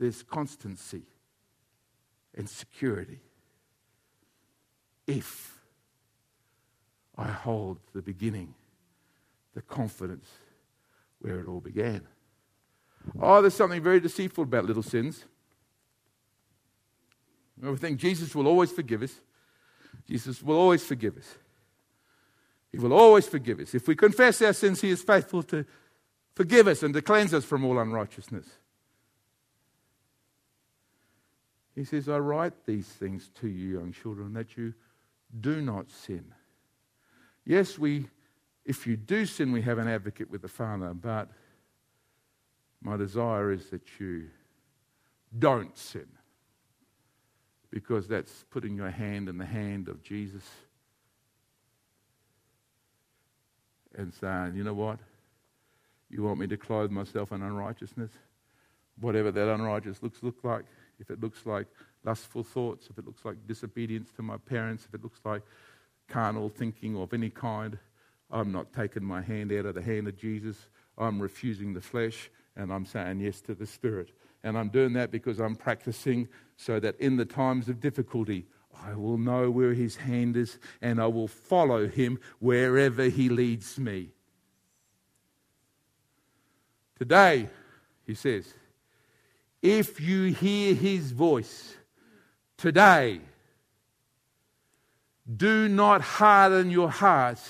there's 0.00 0.24
constancy 0.24 1.04
and 2.36 2.48
security 2.48 3.20
if 5.06 5.58
I 7.16 7.28
hold 7.28 7.78
the 7.94 8.02
beginning, 8.02 8.54
the 9.54 9.62
confidence 9.62 10.28
where 11.20 11.40
it 11.40 11.48
all 11.48 11.60
began. 11.60 12.02
Oh, 13.20 13.40
there's 13.40 13.54
something 13.54 13.82
very 13.82 14.00
deceitful 14.00 14.44
about 14.44 14.64
little 14.64 14.82
sins. 14.82 15.24
We 17.60 17.76
think 17.76 17.98
Jesus 17.98 18.34
will 18.34 18.46
always 18.46 18.72
forgive 18.72 19.02
us. 19.02 19.20
Jesus 20.08 20.42
will 20.42 20.56
always 20.56 20.82
forgive 20.82 21.16
us. 21.16 21.34
He 22.72 22.78
will 22.78 22.92
always 22.92 23.28
forgive 23.28 23.60
us. 23.60 23.74
If 23.74 23.86
we 23.86 23.94
confess 23.94 24.42
our 24.42 24.52
sins, 24.52 24.80
He 24.80 24.90
is 24.90 25.02
faithful 25.02 25.44
to 25.44 25.64
forgive 26.34 26.66
us 26.66 26.82
and 26.82 26.92
to 26.94 27.02
cleanse 27.02 27.32
us 27.32 27.44
from 27.44 27.64
all 27.64 27.78
unrighteousness. 27.78 28.46
He 31.74 31.84
says, 31.84 32.08
I 32.08 32.18
write 32.18 32.66
these 32.66 32.86
things 32.86 33.30
to 33.40 33.48
you, 33.48 33.78
young 33.78 33.92
children, 33.92 34.32
that 34.34 34.56
you 34.56 34.74
do 35.40 35.60
not 35.60 35.90
sin. 35.90 36.24
Yes, 37.44 37.78
we, 37.78 38.06
if 38.64 38.86
you 38.86 38.96
do 38.96 39.26
sin, 39.26 39.50
we 39.50 39.62
have 39.62 39.78
an 39.78 39.88
advocate 39.88 40.30
with 40.30 40.42
the 40.42 40.48
Father, 40.48 40.94
but 40.94 41.30
my 42.80 42.96
desire 42.96 43.50
is 43.50 43.70
that 43.70 43.82
you 43.98 44.28
don't 45.36 45.76
sin. 45.76 46.06
Because 47.70 48.06
that's 48.06 48.44
putting 48.50 48.76
your 48.76 48.90
hand 48.90 49.28
in 49.28 49.36
the 49.36 49.44
hand 49.44 49.88
of 49.88 50.00
Jesus 50.00 50.44
and 53.96 54.14
saying, 54.14 54.54
you 54.54 54.62
know 54.62 54.74
what? 54.74 55.00
You 56.08 56.22
want 56.22 56.38
me 56.38 56.46
to 56.46 56.56
clothe 56.56 56.92
myself 56.92 57.32
in 57.32 57.42
unrighteousness? 57.42 58.12
Whatever 59.00 59.32
that 59.32 59.52
unrighteous 59.52 60.04
looks 60.04 60.22
look 60.22 60.36
like 60.44 60.66
if 60.98 61.10
it 61.10 61.20
looks 61.20 61.46
like 61.46 61.66
lustful 62.04 62.42
thoughts, 62.42 62.88
if 62.90 62.98
it 62.98 63.06
looks 63.06 63.24
like 63.24 63.36
disobedience 63.46 64.10
to 64.12 64.22
my 64.22 64.36
parents, 64.36 64.84
if 64.86 64.94
it 64.94 65.02
looks 65.02 65.20
like 65.24 65.42
carnal 66.08 66.48
thinking 66.48 66.96
of 66.96 67.12
any 67.12 67.30
kind, 67.30 67.78
I'm 68.30 68.52
not 68.52 68.72
taking 68.72 69.04
my 69.04 69.22
hand 69.22 69.52
out 69.52 69.66
of 69.66 69.74
the 69.74 69.82
hand 69.82 70.08
of 70.08 70.16
Jesus. 70.16 70.56
I'm 70.98 71.20
refusing 71.20 71.74
the 71.74 71.80
flesh 71.80 72.30
and 72.56 72.72
I'm 72.72 72.84
saying 72.84 73.20
yes 73.20 73.40
to 73.42 73.54
the 73.54 73.66
Spirit. 73.66 74.10
And 74.42 74.58
I'm 74.58 74.68
doing 74.68 74.92
that 74.94 75.10
because 75.10 75.40
I'm 75.40 75.56
practicing 75.56 76.28
so 76.56 76.78
that 76.80 76.98
in 77.00 77.16
the 77.16 77.24
times 77.24 77.68
of 77.68 77.80
difficulty, 77.80 78.46
I 78.84 78.94
will 78.94 79.18
know 79.18 79.50
where 79.50 79.72
his 79.72 79.96
hand 79.96 80.36
is 80.36 80.58
and 80.82 81.00
I 81.00 81.06
will 81.06 81.28
follow 81.28 81.88
him 81.88 82.18
wherever 82.40 83.04
he 83.04 83.28
leads 83.28 83.78
me. 83.78 84.10
Today, 86.98 87.48
he 88.04 88.14
says, 88.14 88.52
if 89.64 89.98
you 89.98 90.24
hear 90.24 90.74
his 90.74 91.10
voice 91.10 91.74
today, 92.58 93.18
do 95.36 95.68
not 95.70 96.02
harden 96.02 96.70
your 96.70 96.90
heart 96.90 97.40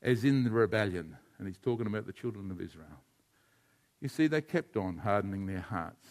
as 0.00 0.24
in 0.24 0.44
the 0.44 0.50
rebellion. 0.50 1.14
And 1.38 1.46
he's 1.46 1.58
talking 1.58 1.86
about 1.86 2.06
the 2.06 2.14
children 2.14 2.50
of 2.50 2.58
Israel. 2.58 2.86
You 4.00 4.08
see, 4.08 4.28
they 4.28 4.40
kept 4.40 4.78
on 4.78 4.96
hardening 4.96 5.44
their 5.44 5.60
hearts. 5.60 6.06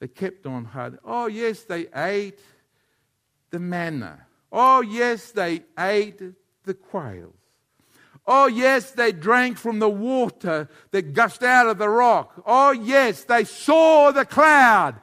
They 0.00 0.08
kept 0.08 0.44
on 0.44 0.64
hardening. 0.64 1.00
Oh, 1.04 1.26
yes, 1.26 1.62
they 1.62 1.86
ate 1.94 2.40
the 3.50 3.60
manna. 3.60 4.26
Oh, 4.50 4.80
yes, 4.80 5.30
they 5.30 5.62
ate 5.78 6.20
the 6.64 6.74
quails. 6.74 7.41
Oh, 8.26 8.46
yes, 8.46 8.92
they 8.92 9.10
drank 9.12 9.58
from 9.58 9.80
the 9.80 9.90
water 9.90 10.68
that 10.92 11.12
gushed 11.12 11.42
out 11.42 11.66
of 11.66 11.78
the 11.78 11.88
rock. 11.88 12.42
Oh, 12.46 12.70
yes, 12.70 13.24
they 13.24 13.44
saw 13.44 14.12
the 14.12 14.24
cloud. 14.24 14.96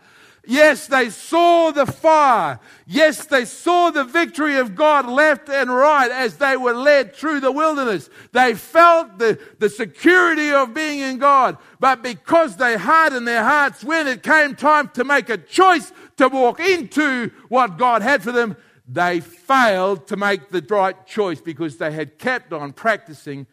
Yes, 0.49 0.87
they 0.87 1.11
saw 1.11 1.69
the 1.71 1.85
fire. 1.85 2.59
Yes, 2.87 3.25
they 3.25 3.45
saw 3.45 3.91
the 3.91 4.03
victory 4.03 4.57
of 4.57 4.73
God 4.73 5.05
left 5.05 5.47
and 5.47 5.69
right 5.69 6.09
as 6.09 6.37
they 6.37 6.57
were 6.57 6.73
led 6.73 7.13
through 7.13 7.41
the 7.41 7.51
wilderness. 7.51 8.09
They 8.31 8.55
felt 8.55 9.19
the, 9.19 9.37
the 9.59 9.69
security 9.69 10.51
of 10.51 10.73
being 10.73 11.01
in 11.01 11.19
God. 11.19 11.57
But 11.79 12.01
because 12.01 12.55
they 12.55 12.77
hardened 12.77 13.27
their 13.27 13.43
hearts 13.43 13.83
when 13.83 14.07
it 14.07 14.23
came 14.23 14.55
time 14.55 14.89
to 14.95 15.03
make 15.03 15.29
a 15.29 15.37
choice 15.37 15.91
to 16.17 16.29
walk 16.29 16.59
into 16.59 17.29
what 17.49 17.77
God 17.77 18.01
had 18.01 18.23
for 18.23 18.31
them, 18.31 18.57
they 18.91 19.19
failed 19.19 20.07
to 20.07 20.17
make 20.17 20.49
the 20.49 20.65
right 20.67 21.05
choice 21.05 21.39
because 21.39 21.77
they 21.77 21.91
had 21.91 22.17
kept 22.17 22.51
on 22.51 22.73
practicing 22.73 23.45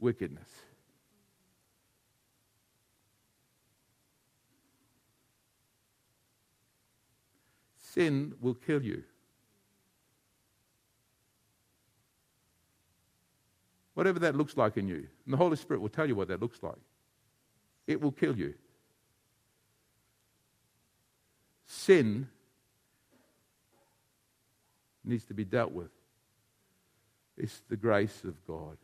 wickedness. 0.00 0.48
Sin 7.78 8.34
will 8.40 8.54
kill 8.54 8.82
you. 8.82 9.04
Whatever 13.94 14.18
that 14.18 14.34
looks 14.34 14.56
like 14.56 14.76
in 14.76 14.88
you. 14.88 15.06
And 15.24 15.32
the 15.32 15.36
Holy 15.36 15.56
Spirit 15.56 15.80
will 15.80 15.88
tell 15.88 16.08
you 16.08 16.16
what 16.16 16.26
that 16.26 16.42
looks 16.42 16.60
like. 16.60 16.74
It 17.86 18.00
will 18.00 18.10
kill 18.10 18.36
you. 18.36 18.54
Sin 21.66 22.28
needs 25.04 25.24
to 25.24 25.34
be 25.34 25.44
dealt 25.44 25.72
with. 25.72 25.90
It's 27.36 27.62
the 27.68 27.76
grace 27.76 28.22
of 28.24 28.34
God 28.46 28.76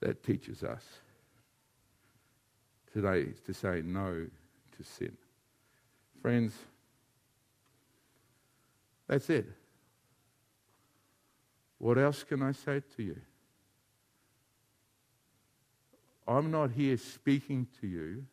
that 0.00 0.22
teaches 0.22 0.62
us 0.62 0.84
today 2.92 3.26
to 3.46 3.54
say 3.54 3.82
no 3.84 4.26
to 4.76 4.84
sin. 4.84 5.16
Friends, 6.22 6.54
that's 9.06 9.28
it. 9.30 9.46
What 11.78 11.98
else 11.98 12.24
can 12.24 12.42
I 12.42 12.52
say 12.52 12.82
to 12.96 13.02
you? 13.02 13.16
I'm 16.28 16.50
not 16.50 16.70
here 16.70 16.96
speaking 16.96 17.66
to 17.80 17.86
you 17.86 18.24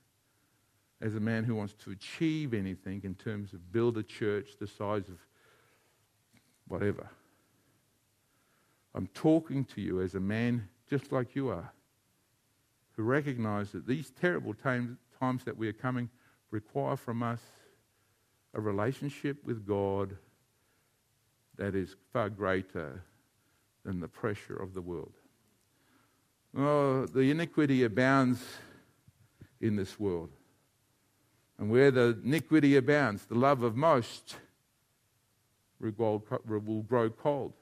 as 1.02 1.16
a 1.16 1.20
man 1.20 1.44
who 1.44 1.56
wants 1.56 1.74
to 1.74 1.92
achieve 1.92 2.54
anything 2.54 3.02
in 3.04 3.16
terms 3.16 3.54
of 3.54 3.72
build 3.72 3.98
a 3.98 4.04
church 4.04 4.52
the 4.60 4.68
size 4.68 5.08
of 5.08 5.18
whatever. 6.68 7.10
I'm 8.94 9.08
talking 9.08 9.66
to 9.66 9.82
you 9.82 10.02
as 10.02 10.16
a 10.16 10.20
man 10.20 10.68
just 10.90 11.12
like 11.12 11.36
you 11.36 11.50
are, 11.50 11.72
who 12.96 13.04
recognize 13.04 13.72
that 13.72 13.86
these 13.86 14.12
terrible 14.20 14.54
times, 14.54 14.98
times 15.20 15.44
that 15.44 15.58
we 15.58 15.68
are 15.68 15.74
coming 15.74 16.10
require 16.50 16.96
from 16.96 17.22
us 17.22 17.42
a 18.54 18.62
relationship 18.62 19.38
with 19.44 19.68
God 19.68 20.18
that 21.58 21.76
is 21.76 21.96
far 22.14 22.30
greater 22.30 23.04
than 23.84 24.00
the 24.00 24.08
pressure 24.08 24.56
of 24.56 24.74
the 24.74 24.82
world. 24.82 25.14
Oh, 26.58 27.06
the 27.06 27.30
iniquity 27.30 27.84
abounds 27.84 28.44
in 29.62 29.76
this 29.76 30.00
world. 30.00 30.30
And 31.60 31.70
where 31.70 31.92
the 31.92 32.20
iniquity 32.24 32.76
abounds, 32.78 33.26
the 33.26 33.36
love 33.36 33.64
of 33.64 33.76
most 33.76 34.38
will 35.80 36.84
grow 36.88 37.10
cold. 37.10 37.54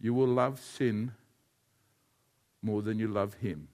You 0.00 0.14
will 0.14 0.28
love 0.28 0.58
sin 0.58 1.12
more 2.62 2.82
than 2.82 2.98
you 2.98 3.08
love 3.08 3.34
Him. 3.34 3.68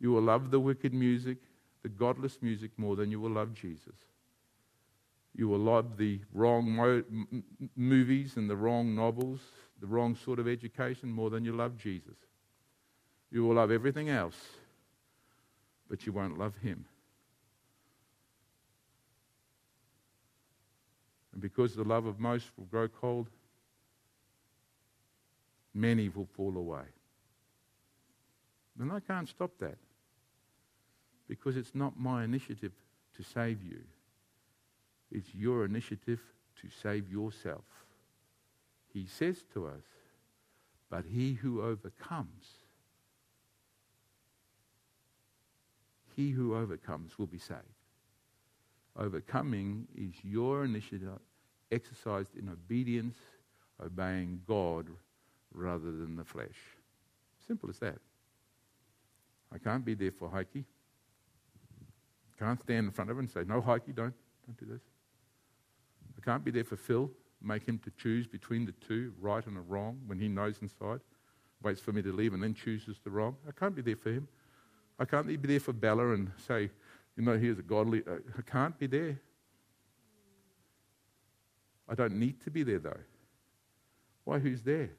You 0.00 0.12
will 0.12 0.22
love 0.22 0.50
the 0.50 0.60
wicked 0.60 0.94
music, 0.94 1.38
the 1.82 1.88
godless 1.88 2.38
music, 2.40 2.70
more 2.76 2.96
than 2.96 3.10
you 3.10 3.20
will 3.20 3.30
love 3.30 3.54
Jesus. 3.54 3.94
You 5.34 5.48
will 5.48 5.58
love 5.58 5.96
the 5.96 6.20
wrong 6.32 6.70
mo- 6.70 7.04
movies 7.76 8.36
and 8.36 8.48
the 8.48 8.56
wrong 8.56 8.94
novels, 8.94 9.40
the 9.80 9.86
wrong 9.86 10.16
sort 10.16 10.38
of 10.38 10.48
education, 10.48 11.10
more 11.10 11.30
than 11.30 11.44
you 11.44 11.52
love 11.52 11.76
Jesus. 11.76 12.16
You 13.30 13.44
will 13.44 13.54
love 13.56 13.70
everything 13.70 14.08
else, 14.08 14.36
but 15.88 16.06
you 16.06 16.12
won't 16.12 16.38
love 16.38 16.56
Him. 16.58 16.84
And 21.38 21.42
because 21.44 21.76
the 21.76 21.84
love 21.84 22.04
of 22.06 22.18
most 22.18 22.50
will 22.56 22.64
grow 22.64 22.88
cold, 22.88 23.28
many 25.72 26.08
will 26.08 26.26
fall 26.26 26.56
away. 26.56 26.82
And 28.80 28.90
I 28.90 28.98
can't 28.98 29.28
stop 29.28 29.52
that 29.60 29.78
because 31.28 31.56
it's 31.56 31.76
not 31.76 31.96
my 31.96 32.24
initiative 32.24 32.72
to 33.16 33.22
save 33.22 33.62
you. 33.62 33.78
It's 35.12 35.32
your 35.32 35.64
initiative 35.64 36.18
to 36.60 36.68
save 36.82 37.08
yourself. 37.08 37.62
He 38.92 39.06
says 39.06 39.44
to 39.54 39.68
us, 39.68 39.84
but 40.90 41.04
he 41.04 41.34
who 41.34 41.62
overcomes, 41.62 42.46
he 46.16 46.30
who 46.30 46.56
overcomes 46.56 47.16
will 47.16 47.28
be 47.28 47.38
saved. 47.38 47.62
Overcoming 48.96 49.86
is 49.96 50.14
your 50.24 50.64
initiative 50.64 51.20
exercised 51.70 52.36
in 52.36 52.48
obedience, 52.48 53.16
obeying 53.84 54.40
God 54.46 54.86
rather 55.52 55.90
than 55.92 56.16
the 56.16 56.24
flesh. 56.24 56.58
Simple 57.46 57.70
as 57.70 57.78
that. 57.78 57.98
I 59.52 59.58
can't 59.58 59.84
be 59.84 59.94
there 59.94 60.10
for 60.10 60.28
Heike. 60.28 60.64
Can't 62.38 62.60
stand 62.60 62.86
in 62.86 62.92
front 62.92 63.10
of 63.10 63.16
her 63.16 63.20
and 63.20 63.30
say, 63.30 63.42
No, 63.46 63.60
Heike, 63.60 63.94
don't, 63.94 64.14
don't 64.46 64.58
do 64.58 64.66
this. 64.66 64.82
I 66.16 66.24
can't 66.24 66.44
be 66.44 66.50
there 66.50 66.64
for 66.64 66.76
Phil, 66.76 67.10
make 67.42 67.66
him 67.66 67.78
to 67.80 67.90
choose 67.96 68.26
between 68.26 68.64
the 68.64 68.72
two, 68.72 69.12
right 69.20 69.44
and 69.46 69.56
a 69.56 69.60
wrong, 69.60 70.00
when 70.06 70.18
he 70.18 70.28
knows 70.28 70.58
inside, 70.60 71.00
waits 71.62 71.80
for 71.80 71.92
me 71.92 72.02
to 72.02 72.12
leave 72.12 72.34
and 72.34 72.42
then 72.42 72.54
chooses 72.54 72.98
the 73.02 73.10
wrong. 73.10 73.36
I 73.46 73.52
can't 73.52 73.74
be 73.74 73.82
there 73.82 73.96
for 73.96 74.10
him. 74.10 74.28
I 74.98 75.04
can't 75.04 75.26
be 75.26 75.36
there 75.36 75.60
for 75.60 75.72
Bella 75.72 76.12
and 76.12 76.30
say, 76.46 76.70
you 77.16 77.24
know, 77.24 77.38
here's 77.38 77.58
a 77.58 77.62
godly. 77.62 78.02
Uh, 78.06 78.16
I 78.36 78.42
can't 78.42 78.78
be 78.78 78.86
there. 78.86 79.18
I 81.88 81.94
don't 81.94 82.14
need 82.14 82.40
to 82.44 82.50
be 82.50 82.62
there 82.62 82.78
though. 82.78 83.00
Why? 84.24 84.38
Who's 84.38 84.62
there? 84.62 84.90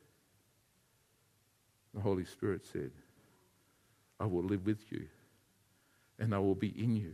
The 1.93 2.01
Holy 2.01 2.25
Spirit 2.25 2.65
said, 2.71 2.91
I 4.19 4.25
will 4.25 4.43
live 4.43 4.65
with 4.65 4.91
you 4.91 5.07
and 6.19 6.33
I 6.33 6.39
will 6.39 6.55
be 6.55 6.69
in 6.69 6.95
you. 6.95 7.13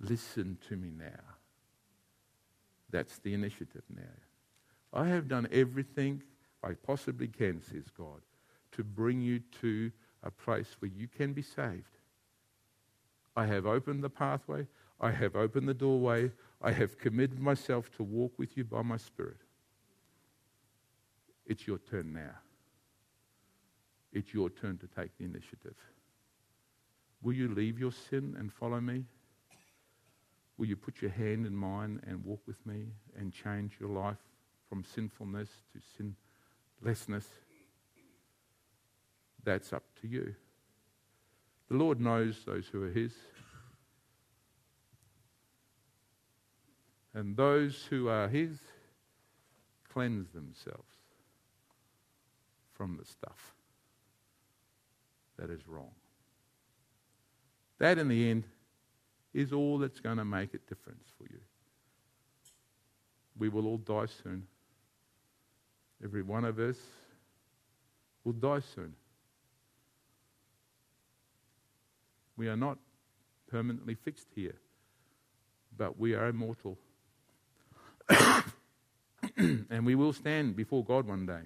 Listen 0.00 0.58
to 0.68 0.76
me 0.76 0.90
now. 0.96 1.22
That's 2.90 3.18
the 3.18 3.34
initiative 3.34 3.82
now. 3.94 4.02
I 4.92 5.08
have 5.08 5.28
done 5.28 5.48
everything 5.50 6.22
I 6.62 6.72
possibly 6.72 7.28
can, 7.28 7.62
says 7.62 7.84
God, 7.96 8.20
to 8.72 8.84
bring 8.84 9.20
you 9.20 9.40
to 9.60 9.90
a 10.22 10.30
place 10.30 10.76
where 10.80 10.90
you 10.94 11.08
can 11.08 11.32
be 11.32 11.42
saved. 11.42 11.98
I 13.36 13.46
have 13.46 13.66
opened 13.66 14.02
the 14.02 14.10
pathway. 14.10 14.66
I 15.00 15.10
have 15.10 15.36
opened 15.36 15.68
the 15.68 15.74
doorway. 15.74 16.30
I 16.66 16.72
have 16.72 16.98
committed 16.98 17.38
myself 17.38 17.92
to 17.92 18.02
walk 18.02 18.32
with 18.38 18.56
you 18.56 18.64
by 18.64 18.82
my 18.82 18.96
Spirit. 18.96 19.36
It's 21.46 21.64
your 21.64 21.78
turn 21.78 22.12
now. 22.12 22.34
It's 24.12 24.34
your 24.34 24.50
turn 24.50 24.76
to 24.78 24.88
take 24.88 25.16
the 25.16 25.26
initiative. 25.26 25.76
Will 27.22 27.34
you 27.34 27.54
leave 27.54 27.78
your 27.78 27.92
sin 27.92 28.34
and 28.36 28.52
follow 28.52 28.80
me? 28.80 29.04
Will 30.58 30.66
you 30.66 30.74
put 30.74 31.00
your 31.00 31.12
hand 31.12 31.46
in 31.46 31.54
mine 31.54 32.00
and 32.04 32.24
walk 32.24 32.40
with 32.48 32.66
me 32.66 32.86
and 33.16 33.32
change 33.32 33.76
your 33.78 33.90
life 33.90 34.18
from 34.68 34.82
sinfulness 34.82 35.50
to 35.72 36.16
sinlessness? 36.82 37.28
That's 39.44 39.72
up 39.72 39.84
to 40.00 40.08
you. 40.08 40.34
The 41.70 41.76
Lord 41.76 42.00
knows 42.00 42.42
those 42.44 42.66
who 42.66 42.82
are 42.82 42.90
His. 42.90 43.12
And 47.16 47.34
those 47.34 47.86
who 47.88 48.08
are 48.08 48.28
His 48.28 48.58
cleanse 49.90 50.28
themselves 50.32 50.92
from 52.74 52.98
the 52.98 53.06
stuff 53.06 53.54
that 55.38 55.48
is 55.48 55.66
wrong. 55.66 55.92
That, 57.78 57.96
in 57.96 58.08
the 58.08 58.30
end, 58.30 58.44
is 59.32 59.54
all 59.54 59.78
that's 59.78 59.98
going 59.98 60.18
to 60.18 60.26
make 60.26 60.52
a 60.52 60.58
difference 60.58 61.04
for 61.16 61.24
you. 61.24 61.40
We 63.38 63.48
will 63.48 63.66
all 63.66 63.78
die 63.78 64.06
soon. 64.22 64.46
Every 66.04 66.22
one 66.22 66.44
of 66.44 66.58
us 66.58 66.76
will 68.24 68.34
die 68.34 68.60
soon. 68.74 68.92
We 72.36 72.48
are 72.48 72.56
not 72.58 72.76
permanently 73.50 73.94
fixed 73.94 74.28
here, 74.34 74.56
but 75.78 75.98
we 75.98 76.14
are 76.14 76.28
immortal. 76.28 76.76
and 79.36 79.84
we 79.84 79.94
will 79.94 80.12
stand 80.12 80.56
before 80.56 80.84
God 80.84 81.06
one 81.06 81.26
day, 81.26 81.42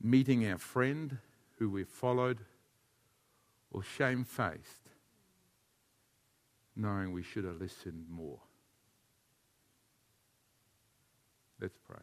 meeting 0.00 0.46
our 0.46 0.58
friend 0.58 1.18
who 1.58 1.70
we 1.70 1.84
followed 1.84 2.38
or 3.70 3.82
shamefaced, 3.82 4.90
knowing 6.76 7.12
we 7.12 7.22
should 7.22 7.44
have 7.44 7.60
listened 7.60 8.06
more. 8.10 8.40
Let's 11.60 11.78
pray. 11.86 12.00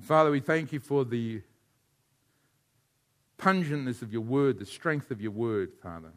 Father, 0.00 0.30
we 0.30 0.40
thank 0.40 0.72
you 0.72 0.80
for 0.80 1.04
the 1.04 1.42
pungentness 3.36 4.00
of 4.02 4.12
your 4.12 4.22
word, 4.22 4.58
the 4.58 4.66
strength 4.66 5.10
of 5.10 5.20
your 5.20 5.32
word, 5.32 5.72
Father, 5.82 6.12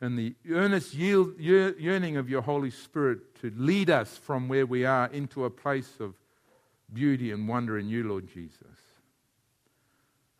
and 0.00 0.18
the 0.18 0.34
earnest 0.50 0.94
yield, 0.94 1.38
yearning 1.38 2.16
of 2.16 2.30
your 2.30 2.42
Holy 2.42 2.70
Spirit 2.70 3.34
to 3.42 3.52
lead 3.56 3.90
us 3.90 4.16
from 4.16 4.48
where 4.48 4.64
we 4.64 4.84
are 4.84 5.08
into 5.12 5.44
a 5.44 5.50
place 5.50 5.92
of 6.00 6.14
beauty 6.92 7.32
and 7.32 7.46
wonder 7.46 7.78
in 7.78 7.88
you, 7.88 8.08
Lord 8.08 8.26
Jesus. 8.32 8.56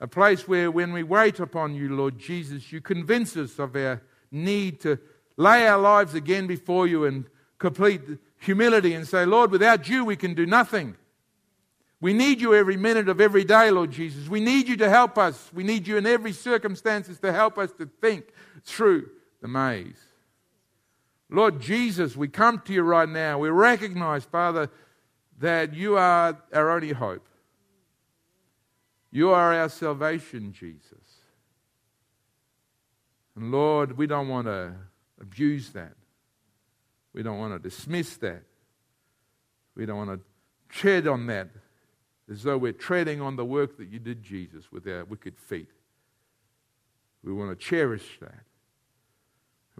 A 0.00 0.08
place 0.08 0.48
where, 0.48 0.70
when 0.70 0.92
we 0.92 1.02
wait 1.02 1.40
upon 1.40 1.74
you, 1.74 1.94
Lord 1.94 2.18
Jesus, 2.18 2.72
you 2.72 2.80
convince 2.80 3.36
us 3.36 3.58
of 3.58 3.76
our 3.76 4.02
need 4.30 4.80
to 4.80 4.98
lay 5.36 5.66
our 5.66 5.78
lives 5.78 6.14
again 6.14 6.46
before 6.46 6.86
you 6.86 7.04
in 7.04 7.26
complete 7.58 8.00
humility 8.38 8.94
and 8.94 9.06
say, 9.06 9.26
Lord, 9.26 9.50
without 9.50 9.88
you 9.88 10.06
we 10.06 10.16
can 10.16 10.32
do 10.32 10.46
nothing. 10.46 10.96
We 12.00 12.14
need 12.14 12.40
you 12.40 12.54
every 12.54 12.78
minute 12.78 13.10
of 13.10 13.20
every 13.20 13.44
day, 13.44 13.70
Lord 13.70 13.90
Jesus. 13.90 14.26
We 14.26 14.40
need 14.40 14.68
you 14.68 14.78
to 14.78 14.88
help 14.88 15.18
us. 15.18 15.50
We 15.52 15.64
need 15.64 15.86
you 15.86 15.98
in 15.98 16.06
every 16.06 16.32
circumstances 16.32 17.18
to 17.18 17.30
help 17.30 17.58
us 17.58 17.70
to 17.72 17.90
think 18.00 18.24
through 18.64 19.10
the 19.40 19.48
maze. 19.48 20.00
Lord 21.28 21.60
Jesus, 21.60 22.16
we 22.16 22.28
come 22.28 22.60
to 22.66 22.72
you 22.72 22.82
right 22.82 23.08
now. 23.08 23.38
We 23.38 23.50
recognize, 23.50 24.24
Father, 24.24 24.68
that 25.38 25.74
you 25.74 25.96
are 25.96 26.36
our 26.52 26.70
only 26.70 26.92
hope. 26.92 27.26
You 29.12 29.30
are 29.30 29.54
our 29.54 29.68
salvation, 29.68 30.52
Jesus. 30.52 31.20
And 33.36 33.50
Lord, 33.50 33.96
we 33.96 34.06
don't 34.06 34.28
want 34.28 34.46
to 34.46 34.74
abuse 35.20 35.70
that. 35.70 35.94
We 37.12 37.22
don't 37.22 37.38
want 37.38 37.52
to 37.54 37.68
dismiss 37.68 38.16
that. 38.18 38.42
We 39.74 39.86
don't 39.86 39.96
want 39.96 40.10
to 40.10 40.20
tread 40.68 41.06
on 41.06 41.26
that 41.26 41.48
as 42.30 42.42
though 42.42 42.58
we're 42.58 42.72
treading 42.72 43.20
on 43.20 43.36
the 43.36 43.44
work 43.44 43.76
that 43.78 43.88
you 43.88 43.98
did, 43.98 44.22
Jesus, 44.22 44.70
with 44.70 44.86
our 44.86 45.04
wicked 45.04 45.38
feet. 45.38 45.70
We 47.24 47.32
want 47.32 47.50
to 47.50 47.64
cherish 47.64 48.18
that. 48.20 48.44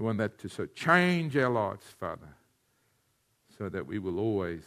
We 0.01 0.07
want 0.07 0.17
that 0.17 0.39
to 0.39 0.49
so 0.49 0.65
change 0.65 1.37
our 1.37 1.51
lives, 1.51 1.85
Father, 2.01 2.35
so 3.59 3.69
that 3.69 3.87
we 3.87 3.99
will 3.99 4.19
always 4.19 4.63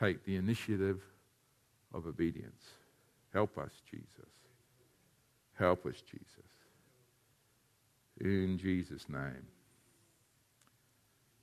take 0.00 0.24
the 0.24 0.36
initiative 0.36 1.02
of 1.92 2.06
obedience. 2.06 2.64
Help 3.34 3.58
us, 3.58 3.70
Jesus. 3.90 4.30
Help 5.58 5.84
us, 5.84 6.00
Jesus. 6.00 6.24
In 8.18 8.56
Jesus' 8.56 9.10
name. 9.10 9.46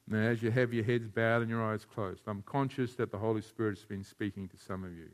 Now, 0.07 0.29
as 0.29 0.41
you 0.41 0.49
have 0.49 0.73
your 0.73 0.85
heads 0.85 1.07
bowed 1.07 1.43
and 1.43 1.51
your 1.51 1.63
eyes 1.63 1.85
closed, 1.85 2.23
I'm 2.25 2.41
conscious 2.47 2.95
that 2.95 3.11
the 3.11 3.19
Holy 3.19 3.41
Spirit 3.41 3.77
has 3.77 3.85
been 3.85 4.03
speaking 4.03 4.47
to 4.47 4.57
some 4.57 4.83
of 4.83 4.91
you. 4.91 5.09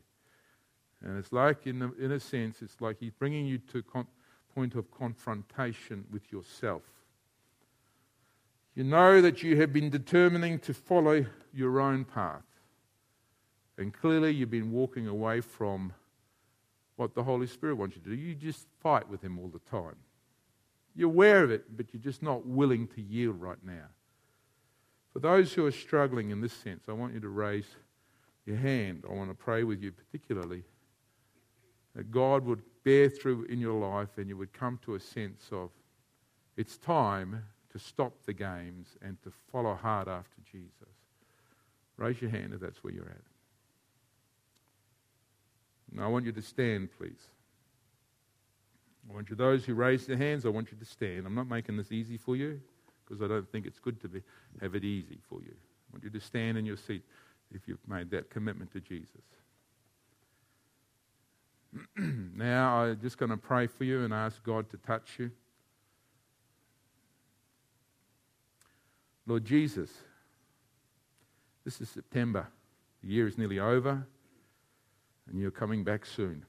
And 1.04 1.18
it's 1.18 1.32
like, 1.32 1.66
in, 1.66 1.92
in 2.00 2.12
a 2.12 2.20
sense, 2.20 2.62
it's 2.62 2.80
like 2.80 2.96
He's 2.98 3.12
bringing 3.12 3.44
you 3.44 3.58
to 3.58 3.78
a 3.80 3.82
con- 3.82 4.06
point 4.54 4.74
of 4.74 4.90
confrontation 4.90 6.06
with 6.10 6.32
yourself. 6.32 6.80
You 8.74 8.84
know 8.84 9.20
that 9.20 9.42
you 9.42 9.60
have 9.60 9.72
been 9.72 9.90
determining 9.90 10.58
to 10.60 10.72
follow 10.72 11.26
your 11.52 11.80
own 11.80 12.04
path. 12.04 12.42
And 13.76 13.92
clearly, 13.92 14.32
you've 14.32 14.50
been 14.50 14.72
walking 14.72 15.08
away 15.08 15.40
from 15.40 15.92
what 16.96 17.14
the 17.14 17.22
Holy 17.22 17.46
Spirit 17.46 17.76
wants 17.76 17.96
you 17.96 18.02
to 18.02 18.10
do. 18.10 18.14
You 18.14 18.34
just 18.34 18.66
fight 18.80 19.08
with 19.08 19.22
Him 19.22 19.38
all 19.38 19.48
the 19.48 19.58
time. 19.70 19.96
You're 20.94 21.10
aware 21.10 21.42
of 21.42 21.50
it, 21.50 21.76
but 21.76 21.86
you're 21.92 22.02
just 22.02 22.22
not 22.22 22.46
willing 22.46 22.86
to 22.88 23.02
yield 23.02 23.40
right 23.40 23.62
now. 23.64 23.86
For 25.12 25.18
those 25.18 25.52
who 25.52 25.66
are 25.66 25.72
struggling 25.72 26.30
in 26.30 26.40
this 26.40 26.52
sense, 26.52 26.84
I 26.88 26.92
want 26.92 27.14
you 27.14 27.20
to 27.20 27.28
raise 27.28 27.66
your 28.46 28.56
hand. 28.56 29.04
I 29.08 29.12
want 29.12 29.30
to 29.30 29.34
pray 29.34 29.64
with 29.64 29.82
you 29.82 29.92
particularly 29.92 30.64
that 31.94 32.10
God 32.10 32.44
would 32.46 32.62
bear 32.84 33.08
through 33.08 33.44
in 33.44 33.58
your 33.58 33.78
life 33.78 34.16
and 34.16 34.28
you 34.28 34.36
would 34.36 34.52
come 34.52 34.78
to 34.84 34.94
a 34.94 35.00
sense 35.00 35.48
of 35.52 35.70
it's 36.56 36.78
time 36.78 37.42
to 37.72 37.78
stop 37.78 38.12
the 38.26 38.32
games 38.32 38.96
and 39.02 39.20
to 39.22 39.32
follow 39.50 39.74
hard 39.74 40.08
after 40.08 40.40
Jesus. 40.50 40.70
Raise 41.96 42.20
your 42.20 42.30
hand 42.30 42.52
if 42.54 42.60
that's 42.60 42.82
where 42.82 42.92
you're 42.92 43.08
at. 43.08 43.22
Now, 45.94 46.04
I 46.04 46.08
want 46.08 46.24
you 46.24 46.32
to 46.32 46.42
stand, 46.42 46.88
please. 46.98 47.28
I 49.08 49.14
want 49.14 49.30
you, 49.30 49.36
those 49.36 49.64
who 49.64 49.74
raise 49.74 50.06
their 50.06 50.16
hands, 50.16 50.46
I 50.46 50.48
want 50.48 50.70
you 50.70 50.78
to 50.78 50.84
stand. 50.84 51.26
I'm 51.26 51.34
not 51.34 51.48
making 51.48 51.76
this 51.76 51.92
easy 51.92 52.16
for 52.16 52.36
you 52.36 52.60
because 53.04 53.22
I 53.22 53.28
don't 53.28 53.50
think 53.50 53.66
it's 53.66 53.78
good 53.78 54.00
to 54.02 54.08
be, 54.08 54.22
have 54.60 54.74
it 54.74 54.84
easy 54.84 55.18
for 55.28 55.40
you. 55.42 55.52
I 55.52 55.92
want 55.92 56.04
you 56.04 56.10
to 56.10 56.20
stand 56.20 56.56
in 56.56 56.64
your 56.64 56.76
seat 56.76 57.02
if 57.52 57.62
you've 57.66 57.86
made 57.86 58.10
that 58.10 58.30
commitment 58.30 58.72
to 58.72 58.80
Jesus. 58.80 59.22
now, 61.96 62.82
I'm 62.82 63.00
just 63.00 63.18
going 63.18 63.30
to 63.30 63.36
pray 63.36 63.66
for 63.66 63.84
you 63.84 64.04
and 64.04 64.14
ask 64.14 64.42
God 64.42 64.70
to 64.70 64.76
touch 64.78 65.18
you. 65.18 65.30
Lord 69.26 69.44
Jesus, 69.44 69.90
this 71.64 71.80
is 71.80 71.88
September. 71.88 72.48
The 73.02 73.08
year 73.08 73.26
is 73.26 73.38
nearly 73.38 73.58
over, 73.58 74.06
and 75.28 75.40
you're 75.40 75.50
coming 75.50 75.84
back 75.84 76.04
soon. 76.04 76.44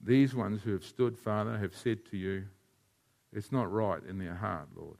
These 0.00 0.34
ones 0.34 0.62
who 0.62 0.72
have 0.72 0.84
stood, 0.84 1.18
Father, 1.18 1.56
have 1.58 1.74
said 1.74 2.04
to 2.10 2.16
you, 2.16 2.44
it's 3.32 3.52
not 3.52 3.72
right 3.72 4.02
in 4.08 4.18
their 4.18 4.34
heart, 4.34 4.68
Lord, 4.76 4.98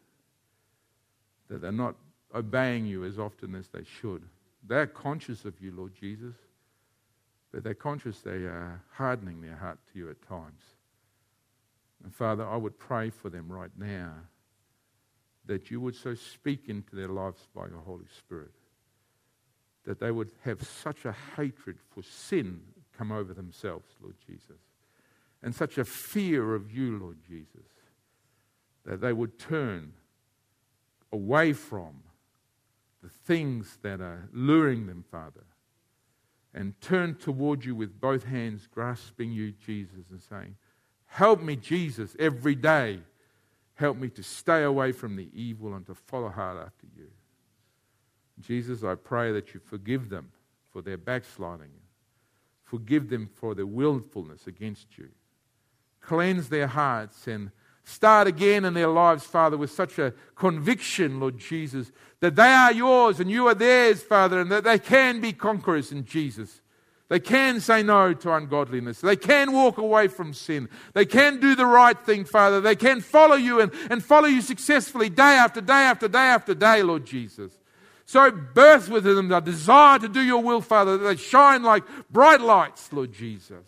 that 1.49 1.61
they're 1.61 1.73
not 1.73 1.95
obeying 2.35 2.87
you 2.87 3.05
as 3.05 3.19
often 3.19 3.55
as 3.55 3.69
they 3.69 3.85
should. 3.85 4.23
They're 4.67 4.87
conscious 4.87 5.45
of 5.45 5.61
you, 5.61 5.73
Lord 5.73 5.93
Jesus, 5.99 6.35
but 7.53 7.63
they're 7.63 7.75
conscious 7.75 8.21
they 8.21 8.31
are 8.31 8.83
hardening 8.93 9.41
their 9.41 9.57
heart 9.57 9.79
to 9.93 9.99
you 9.99 10.11
at 10.11 10.27
times. 10.27 10.63
And 12.03 12.15
Father, 12.15 12.47
I 12.47 12.57
would 12.57 12.79
pray 12.79 13.11
for 13.11 13.31
them 13.31 13.51
right 13.51 13.71
now 13.79 14.13
that 15.47 15.71
you 15.71 15.81
would 15.81 15.95
so 15.95 16.15
speak 16.15 16.69
into 16.69 16.97
their 16.97 17.09
lives 17.09 17.49
by 17.55 17.67
your 17.69 17.81
Holy 17.81 18.07
Spirit 18.19 18.53
that 19.87 20.01
they 20.01 20.11
would 20.11 20.31
have 20.45 20.63
such 20.63 21.05
a 21.05 21.15
hatred 21.37 21.79
for 21.91 22.03
sin 22.03 22.61
come 22.99 23.13
over 23.13 23.33
themselves, 23.33 23.87
Lord 24.03 24.17
Jesus, 24.27 24.61
and 25.43 25.55
such 25.55 25.79
a 25.79 25.85
fear 25.85 26.55
of 26.55 26.73
you, 26.73 26.99
Lord 26.99 27.19
Jesus, 27.27 27.69
that 28.85 29.01
they 29.01 29.13
would 29.13 29.39
turn 29.39 29.93
away 31.13 31.53
from 31.53 32.03
the 33.03 33.09
things 33.09 33.79
that 33.83 34.01
are 34.01 34.29
luring 34.33 34.87
them, 34.87 35.05
Father, 35.11 35.45
and 36.53 36.79
turn 36.81 37.15
toward 37.15 37.65
you 37.65 37.75
with 37.75 38.01
both 38.01 38.25
hands, 38.25 38.67
grasping 38.73 39.31
you, 39.31 39.53
Jesus, 39.53 40.11
and 40.11 40.23
saying, 40.23 40.57
Help 41.07 41.43
me, 41.43 41.55
Jesus, 41.55 42.17
every 42.19 42.55
day 42.55 43.01
Help 43.77 43.99
me 43.99 44.09
to 44.09 44.23
stay 44.23 44.63
away 44.63 44.91
from 44.91 45.17
the 45.17 45.29
evil 45.33 45.75
and 45.75 45.87
to 45.87 45.95
follow 45.95 46.29
hard 46.29 46.59
after 46.59 46.87
you. 46.97 47.09
Jesus, 48.41 48.83
I 48.83 48.95
pray 48.95 49.33
that 49.33 49.55
you 49.55 49.61
forgive 49.61 50.09
them 50.09 50.31
for 50.73 50.83
their 50.83 50.97
backsliding. 50.97 51.71
Forgive 52.65 53.09
them 53.09 53.29
for 53.33 53.55
their 53.55 53.67
willfulness 53.67 54.47
against 54.47 54.99
you. 54.99 55.09
Cleanse 56.01 56.49
their 56.49 56.67
hearts 56.67 57.27
and 57.27 57.51
start 57.85 58.27
again 58.27 58.65
in 58.65 58.75
their 58.75 58.89
lives, 58.89 59.25
Father, 59.25 59.57
with 59.57 59.71
such 59.71 59.99
a 59.99 60.13
conviction, 60.35 61.21
Lord 61.21 61.39
Jesus, 61.39 61.93
that 62.21 62.35
they 62.35 62.43
are 62.51 62.73
yours 62.73 63.21
and 63.21 63.31
you 63.31 63.47
are 63.47 63.55
theirs, 63.55 64.03
Father, 64.03 64.41
and 64.41 64.51
that 64.51 64.65
they 64.65 64.79
can 64.79 65.21
be 65.21 65.33
conquerors 65.33 65.93
in 65.93 66.05
Jesus. 66.05 66.61
They 67.09 67.21
can 67.21 67.61
say 67.61 67.85
no 67.85 68.15
to 68.15 68.35
ungodliness. 68.35 69.01
They 69.01 69.15
can 69.15 69.53
walk 69.53 69.79
away 69.79 70.09
from 70.09 70.35
sin. 70.35 70.69
They 70.93 71.07
can 71.07 71.39
do 71.39 71.55
the 71.55 71.67
right 71.67 71.99
thing, 72.05 72.25
Father. 72.25 72.61
They 72.61 72.75
can 72.75 73.01
follow 73.01 73.37
you 73.37 73.61
and, 73.61 73.71
and 73.91 74.05
follow 74.05 74.27
you 74.27 74.43
successfully 74.43 75.09
day 75.09 75.23
after 75.23 75.61
day 75.61 75.73
after 75.73 76.09
day 76.09 76.19
after 76.19 76.55
day, 76.55 76.83
Lord 76.83 77.07
Jesus. 77.07 77.53
So 78.07 78.31
birth 78.31 78.89
within 78.89 79.17
them 79.17 79.29
the 79.29 79.41
desire 79.41 79.99
to 80.01 80.09
do 80.09 80.21
your 80.21 80.43
will, 80.43 80.61
Father, 80.61 80.97
that 80.97 81.05
they 81.05 81.17
shine 81.17 81.63
like 81.63 81.85
bright 82.11 82.41
lights, 82.41 82.93
Lord 82.93 83.13
Jesus. 83.13 83.65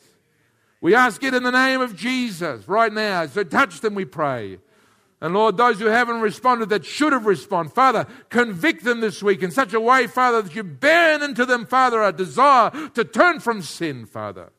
We 0.81 0.95
ask 0.95 1.23
it 1.23 1.35
in 1.35 1.43
the 1.43 1.51
name 1.51 1.81
of 1.81 1.97
Jesus 1.97 2.67
right 2.69 2.93
now. 2.93 3.27
So 3.27 3.45
touch 3.45 3.81
them, 3.81 3.95
we 3.95 4.05
pray. 4.05 4.59
And 5.21 5.35
Lord, 5.35 5.57
those 5.57 5.81
who 5.81 5.87
haven't 5.87 6.21
responded 6.21 6.69
that 6.69 6.85
should 6.85 7.13
have 7.13 7.27
responded, 7.27 7.73
Father, 7.73 8.07
convict 8.29 8.85
them 8.85 9.01
this 9.01 9.23
week 9.23 9.43
in 9.43 9.51
such 9.51 9.73
a 9.73 9.81
way, 9.81 10.07
Father, 10.07 10.43
that 10.43 10.55
you 10.55 10.63
burn 10.63 11.23
into 11.23 11.45
them, 11.45 11.67
Father, 11.67 12.03
a 12.03 12.13
desire 12.13 12.71
to 12.95 13.05
turn 13.05 13.41
from 13.41 13.63
sin, 13.63 14.07
Father. 14.07 14.53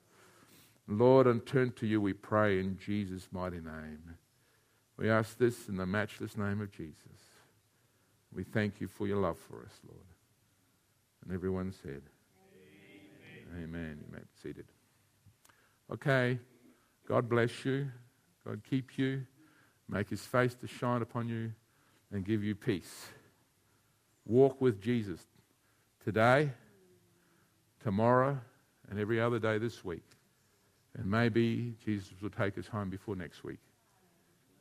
Lord, 0.85 1.27
and 1.27 1.45
turn 1.45 1.71
to 1.73 1.87
you, 1.87 2.01
we 2.01 2.13
pray 2.13 2.59
in 2.59 2.77
Jesus' 2.77 3.29
mighty 3.31 3.59
name. 3.61 4.15
We 4.97 5.09
ask 5.09 5.37
this 5.37 5.69
in 5.69 5.77
the 5.77 5.85
matchless 5.85 6.35
name 6.35 6.59
of 6.59 6.71
Jesus. 6.71 6.95
We 8.33 8.43
thank 8.43 8.81
you 8.81 8.87
for 8.87 9.07
your 9.07 9.17
love 9.17 9.37
for 9.37 9.61
us, 9.61 9.79
Lord. 9.87 10.01
And 11.23 11.33
everyone 11.33 11.71
said, 11.71 12.01
Amen. 13.53 13.63
Amen. 13.63 13.97
You 14.01 14.11
may 14.11 14.19
be 14.19 14.25
seated. 14.43 14.65
Okay. 15.91 16.37
God 17.07 17.29
bless 17.29 17.65
you. 17.65 17.89
God 18.45 18.61
keep 18.69 18.97
you 18.97 19.25
make 19.89 20.09
his 20.09 20.21
face 20.21 20.55
to 20.55 20.67
shine 20.67 21.01
upon 21.01 21.27
you, 21.27 21.51
and 22.11 22.25
give 22.25 22.43
you 22.43 22.55
peace. 22.55 23.07
Walk 24.25 24.61
with 24.61 24.81
Jesus 24.81 25.21
today, 26.03 26.51
tomorrow, 27.83 28.39
and 28.89 28.99
every 28.99 29.19
other 29.19 29.39
day 29.39 29.57
this 29.57 29.83
week. 29.83 30.03
And 30.97 31.09
maybe 31.09 31.75
Jesus 31.85 32.11
will 32.21 32.29
take 32.29 32.57
us 32.57 32.67
home 32.67 32.89
before 32.89 33.15
next 33.15 33.43
week. 33.43 33.59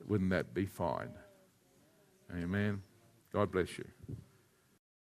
Wouldn't 0.07 0.31
that 0.31 0.55
be 0.55 0.66
fine? 0.66 1.11
Amen. 2.35 2.83
God 3.33 3.51
bless 3.51 3.79
you. 3.79 3.85